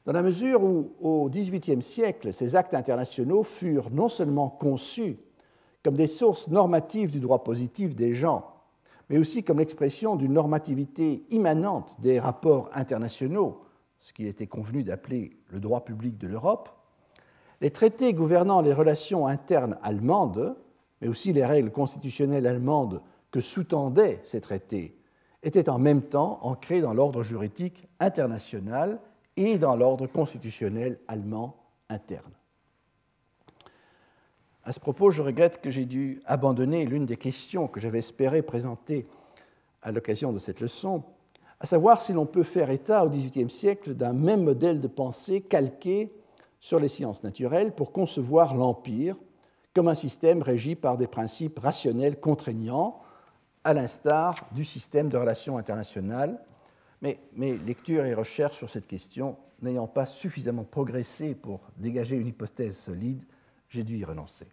Dans 0.05 0.11
la 0.11 0.21
mesure 0.21 0.61
où, 0.63 0.93
au 0.99 1.29
XVIIIe 1.29 1.81
siècle, 1.81 2.33
ces 2.33 2.55
actes 2.55 2.73
internationaux 2.73 3.43
furent 3.43 3.89
non 3.89 4.09
seulement 4.09 4.49
conçus 4.49 5.17
comme 5.83 5.95
des 5.95 6.07
sources 6.07 6.49
normatives 6.49 7.11
du 7.11 7.19
droit 7.19 7.43
positif 7.43 7.95
des 7.95 8.13
gens, 8.13 8.49
mais 9.09 9.17
aussi 9.17 9.43
comme 9.43 9.59
l'expression 9.59 10.15
d'une 10.15 10.33
normativité 10.33 11.23
immanente 11.29 11.95
des 12.01 12.19
rapports 12.19 12.69
internationaux, 12.73 13.61
ce 14.03 14.11
qu'il 14.11 14.27
était 14.27 14.47
convenu 14.47 14.83
d'appeler 14.83 15.37
le 15.49 15.61
droit 15.61 15.85
public 15.85 16.17
de 16.17 16.27
l'Europe, 16.27 16.69
les 17.61 17.71
traités 17.71 18.13
gouvernant 18.13 18.61
les 18.61 18.73
relations 18.73 19.27
internes 19.27 19.77
allemandes, 19.81 20.57
mais 20.99 21.07
aussi 21.07 21.31
les 21.31 21.45
règles 21.45 21.71
constitutionnelles 21.71 22.45
allemandes 22.45 23.01
que 23.31 23.39
sous-tendaient 23.39 24.19
ces 24.25 24.41
traités, 24.41 24.97
étaient 25.41 25.69
en 25.69 25.79
même 25.79 26.01
temps 26.01 26.39
ancrés 26.41 26.81
dans 26.81 26.93
l'ordre 26.93 27.23
juridique 27.23 27.87
international 28.01 28.99
et 29.37 29.57
dans 29.57 29.77
l'ordre 29.77 30.05
constitutionnel 30.07 30.99
allemand 31.07 31.55
interne. 31.87 32.33
À 34.65 34.73
ce 34.73 34.81
propos, 34.81 35.11
je 35.11 35.21
regrette 35.21 35.61
que 35.61 35.71
j'ai 35.71 35.85
dû 35.85 36.21
abandonner 36.25 36.85
l'une 36.85 37.05
des 37.05 37.17
questions 37.17 37.69
que 37.69 37.79
j'avais 37.79 37.99
espéré 37.99 38.41
présenter 38.41 39.07
à 39.81 39.93
l'occasion 39.93 40.33
de 40.33 40.39
cette 40.39 40.59
leçon, 40.59 41.03
à 41.63 41.65
savoir 41.65 42.01
si 42.01 42.11
l'on 42.11 42.25
peut 42.25 42.43
faire 42.43 42.69
état 42.69 43.05
au 43.05 43.09
XVIIIe 43.09 43.49
siècle 43.49 43.93
d'un 43.93 44.11
même 44.11 44.43
modèle 44.43 44.81
de 44.81 44.87
pensée 44.89 45.39
calqué 45.39 46.13
sur 46.59 46.77
les 46.77 46.89
sciences 46.89 47.23
naturelles 47.23 47.73
pour 47.73 47.93
concevoir 47.93 48.53
l'Empire 48.53 49.15
comme 49.73 49.87
un 49.87 49.95
système 49.95 50.41
régi 50.41 50.75
par 50.75 50.97
des 50.97 51.07
principes 51.07 51.57
rationnels 51.57 52.19
contraignants, 52.19 52.99
à 53.63 53.73
l'instar 53.73 54.45
du 54.51 54.65
système 54.65 55.07
de 55.07 55.15
relations 55.15 55.57
internationales. 55.57 56.37
Mais 57.01 57.19
mes 57.33 57.57
lectures 57.57 58.05
et 58.05 58.13
recherches 58.13 58.57
sur 58.57 58.69
cette 58.69 58.85
question 58.85 59.37
n'ayant 59.61 59.87
pas 59.87 60.05
suffisamment 60.05 60.65
progressé 60.65 61.33
pour 61.33 61.61
dégager 61.77 62.17
une 62.17 62.27
hypothèse 62.27 62.77
solide, 62.77 63.23
j'ai 63.69 63.85
dû 63.85 63.97
y 63.97 64.03
renoncer. 64.03 64.47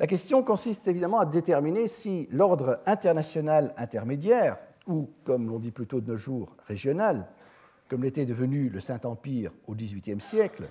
La 0.00 0.08
question 0.08 0.42
consiste 0.42 0.88
évidemment 0.88 1.20
à 1.20 1.26
déterminer 1.26 1.86
si 1.86 2.26
l'ordre 2.32 2.80
international 2.84 3.72
intermédiaire, 3.76 4.58
ou 4.90 5.10
comme 5.24 5.48
l'on 5.48 5.58
dit 5.58 5.70
plutôt 5.70 6.00
de 6.00 6.10
nos 6.10 6.16
jours 6.16 6.54
régional, 6.66 7.28
comme 7.88 8.02
l'était 8.02 8.26
devenu 8.26 8.68
le 8.68 8.80
Saint-Empire 8.80 9.52
au 9.66 9.74
XVIIIe 9.74 10.20
siècle, 10.20 10.68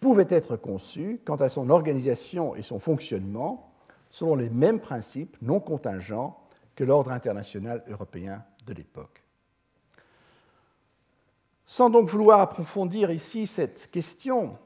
pouvait 0.00 0.26
être 0.28 0.56
conçu 0.56 1.20
quant 1.24 1.36
à 1.36 1.48
son 1.48 1.70
organisation 1.70 2.54
et 2.54 2.62
son 2.62 2.78
fonctionnement 2.78 3.72
selon 4.10 4.36
les 4.36 4.48
mêmes 4.48 4.80
principes 4.80 5.36
non 5.42 5.60
contingents 5.60 6.40
que 6.74 6.84
l'ordre 6.84 7.10
international 7.10 7.82
européen 7.88 8.44
de 8.66 8.72
l'époque. 8.72 9.24
Sans 11.66 11.90
donc 11.90 12.08
vouloir 12.08 12.40
approfondir 12.40 13.10
ici 13.10 13.46
cette 13.46 13.90
question, 13.90 14.56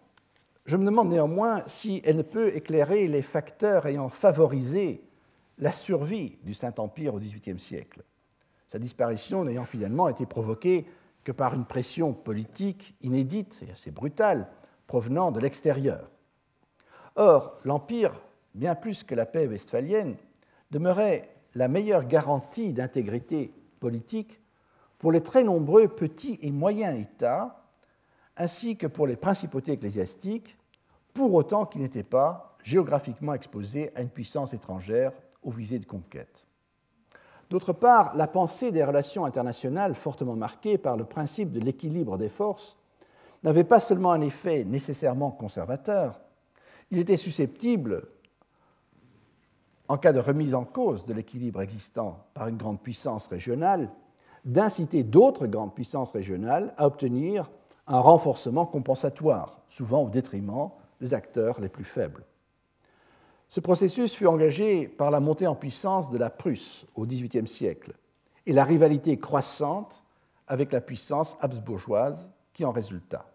je 0.67 0.77
me 0.77 0.85
demande 0.85 1.09
néanmoins 1.09 1.63
si 1.67 2.01
elle 2.05 2.19
ne 2.19 2.23
peut 2.23 2.55
éclairer 2.55 3.09
les 3.09 3.23
facteurs 3.23 3.87
ayant 3.87 4.09
favorisé 4.09 5.03
la 5.59 5.73
survie 5.73 6.39
du 6.45 6.55
Saint-Empire 6.55 7.15
au 7.15 7.19
XVIIIe 7.19 7.59
siècle, 7.59 8.05
sa 8.73 8.79
disparition 8.79 9.45
n'ayant 9.45 9.67
finalement 9.67 10.09
été 10.09 10.25
provoquée 10.25 10.87
que 11.25 11.33
par 11.33 11.53
une 11.53 11.67
pression 11.67 12.15
politique 12.15 12.97
inédite 13.03 13.63
et 13.69 13.71
assez 13.71 13.91
brutale 13.91 14.49
provenant 14.87 15.31
de 15.31 15.41
l'extérieur. 15.41 16.11
Or, 17.17 17.59
l'Empire, 17.65 18.19
bien 18.55 18.75
plus 18.75 19.05
que 19.05 19.15
la 19.15 19.27
paix 19.27 19.47
westphalienne, 19.47 20.17
demeurait 20.71 21.37
la 21.55 21.69
meilleure 21.69 22.07
garantie 22.07 22.73
d'intégrité 22.73 23.53
politique 23.79 24.41
pour 24.99 25.13
les 25.13 25.23
très 25.23 25.45
nombreux 25.45 25.89
petits 25.89 26.39
et 26.41 26.51
moyens 26.51 26.99
États, 26.99 27.67
ainsi 28.39 28.79
que 28.79 28.87
pour 28.87 29.07
les 29.07 29.17
principautés 29.17 29.73
ecclésiastiques, 29.73 30.57
pour 31.13 31.35
autant 31.35 31.67
qu'ils 31.67 31.83
n'étaient 31.83 32.03
pas 32.03 32.57
géographiquement 32.63 33.35
exposés 33.35 33.95
à 33.95 34.01
une 34.01 34.09
puissance 34.09 34.55
étrangère 34.55 35.13
aux 35.43 35.51
visées 35.51 35.79
de 35.79 35.85
conquête. 35.85 36.47
D'autre 37.53 37.75
part, 37.75 38.17
la 38.17 38.29
pensée 38.29 38.73
des 38.73 38.83
relations 38.83 39.27
internationales 39.27 39.95
fortement 39.95 40.37
marquée 40.37 40.79
par 40.79 40.97
le 40.97 41.05
principe 41.05 41.53
de 41.53 41.61
l'équilibre 41.61 42.17
des 42.17 42.31
forces 42.31 42.79
n'avait 43.43 43.63
pas 43.63 43.79
seulement 43.79 44.13
un 44.13 44.23
effet 44.23 44.65
nécessairement 44.65 45.31
conservateur, 45.31 46.19
il 46.91 46.99
était 46.99 47.19
susceptible, 47.19 48.09
en 49.87 49.99
cas 49.99 50.15
de 50.15 50.19
remise 50.19 50.55
en 50.55 50.65
cause 50.65 51.05
de 51.05 51.13
l'équilibre 51.13 51.61
existant 51.61 52.25
par 52.33 52.49
une 52.49 52.57
grande 52.57 52.81
puissance 52.81 53.27
régionale, 53.27 53.91
d'inciter 54.47 55.05
d'autres 55.05 55.47
grandes 55.47 55.75
puissances 55.75 56.13
régionales 56.13 56.73
à 56.79 56.87
obtenir 56.87 57.51
un 57.87 57.99
renforcement 57.99 58.65
compensatoire, 58.65 59.61
souvent 59.69 60.05
au 60.05 60.09
détriment 60.09 60.71
des 61.03 61.13
acteurs 61.13 61.61
les 61.61 61.69
plus 61.69 61.85
faibles. 61.85 62.25
Ce 63.53 63.61
processus 63.61 64.15
fut 64.15 64.27
engagé 64.27 64.89
par 64.89 65.11
la 65.11 65.21
montée 65.21 65.47
en 65.47 65.55
puissance 65.55 66.11
de 66.11 66.17
la 66.17 66.31
Prusse 66.31 66.87
au 66.95 67.05
XVIIIe 67.05 67.47
siècle 67.47 67.93
et 68.47 68.53
la 68.55 68.65
rivalité 68.65 69.19
croissante 69.19 70.05
avec 70.47 70.73
la 70.73 70.81
puissance 70.81 71.37
habsbourgeoise 71.39 72.31
qui 72.55 72.65
en 72.65 72.71
résulta. 72.71 73.27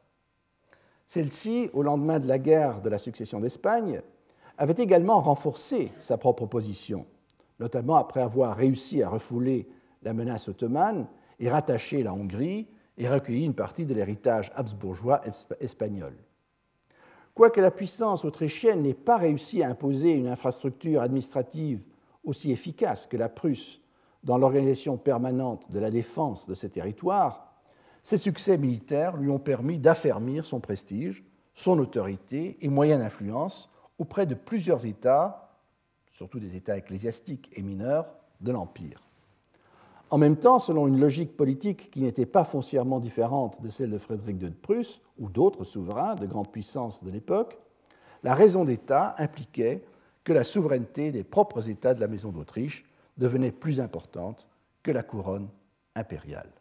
Celle-ci, 1.06 1.70
au 1.72 1.84
lendemain 1.84 2.18
de 2.18 2.28
la 2.28 2.40
guerre 2.40 2.82
de 2.82 2.90
la 2.90 2.98
succession 2.98 3.40
d'Espagne, 3.40 4.02
avait 4.58 4.82
également 4.82 5.22
renforcé 5.22 5.92
sa 6.00 6.18
propre 6.18 6.48
position, 6.48 7.06
notamment 7.60 7.98
après 7.98 8.22
avoir 8.22 8.58
réussi 8.58 9.04
à 9.04 9.10
refouler 9.10 9.68
la 10.02 10.14
menace 10.14 10.50
ottomane 10.50 11.06
et 11.40 11.48
rattacher 11.48 12.02
la 12.02 12.14
Hongrie 12.16 12.66
et 12.98 13.08
recueilli 13.08 13.46
une 13.46 13.54
partie 13.54 13.86
de 13.86 13.94
l'héritage 13.94 14.52
habsbourgeois 14.56 15.22
espagnol. 15.60 16.16
Quoique 17.38 17.62
la 17.62 17.70
puissance 17.70 18.26
autrichienne 18.26 18.82
n'ait 18.82 18.96
pas 18.96 19.18
réussi 19.18 19.62
à 19.62 19.70
imposer 19.70 20.16
une 20.16 20.28
infrastructure 20.28 21.04
administrative 21.04 21.84
aussi 22.24 22.52
efficace 22.52 23.06
que 23.06 23.16
la 23.16 23.30
Prusse 23.30 23.80
dans 24.24 24.40
l'organisation 24.40 24.98
permanente 24.98 25.72
de 25.72 25.78
la 25.78 25.92
défense 25.92 26.50
de 26.50 26.56
ses 26.56 26.72
territoires, 26.72 27.54
ces 28.02 28.18
succès 28.18 28.58
militaires 28.58 29.18
lui 29.18 29.30
ont 29.30 29.38
permis 29.38 29.78
d'affermir 29.78 30.48
son 30.48 30.60
prestige, 30.60 31.24
son 31.54 31.78
autorité 31.78 32.58
et 32.62 32.70
moyens 32.70 33.04
d'influence 33.04 33.70
auprès 34.00 34.26
de 34.26 34.34
plusieurs 34.34 34.88
États, 34.88 35.60
surtout 36.14 36.40
des 36.40 36.56
États 36.56 36.76
ecclésiastiques 36.76 37.52
et 37.54 37.62
mineurs, 37.62 38.08
de 38.42 38.52
l'Empire. 38.52 39.07
En 40.10 40.18
même 40.18 40.38
temps, 40.38 40.60
selon 40.60 40.88
une 40.88 41.00
logique 41.00 41.36
politique 41.36 41.92
qui 41.92 42.02
n'était 42.02 42.26
pas 42.26 42.46
foncièrement 42.46 43.00
différente 43.00 43.62
de 43.62 43.68
celle 43.68 43.90
de 43.90 43.98
Frédéric 43.98 44.42
II 44.42 44.50
de 44.50 44.56
Prusse 44.56 45.02
ou 45.20 45.30
d'autres 45.30 45.66
souverains 45.66 46.16
de 46.16 46.26
grande 46.26 46.50
puissance 46.50 47.04
de 47.04 47.12
l'époque, 47.12 47.60
la 48.24 48.34
raison 48.34 48.64
d'État 48.64 49.16
impliquait 49.18 49.84
que 50.24 50.32
la 50.32 50.46
souveraineté 50.46 51.12
des 51.12 51.24
propres 51.24 51.70
États 51.70 51.94
de 51.94 52.00
la 52.00 52.08
Maison 52.08 52.32
d'Autriche 52.32 52.86
devenait 53.18 53.52
plus 53.52 53.82
importante 53.82 54.48
que 54.82 54.92
la 54.92 55.04
couronne 55.04 55.50
impériale. 55.96 56.52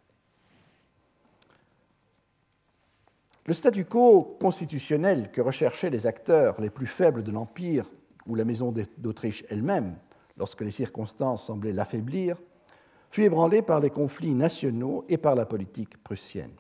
Le 3.46 3.54
statu 3.54 3.84
quo 3.84 4.36
constitutionnel 4.40 5.30
que 5.30 5.40
recherchaient 5.40 5.90
les 5.90 6.08
acteurs 6.08 6.60
les 6.60 6.70
plus 6.70 6.88
faibles 6.88 7.22
de 7.22 7.30
l'Empire 7.30 7.88
ou 8.26 8.34
la 8.34 8.44
Maison 8.44 8.74
d'Autriche 8.98 9.44
elle-même, 9.50 9.94
lorsque 10.36 10.62
les 10.62 10.72
circonstances 10.72 11.46
semblaient 11.46 11.72
l'affaiblir, 11.72 12.36
fut 13.10 13.24
ébranlé 13.24 13.62
par 13.62 13.80
les 13.80 13.90
conflits 13.90 14.34
nationaux 14.34 15.04
et 15.08 15.16
par 15.16 15.34
la 15.34 15.46
politique 15.46 16.02
prussienne. 16.02 16.52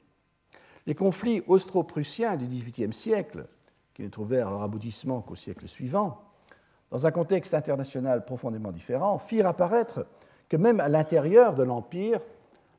Les 0.86 0.94
conflits 0.94 1.42
austro-prussiens 1.46 2.36
du 2.36 2.46
XVIIIe 2.46 2.92
siècle, 2.92 3.46
qui 3.92 4.02
ne 4.02 4.08
trouvèrent 4.08 4.50
leur 4.50 4.62
aboutissement 4.62 5.20
qu'au 5.20 5.34
siècle 5.34 5.66
suivant, 5.66 6.20
dans 6.90 7.06
un 7.06 7.10
contexte 7.10 7.54
international 7.54 8.24
profondément 8.24 8.72
différent, 8.72 9.18
firent 9.18 9.46
apparaître 9.46 10.06
que 10.48 10.56
même 10.56 10.80
à 10.80 10.88
l'intérieur 10.88 11.54
de 11.54 11.64
l'Empire, 11.64 12.20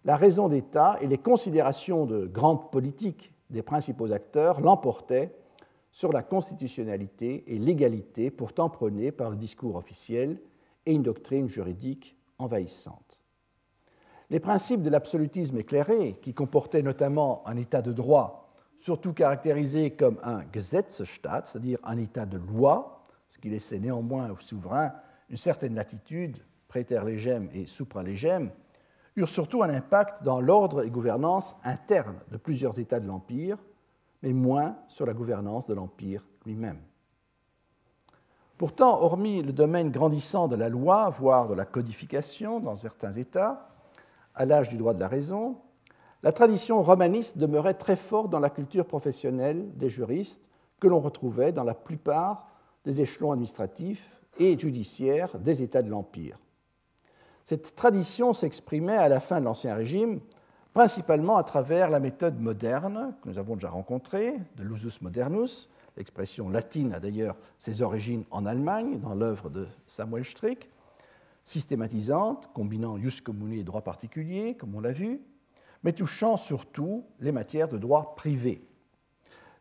la 0.05 0.15
raison 0.15 0.47
d'État 0.47 0.97
et 1.01 1.07
les 1.07 1.17
considérations 1.17 2.05
de 2.05 2.25
grande 2.25 2.71
politique 2.71 3.33
des 3.49 3.61
principaux 3.61 4.13
acteurs 4.13 4.61
l'emportaient 4.61 5.35
sur 5.91 6.13
la 6.13 6.21
constitutionnalité 6.21 7.43
et 7.47 7.57
l'égalité 7.57 8.29
pourtant 8.29 8.69
prônées 8.69 9.11
par 9.11 9.29
le 9.29 9.35
discours 9.35 9.75
officiel 9.75 10.39
et 10.85 10.93
une 10.93 11.03
doctrine 11.03 11.49
juridique 11.49 12.15
envahissante. 12.37 13.06
Les 14.29 14.39
principes 14.41 14.81
de 14.81 14.89
l'absolutisme 14.89 15.57
éclairé, 15.57 16.19
qui 16.21 16.33
comportaient 16.33 16.81
notamment 16.81 17.47
un 17.47 17.55
état 17.55 17.81
de 17.81 17.93
droit, 17.93 18.53
surtout 18.77 19.13
caractérisé 19.13 19.91
comme 19.91 20.19
un 20.23 20.41
Gesetzestaat, 20.51 21.45
c'est-à-dire 21.45 21.79
un 21.83 21.97
état 21.97 22.25
de 22.25 22.37
loi, 22.37 23.05
ce 23.27 23.37
qui 23.37 23.49
laissait 23.49 23.79
néanmoins 23.79 24.29
au 24.29 24.39
souverain 24.39 24.93
une 25.29 25.37
certaine 25.37 25.75
latitude, 25.75 26.37
préterlégème 26.67 27.49
et 27.53 27.65
supralégème, 27.65 28.51
eurent 29.15 29.29
surtout 29.29 29.63
un 29.63 29.69
impact 29.69 30.23
dans 30.23 30.41
l'ordre 30.41 30.83
et 30.83 30.89
gouvernance 30.89 31.55
interne 31.63 32.17
de 32.31 32.37
plusieurs 32.37 32.79
États 32.79 32.99
de 32.99 33.07
l'Empire, 33.07 33.57
mais 34.21 34.33
moins 34.33 34.77
sur 34.87 35.05
la 35.05 35.13
gouvernance 35.13 35.67
de 35.67 35.73
l'Empire 35.73 36.25
lui-même. 36.45 36.79
Pourtant, 38.57 39.01
hormis 39.01 39.41
le 39.43 39.53
domaine 39.53 39.91
grandissant 39.91 40.47
de 40.47 40.55
la 40.55 40.69
loi, 40.69 41.09
voire 41.09 41.47
de 41.47 41.53
la 41.53 41.65
codification 41.65 42.59
dans 42.59 42.75
certains 42.75 43.11
États, 43.11 43.69
à 44.37 44.45
l'âge 44.45 44.69
du 44.69 44.77
droit 44.77 44.93
de 44.93 44.99
la 44.99 45.07
raison, 45.07 45.57
la 46.23 46.31
tradition 46.31 46.81
romaniste 46.81 47.37
demeurait 47.37 47.73
très 47.73 47.95
forte 47.95 48.29
dans 48.29 48.39
la 48.39 48.49
culture 48.49 48.85
professionnelle 48.85 49.75
des 49.75 49.89
juristes 49.89 50.49
que 50.79 50.87
l'on 50.87 50.99
retrouvait 50.99 51.51
dans 51.51 51.63
la 51.63 51.73
plupart 51.73 52.47
des 52.85 53.01
échelons 53.01 53.31
administratifs 53.31 54.21
et 54.39 54.57
judiciaires 54.57 55.37
des 55.39 55.63
États 55.63 55.81
de 55.81 55.89
l'Empire. 55.89 56.37
Cette 57.43 57.75
tradition 57.75 58.33
s'exprimait 58.33 58.97
à 58.97 59.09
la 59.09 59.19
fin 59.19 59.39
de 59.39 59.45
l'Ancien 59.45 59.75
Régime 59.75 60.19
principalement 60.77 61.37
à 61.37 61.43
travers 61.43 61.89
la 61.89 61.99
méthode 61.99 62.39
moderne 62.39 63.15
que 63.23 63.29
nous 63.29 63.39
avons 63.39 63.55
déjà 63.55 63.71
rencontrée, 63.71 64.35
de 64.57 64.63
l'usus 64.63 65.01
modernus. 65.01 65.69
L'expression 65.95 66.49
latine 66.49 66.93
a 66.93 66.99
d'ailleurs 66.99 67.35
ses 67.57 67.81
origines 67.81 68.25
en 68.29 68.45
Allemagne, 68.45 68.99
dans 68.99 69.15
l'œuvre 69.15 69.49
de 69.49 69.67
Samuel 69.87 70.23
Strick, 70.23 70.69
systématisante, 71.47 72.49
combinant 72.53 72.97
jus 72.97 73.21
commune 73.21 73.53
et 73.53 73.63
droit 73.63 73.81
particulier, 73.81 74.55
comme 74.55 74.75
on 74.75 74.81
l'a 74.81 74.91
vu, 74.91 75.21
mais 75.81 75.93
touchant 75.93 76.35
surtout 76.35 77.05
les 77.21 77.31
matières 77.31 77.69
de 77.69 77.77
droit 77.77 78.15
privé. 78.15 78.67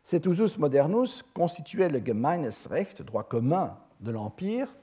Cet 0.03 0.25
usus 0.25 0.57
modernus 0.57 1.23
constituait 1.33 1.87
le 1.87 2.05
Gemeinesrecht, 2.05 3.01
droit 3.03 3.23
commun 3.23 3.77
de 4.01 4.11
l'Empire, 4.11 4.75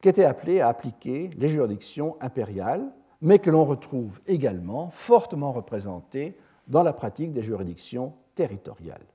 qui 0.00 0.08
était 0.08 0.24
appelé 0.24 0.60
à 0.60 0.68
appliquer 0.68 1.30
les 1.36 1.48
juridictions 1.48 2.16
impériales, 2.20 2.92
mais 3.20 3.40
que 3.40 3.50
l'on 3.50 3.64
retrouve 3.64 4.20
également 4.28 4.90
fortement 4.90 5.52
représenté 5.52 6.38
dans 6.68 6.84
la 6.84 6.92
pratique 6.92 7.32
des 7.32 7.42
juridictions 7.42 8.14
territoriales. 8.36 9.06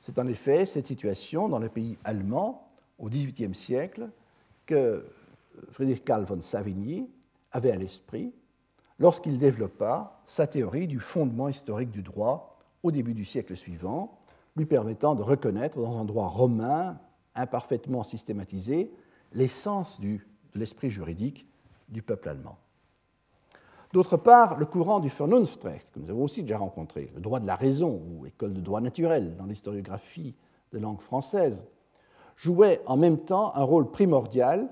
C'est 0.00 0.18
en 0.18 0.26
effet 0.26 0.66
cette 0.66 0.86
situation 0.86 1.48
dans 1.48 1.58
le 1.58 1.70
pays 1.70 1.96
allemand 2.04 2.68
au 2.98 3.08
XVIIIe 3.08 3.54
siècle 3.54 4.10
que 4.66 5.06
Friedrich 5.70 6.04
Karl 6.04 6.24
von 6.24 6.40
Savigny 6.40 7.08
avait 7.52 7.72
à 7.72 7.76
l'esprit 7.76 8.32
lorsqu'il 8.98 9.38
développa 9.38 10.20
sa 10.26 10.46
théorie 10.46 10.86
du 10.86 11.00
fondement 11.00 11.48
historique 11.48 11.90
du 11.90 12.02
droit 12.02 12.58
au 12.82 12.90
début 12.90 13.14
du 13.14 13.24
siècle 13.24 13.56
suivant, 13.56 14.18
lui 14.56 14.66
permettant 14.66 15.14
de 15.14 15.22
reconnaître 15.22 15.80
dans 15.80 15.98
un 15.98 16.04
droit 16.04 16.28
romain 16.28 16.98
imparfaitement 17.34 18.02
systématisé 18.02 18.92
l'essence 19.32 20.00
de 20.00 20.18
l'esprit 20.54 20.90
juridique 20.90 21.46
du 21.88 22.02
peuple 22.02 22.28
allemand. 22.28 22.58
D'autre 23.92 24.16
part, 24.16 24.56
le 24.56 24.66
courant 24.66 25.00
du 25.00 25.08
Vernunftrecht, 25.08 25.90
que 25.90 25.98
nous 25.98 26.10
avons 26.10 26.24
aussi 26.24 26.42
déjà 26.42 26.58
rencontré, 26.58 27.10
le 27.14 27.20
droit 27.20 27.40
de 27.40 27.46
la 27.46 27.56
raison, 27.56 28.00
ou 28.08 28.26
école 28.26 28.54
de 28.54 28.60
droit 28.60 28.80
naturel 28.80 29.36
dans 29.36 29.46
l'historiographie 29.46 30.36
de 30.72 30.78
langue 30.78 31.00
française, 31.00 31.66
jouait 32.36 32.80
en 32.86 32.96
même 32.96 33.18
temps 33.18 33.54
un 33.56 33.64
rôle 33.64 33.90
primordial 33.90 34.70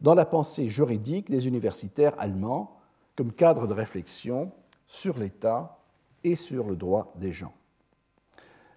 dans 0.00 0.14
la 0.14 0.24
pensée 0.24 0.68
juridique 0.68 1.30
des 1.30 1.46
universitaires 1.46 2.14
allemands 2.18 2.78
comme 3.16 3.32
cadre 3.32 3.66
de 3.66 3.74
réflexion 3.74 4.52
sur 4.86 5.18
l'État 5.18 5.78
et 6.24 6.36
sur 6.36 6.66
le 6.66 6.76
droit 6.76 7.12
des 7.16 7.32
gens. 7.32 7.52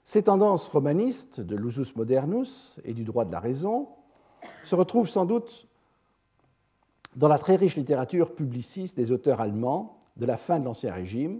Ces 0.05 0.23
tendances 0.23 0.67
romanistes 0.67 1.39
de 1.39 1.55
l'usus 1.55 1.95
modernus 1.95 2.77
et 2.83 2.93
du 2.93 3.05
droit 3.05 3.25
de 3.25 3.31
la 3.31 3.39
raison 3.39 3.87
se 4.61 4.75
retrouvent 4.75 5.09
sans 5.09 5.25
doute 5.25 5.67
dans 7.15 7.27
la 7.27 7.37
très 7.37 7.55
riche 7.55 7.77
littérature 7.77 8.35
publiciste 8.35 8.97
des 8.97 9.11
auteurs 9.11 9.39
allemands 9.39 9.99
de 10.17 10.25
la 10.25 10.37
fin 10.37 10.59
de 10.59 10.65
l'Ancien 10.65 10.93
Régime, 10.93 11.39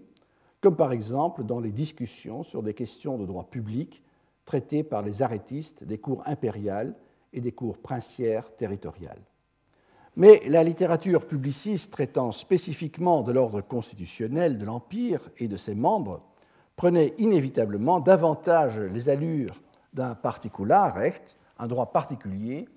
comme 0.61 0.75
par 0.75 0.93
exemple 0.93 1.43
dans 1.43 1.59
les 1.59 1.71
discussions 1.71 2.43
sur 2.43 2.63
des 2.63 2.73
questions 2.73 3.17
de 3.17 3.25
droit 3.25 3.49
public 3.49 4.01
traitées 4.45 4.83
par 4.83 5.01
les 5.01 5.21
arrêtistes 5.21 5.83
des 5.83 5.97
cours 5.97 6.23
impériales 6.25 6.95
et 7.33 7.41
des 7.41 7.51
cours 7.51 7.77
princières 7.77 8.55
territoriales. 8.55 9.21
Mais 10.15 10.43
la 10.47 10.63
littérature 10.63 11.25
publiciste 11.25 11.91
traitant 11.91 12.31
spécifiquement 12.31 13.23
de 13.23 13.31
l'ordre 13.31 13.61
constitutionnel 13.61 14.59
de 14.59 14.65
l'Empire 14.65 15.21
et 15.37 15.47
de 15.47 15.57
ses 15.57 15.73
membres 15.73 16.21
prenait 16.75 17.15
inévitablement 17.17 17.99
davantage 17.99 18.79
les 18.79 19.09
allures 19.09 19.61
d'un 19.93 20.15
recht, 20.23 21.37
un 21.57 21.67
droit 21.67 21.91
particulier, 21.91 22.67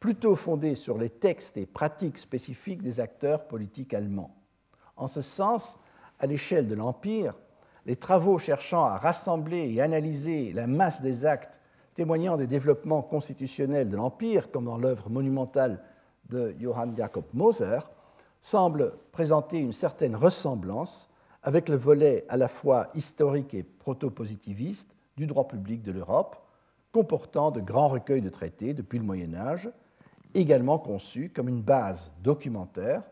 plutôt 0.00 0.34
fondé 0.34 0.74
sur 0.74 0.96
les 0.96 1.10
textes 1.10 1.56
et 1.56 1.66
pratiques 1.66 2.18
spécifiques 2.18 2.82
des 2.82 3.00
acteurs 3.00 3.46
politiques 3.48 3.92
allemands. 3.92 4.34
En 4.96 5.08
ce 5.08 5.20
sens, 5.22 5.78
à 6.18 6.26
l'échelle 6.26 6.68
de 6.68 6.74
l'Empire, 6.74 7.34
les 7.84 7.96
travaux 7.96 8.38
cherchant 8.38 8.84
à 8.84 8.96
rassembler 8.96 9.72
et 9.72 9.80
analyser 9.82 10.52
la 10.52 10.66
masse 10.66 11.02
des 11.02 11.26
actes 11.26 11.60
témoignant 11.94 12.36
des 12.36 12.46
développements 12.46 13.02
constitutionnels 13.02 13.88
de 13.88 13.96
l'Empire, 13.96 14.50
comme 14.50 14.66
dans 14.66 14.78
l'œuvre 14.78 15.10
monumentale 15.10 15.82
de 16.28 16.54
Johann 16.58 16.96
Jakob 16.96 17.24
Moser, 17.32 17.80
semblent 18.40 18.92
présenter 19.12 19.58
une 19.58 19.72
certaine 19.72 20.16
ressemblance 20.16 21.10
avec 21.42 21.68
le 21.68 21.76
volet 21.76 22.24
à 22.28 22.36
la 22.36 22.48
fois 22.48 22.88
historique 22.94 23.54
et 23.54 23.62
proto-positiviste 23.62 24.94
du 25.16 25.26
droit 25.26 25.48
public 25.48 25.82
de 25.82 25.92
l'Europe, 25.92 26.36
comportant 26.92 27.50
de 27.50 27.60
grands 27.60 27.88
recueils 27.88 28.22
de 28.22 28.28
traités 28.28 28.74
depuis 28.74 28.98
le 28.98 29.04
Moyen 29.04 29.34
Âge, 29.34 29.70
également 30.34 30.78
conçu 30.78 31.30
comme 31.34 31.48
une 31.48 31.62
base 31.62 32.12
documentaire 32.22 33.02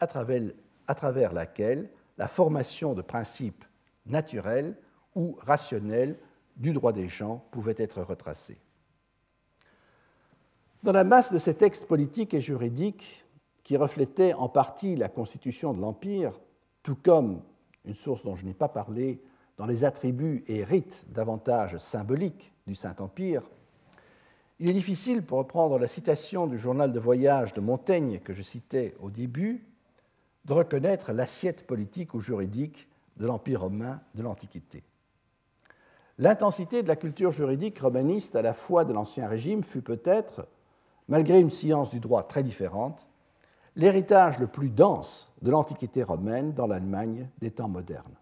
à 0.00 0.06
travers, 0.06 0.42
à 0.86 0.94
travers 0.94 1.32
laquelle 1.32 1.88
la 2.16 2.28
formation 2.28 2.94
de 2.94 3.02
principes 3.02 3.64
naturels 4.06 4.76
ou 5.14 5.36
rationnels 5.40 6.16
du 6.56 6.72
droit 6.72 6.92
des 6.92 7.08
gens 7.08 7.44
pouvait 7.50 7.74
être 7.78 8.02
retracée. 8.02 8.58
Dans 10.84 10.92
la 10.92 11.02
masse 11.02 11.32
de 11.32 11.38
ces 11.38 11.54
textes 11.54 11.86
politiques 11.88 12.34
et 12.34 12.40
juridiques 12.40 13.26
qui 13.64 13.76
reflétaient 13.76 14.32
en 14.34 14.48
partie 14.48 14.94
la 14.94 15.08
constitution 15.08 15.74
de 15.74 15.80
l'Empire, 15.80 16.38
tout 16.84 16.94
comme 16.94 17.42
une 17.84 17.94
source 17.94 18.22
dont 18.22 18.36
je 18.36 18.44
n'ai 18.44 18.54
pas 18.54 18.68
parlé, 18.68 19.20
dans 19.56 19.66
les 19.66 19.82
attributs 19.82 20.44
et 20.46 20.62
rites 20.62 21.04
davantage 21.08 21.76
symboliques 21.78 22.52
du 22.68 22.76
Saint-Empire, 22.76 23.42
il 24.60 24.68
est 24.68 24.74
difficile, 24.74 25.22
pour 25.22 25.38
reprendre 25.38 25.78
la 25.78 25.88
citation 25.88 26.46
du 26.46 26.58
journal 26.58 26.92
de 26.92 27.00
voyage 27.00 27.54
de 27.54 27.60
Montaigne 27.60 28.20
que 28.20 28.32
je 28.32 28.42
citais 28.42 28.94
au 29.00 29.10
début, 29.10 29.64
de 30.44 30.52
reconnaître 30.52 31.12
l'assiette 31.12 31.66
politique 31.66 32.14
ou 32.14 32.20
juridique 32.20 32.88
de 33.16 33.26
l'Empire 33.26 33.62
romain 33.62 34.00
de 34.14 34.22
l'Antiquité. 34.22 34.84
L'intensité 36.18 36.82
de 36.82 36.88
la 36.88 36.96
culture 36.96 37.32
juridique 37.32 37.80
romaniste 37.80 38.36
à 38.36 38.42
la 38.42 38.52
fois 38.52 38.84
de 38.84 38.92
l'Ancien 38.92 39.28
Régime 39.28 39.62
fut 39.62 39.82
peut-être, 39.82 40.46
malgré 41.08 41.40
une 41.40 41.50
science 41.50 41.90
du 41.90 42.00
droit 42.00 42.22
très 42.22 42.42
différente, 42.42 43.08
l'héritage 43.76 44.38
le 44.38 44.46
plus 44.46 44.68
dense 44.68 45.32
de 45.42 45.50
l'Antiquité 45.50 46.02
romaine 46.02 46.52
dans 46.52 46.66
l'Allemagne 46.66 47.28
des 47.38 47.50
temps 47.50 47.68
modernes. 47.68 48.16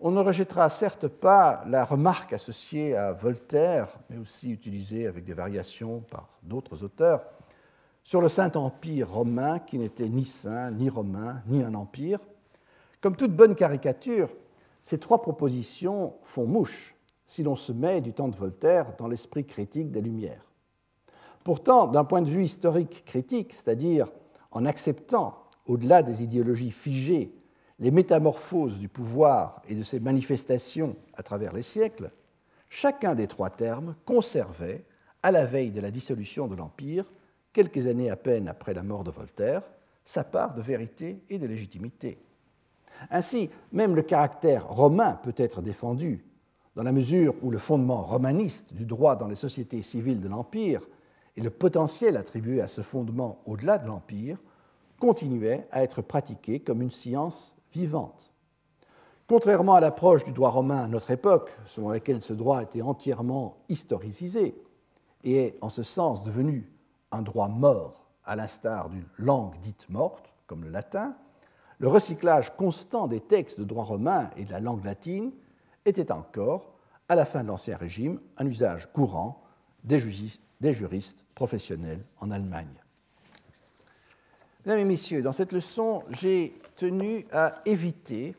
On 0.00 0.12
ne 0.12 0.20
rejettera 0.20 0.68
certes 0.68 1.08
pas 1.08 1.64
la 1.66 1.84
remarque 1.84 2.32
associée 2.32 2.94
à 2.96 3.12
Voltaire, 3.12 3.88
mais 4.08 4.18
aussi 4.18 4.52
utilisée 4.52 5.08
avec 5.08 5.24
des 5.24 5.34
variations 5.34 6.00
par 6.08 6.28
d'autres 6.44 6.84
auteurs, 6.84 7.24
sur 8.04 8.20
le 8.20 8.28
Saint-Empire 8.28 9.10
romain 9.10 9.58
qui 9.58 9.78
n'était 9.78 10.08
ni 10.08 10.24
saint, 10.24 10.70
ni 10.70 10.88
romain, 10.88 11.42
ni 11.46 11.62
un 11.62 11.74
empire. 11.74 12.20
Comme 13.00 13.16
toute 13.16 13.34
bonne 13.34 13.54
caricature, 13.54 14.30
ces 14.82 14.98
trois 14.98 15.20
propositions 15.20 16.14
font 16.22 16.46
mouche 16.46 16.96
si 17.26 17.42
l'on 17.42 17.56
se 17.56 17.72
met 17.72 18.00
du 18.00 18.14
temps 18.14 18.28
de 18.28 18.36
Voltaire 18.36 18.94
dans 18.96 19.08
l'esprit 19.08 19.44
critique 19.44 19.90
des 19.90 20.00
Lumières. 20.00 20.47
Pourtant, 21.48 21.86
d'un 21.86 22.04
point 22.04 22.20
de 22.20 22.28
vue 22.28 22.44
historique 22.44 23.06
critique, 23.06 23.54
c'est-à-dire 23.54 24.12
en 24.50 24.66
acceptant, 24.66 25.44
au-delà 25.64 26.02
des 26.02 26.22
idéologies 26.22 26.70
figées 26.70 27.32
les 27.78 27.90
métamorphoses 27.90 28.78
du 28.78 28.90
pouvoir 28.90 29.62
et 29.66 29.74
de 29.74 29.82
ses 29.82 29.98
manifestations 29.98 30.94
à 31.14 31.22
travers 31.22 31.54
les 31.54 31.62
siècles, 31.62 32.10
chacun 32.68 33.14
des 33.14 33.26
trois 33.26 33.48
termes 33.48 33.94
conservait, 34.04 34.84
à 35.22 35.32
la 35.32 35.46
veille 35.46 35.70
de 35.70 35.80
la 35.80 35.90
dissolution 35.90 36.48
de 36.48 36.54
l'Empire, 36.54 37.10
quelques 37.54 37.86
années 37.86 38.10
à 38.10 38.16
peine 38.16 38.46
après 38.46 38.74
la 38.74 38.82
mort 38.82 39.02
de 39.02 39.10
Voltaire, 39.10 39.62
sa 40.04 40.24
part 40.24 40.52
de 40.52 40.60
vérité 40.60 41.22
et 41.30 41.38
de 41.38 41.46
légitimité. 41.46 42.18
Ainsi, 43.10 43.48
même 43.72 43.96
le 43.96 44.02
caractère 44.02 44.68
romain 44.68 45.14
peut 45.22 45.32
être 45.38 45.62
défendu, 45.62 46.26
dans 46.76 46.82
la 46.82 46.92
mesure 46.92 47.34
où 47.40 47.50
le 47.50 47.56
fondement 47.56 48.02
romaniste 48.02 48.74
du 48.74 48.84
droit 48.84 49.16
dans 49.16 49.28
les 49.28 49.34
sociétés 49.34 49.80
civiles 49.80 50.20
de 50.20 50.28
l'Empire 50.28 50.82
et 51.38 51.40
le 51.40 51.50
potentiel 51.50 52.16
attribué 52.16 52.60
à 52.60 52.66
ce 52.66 52.80
fondement 52.80 53.40
au-delà 53.46 53.78
de 53.78 53.86
l'Empire 53.86 54.38
continuaient 54.98 55.68
à 55.70 55.84
être 55.84 56.02
pratiqués 56.02 56.58
comme 56.58 56.82
une 56.82 56.90
science 56.90 57.56
vivante. 57.72 58.34
Contrairement 59.28 59.74
à 59.74 59.80
l'approche 59.80 60.24
du 60.24 60.32
droit 60.32 60.50
romain 60.50 60.82
à 60.82 60.88
notre 60.88 61.12
époque, 61.12 61.56
selon 61.64 61.90
laquelle 61.90 62.22
ce 62.22 62.32
droit 62.32 62.60
était 62.60 62.82
entièrement 62.82 63.58
historicisé 63.68 64.60
et 65.22 65.44
est 65.44 65.58
en 65.60 65.68
ce 65.68 65.84
sens 65.84 66.24
devenu 66.24 66.72
un 67.12 67.22
droit 67.22 67.46
mort, 67.46 68.08
à 68.24 68.34
l'instar 68.34 68.88
d'une 68.88 69.06
langue 69.16 69.56
dite 69.60 69.88
morte, 69.90 70.34
comme 70.48 70.64
le 70.64 70.70
latin, 70.70 71.14
le 71.78 71.86
recyclage 71.86 72.56
constant 72.56 73.06
des 73.06 73.20
textes 73.20 73.60
de 73.60 73.64
droit 73.64 73.84
romain 73.84 74.30
et 74.36 74.44
de 74.44 74.50
la 74.50 74.58
langue 74.58 74.84
latine 74.84 75.30
était 75.84 76.10
encore, 76.10 76.72
à 77.08 77.14
la 77.14 77.24
fin 77.24 77.44
de 77.44 77.48
l'Ancien 77.48 77.76
Régime, 77.76 78.18
un 78.38 78.46
usage 78.46 78.92
courant 78.92 79.44
des, 79.88 80.72
juristes 80.72 81.24
professionnels 81.34 82.04
en 82.20 82.30
Allemagne. 82.30 82.66
Mesdames 84.64 84.80
et 84.80 84.84
messieurs, 84.84 85.22
dans 85.22 85.32
cette 85.32 85.52
leçon, 85.52 86.04
j'ai 86.10 86.54
tenu 86.76 87.26
à 87.32 87.62
éviter 87.64 88.34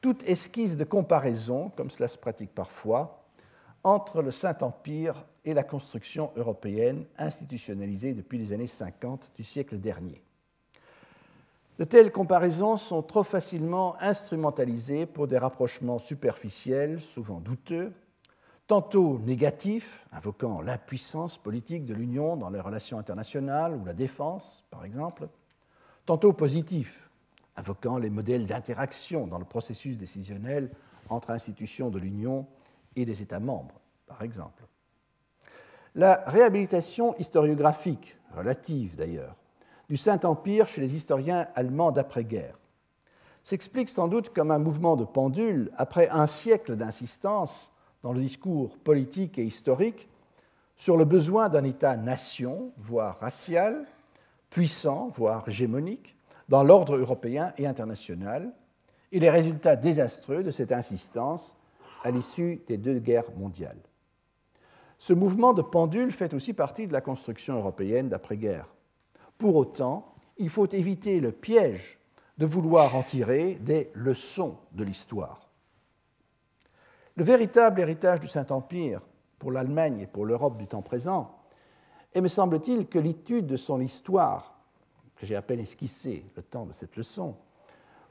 toute 0.00 0.22
esquisse 0.28 0.76
de 0.76 0.84
comparaison, 0.84 1.70
comme 1.76 1.90
cela 1.90 2.08
se 2.08 2.18
pratique 2.18 2.54
parfois, 2.54 3.24
entre 3.84 4.22
le 4.22 4.30
Saint-Empire 4.30 5.24
et 5.44 5.54
la 5.54 5.62
construction 5.62 6.32
européenne 6.36 7.04
institutionnalisée 7.16 8.12
depuis 8.12 8.38
les 8.38 8.52
années 8.52 8.66
50 8.66 9.32
du 9.36 9.44
siècle 9.44 9.78
dernier. 9.78 10.20
De 11.78 11.84
telles 11.84 12.10
comparaisons 12.10 12.76
sont 12.76 13.02
trop 13.02 13.22
facilement 13.22 13.94
instrumentalisées 14.00 15.06
pour 15.06 15.28
des 15.28 15.38
rapprochements 15.38 15.98
superficiels, 15.98 17.00
souvent 17.00 17.38
douteux, 17.38 17.92
tantôt 18.68 19.18
négatifs, 19.24 20.06
invoquant 20.12 20.60
l'impuissance 20.60 21.38
politique 21.38 21.86
de 21.86 21.94
l'Union 21.94 22.36
dans 22.36 22.50
les 22.50 22.60
relations 22.60 22.98
internationales 22.98 23.74
ou 23.74 23.84
la 23.84 23.94
défense, 23.94 24.62
par 24.70 24.84
exemple, 24.84 25.28
tantôt 26.04 26.34
positifs, 26.34 27.10
invoquant 27.56 27.98
les 27.98 28.10
modèles 28.10 28.46
d'interaction 28.46 29.26
dans 29.26 29.38
le 29.38 29.46
processus 29.46 29.96
décisionnel 29.96 30.70
entre 31.08 31.30
institutions 31.30 31.88
de 31.88 31.98
l'Union 31.98 32.46
et 32.94 33.06
des 33.06 33.22
États 33.22 33.40
membres, 33.40 33.80
par 34.06 34.22
exemple. 34.22 34.62
La 35.94 36.22
réhabilitation 36.26 37.16
historiographique, 37.16 38.18
relative 38.36 38.96
d'ailleurs, 38.96 39.34
du 39.88 39.96
Saint-Empire 39.96 40.68
chez 40.68 40.82
les 40.82 40.94
historiens 40.94 41.48
allemands 41.54 41.90
d'après-guerre 41.90 42.58
s'explique 43.44 43.88
sans 43.88 44.08
doute 44.08 44.28
comme 44.28 44.50
un 44.50 44.58
mouvement 44.58 44.96
de 44.96 45.06
pendule 45.06 45.70
après 45.78 46.10
un 46.10 46.26
siècle 46.26 46.76
d'insistance 46.76 47.72
dans 48.02 48.12
le 48.12 48.20
discours 48.20 48.78
politique 48.78 49.38
et 49.38 49.44
historique 49.44 50.08
sur 50.76 50.96
le 50.96 51.04
besoin 51.04 51.48
d'un 51.48 51.64
État-nation, 51.64 52.72
voire 52.78 53.18
racial, 53.18 53.84
puissant, 54.50 55.08
voire 55.14 55.48
hégémonique, 55.48 56.16
dans 56.48 56.62
l'ordre 56.62 56.96
européen 56.96 57.52
et 57.58 57.66
international, 57.66 58.52
et 59.10 59.20
les 59.20 59.30
résultats 59.30 59.76
désastreux 59.76 60.42
de 60.42 60.50
cette 60.50 60.72
insistance 60.72 61.56
à 62.04 62.10
l'issue 62.10 62.62
des 62.68 62.78
deux 62.78 62.98
guerres 62.98 63.30
mondiales. 63.36 63.80
Ce 64.98 65.12
mouvement 65.12 65.52
de 65.52 65.62
pendule 65.62 66.12
fait 66.12 66.34
aussi 66.34 66.52
partie 66.52 66.86
de 66.86 66.92
la 66.92 67.00
construction 67.00 67.56
européenne 67.56 68.08
d'après-guerre. 68.08 68.68
Pour 69.36 69.56
autant, 69.56 70.14
il 70.36 70.48
faut 70.48 70.68
éviter 70.68 71.20
le 71.20 71.32
piège 71.32 71.98
de 72.38 72.46
vouloir 72.46 72.94
en 72.94 73.02
tirer 73.02 73.54
des 73.54 73.90
leçons 73.94 74.56
de 74.72 74.84
l'histoire. 74.84 75.47
Le 77.18 77.24
véritable 77.24 77.80
héritage 77.80 78.20
du 78.20 78.28
Saint-Empire 78.28 79.00
pour 79.40 79.50
l'Allemagne 79.50 79.98
et 80.02 80.06
pour 80.06 80.24
l'Europe 80.24 80.56
du 80.56 80.68
temps 80.68 80.82
présent 80.82 81.34
est, 82.14 82.20
me 82.20 82.28
semble-t-il, 82.28 82.86
que 82.86 83.00
l'étude 83.00 83.48
de 83.48 83.56
son 83.56 83.80
histoire, 83.80 84.54
que 85.16 85.26
j'ai 85.26 85.34
à 85.34 85.42
peine 85.42 85.58
esquissé 85.58 86.24
le 86.36 86.44
temps 86.44 86.64
de 86.64 86.72
cette 86.72 86.94
leçon, 86.94 87.34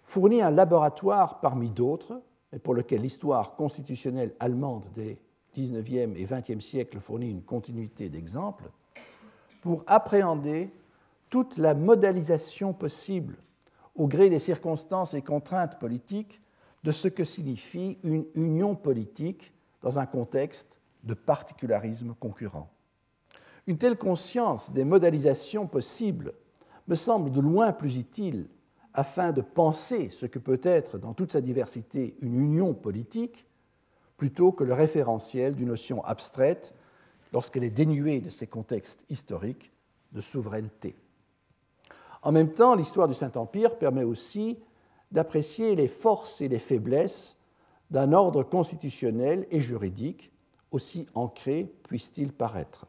fournit 0.03 0.41
un 0.41 0.51
laboratoire 0.51 1.39
parmi 1.39 1.69
d'autres, 1.69 2.21
et 2.51 2.59
pour 2.59 2.73
lequel 2.73 2.99
l'histoire 2.99 3.55
constitutionnelle 3.55 4.35
allemande 4.41 4.87
des 4.93 5.17
19e 5.55 6.17
et 6.17 6.25
20e 6.25 6.59
siècles 6.59 6.99
fournit 6.99 7.29
une 7.29 7.43
continuité 7.43 8.09
d'exemples, 8.09 8.69
pour 9.61 9.85
appréhender 9.87 10.69
toute 11.29 11.57
la 11.57 11.75
modélisation 11.75 12.73
possible 12.73 13.37
au 13.95 14.05
gré 14.05 14.29
des 14.29 14.39
circonstances 14.39 15.13
et 15.13 15.21
contraintes 15.21 15.79
politiques 15.79 16.41
de 16.87 16.93
ce 16.93 17.09
que 17.09 17.25
signifie 17.25 17.97
une 18.05 18.23
union 18.33 18.73
politique 18.73 19.51
dans 19.81 19.99
un 19.99 20.05
contexte 20.05 20.79
de 21.03 21.15
particularisme 21.15 22.15
concurrent. 22.17 22.71
Une 23.67 23.77
telle 23.77 23.97
conscience 23.97 24.71
des 24.71 24.85
modélisations 24.85 25.67
possibles 25.67 26.31
me 26.87 26.95
semble 26.95 27.33
de 27.33 27.41
loin 27.41 27.73
plus 27.73 27.97
utile 27.97 28.47
afin 28.93 29.33
de 29.33 29.41
penser 29.41 30.09
ce 30.09 30.25
que 30.25 30.39
peut 30.39 30.61
être 30.63 30.97
dans 30.97 31.13
toute 31.13 31.33
sa 31.33 31.41
diversité 31.41 32.15
une 32.21 32.39
union 32.39 32.73
politique 32.73 33.45
plutôt 34.15 34.53
que 34.53 34.63
le 34.63 34.73
référentiel 34.73 35.55
d'une 35.55 35.67
notion 35.67 36.01
abstraite 36.05 36.73
lorsqu'elle 37.33 37.65
est 37.65 37.69
dénuée 37.69 38.21
de 38.21 38.29
ses 38.29 38.47
contextes 38.47 39.03
historiques 39.09 39.73
de 40.13 40.21
souveraineté. 40.21 40.95
En 42.21 42.31
même 42.31 42.53
temps, 42.53 42.75
l'histoire 42.75 43.09
du 43.09 43.13
Saint-Empire 43.13 43.77
permet 43.77 44.05
aussi 44.05 44.57
d'apprécier 45.11 45.75
les 45.75 45.87
forces 45.87 46.41
et 46.41 46.47
les 46.47 46.59
faiblesses 46.59 47.37
d'un 47.91 48.13
ordre 48.13 48.43
constitutionnel 48.43 49.47
et 49.51 49.61
juridique, 49.61 50.31
aussi 50.71 51.07
ancré 51.15 51.71
puisse-t-il 51.83 52.33
paraître. 52.33 52.85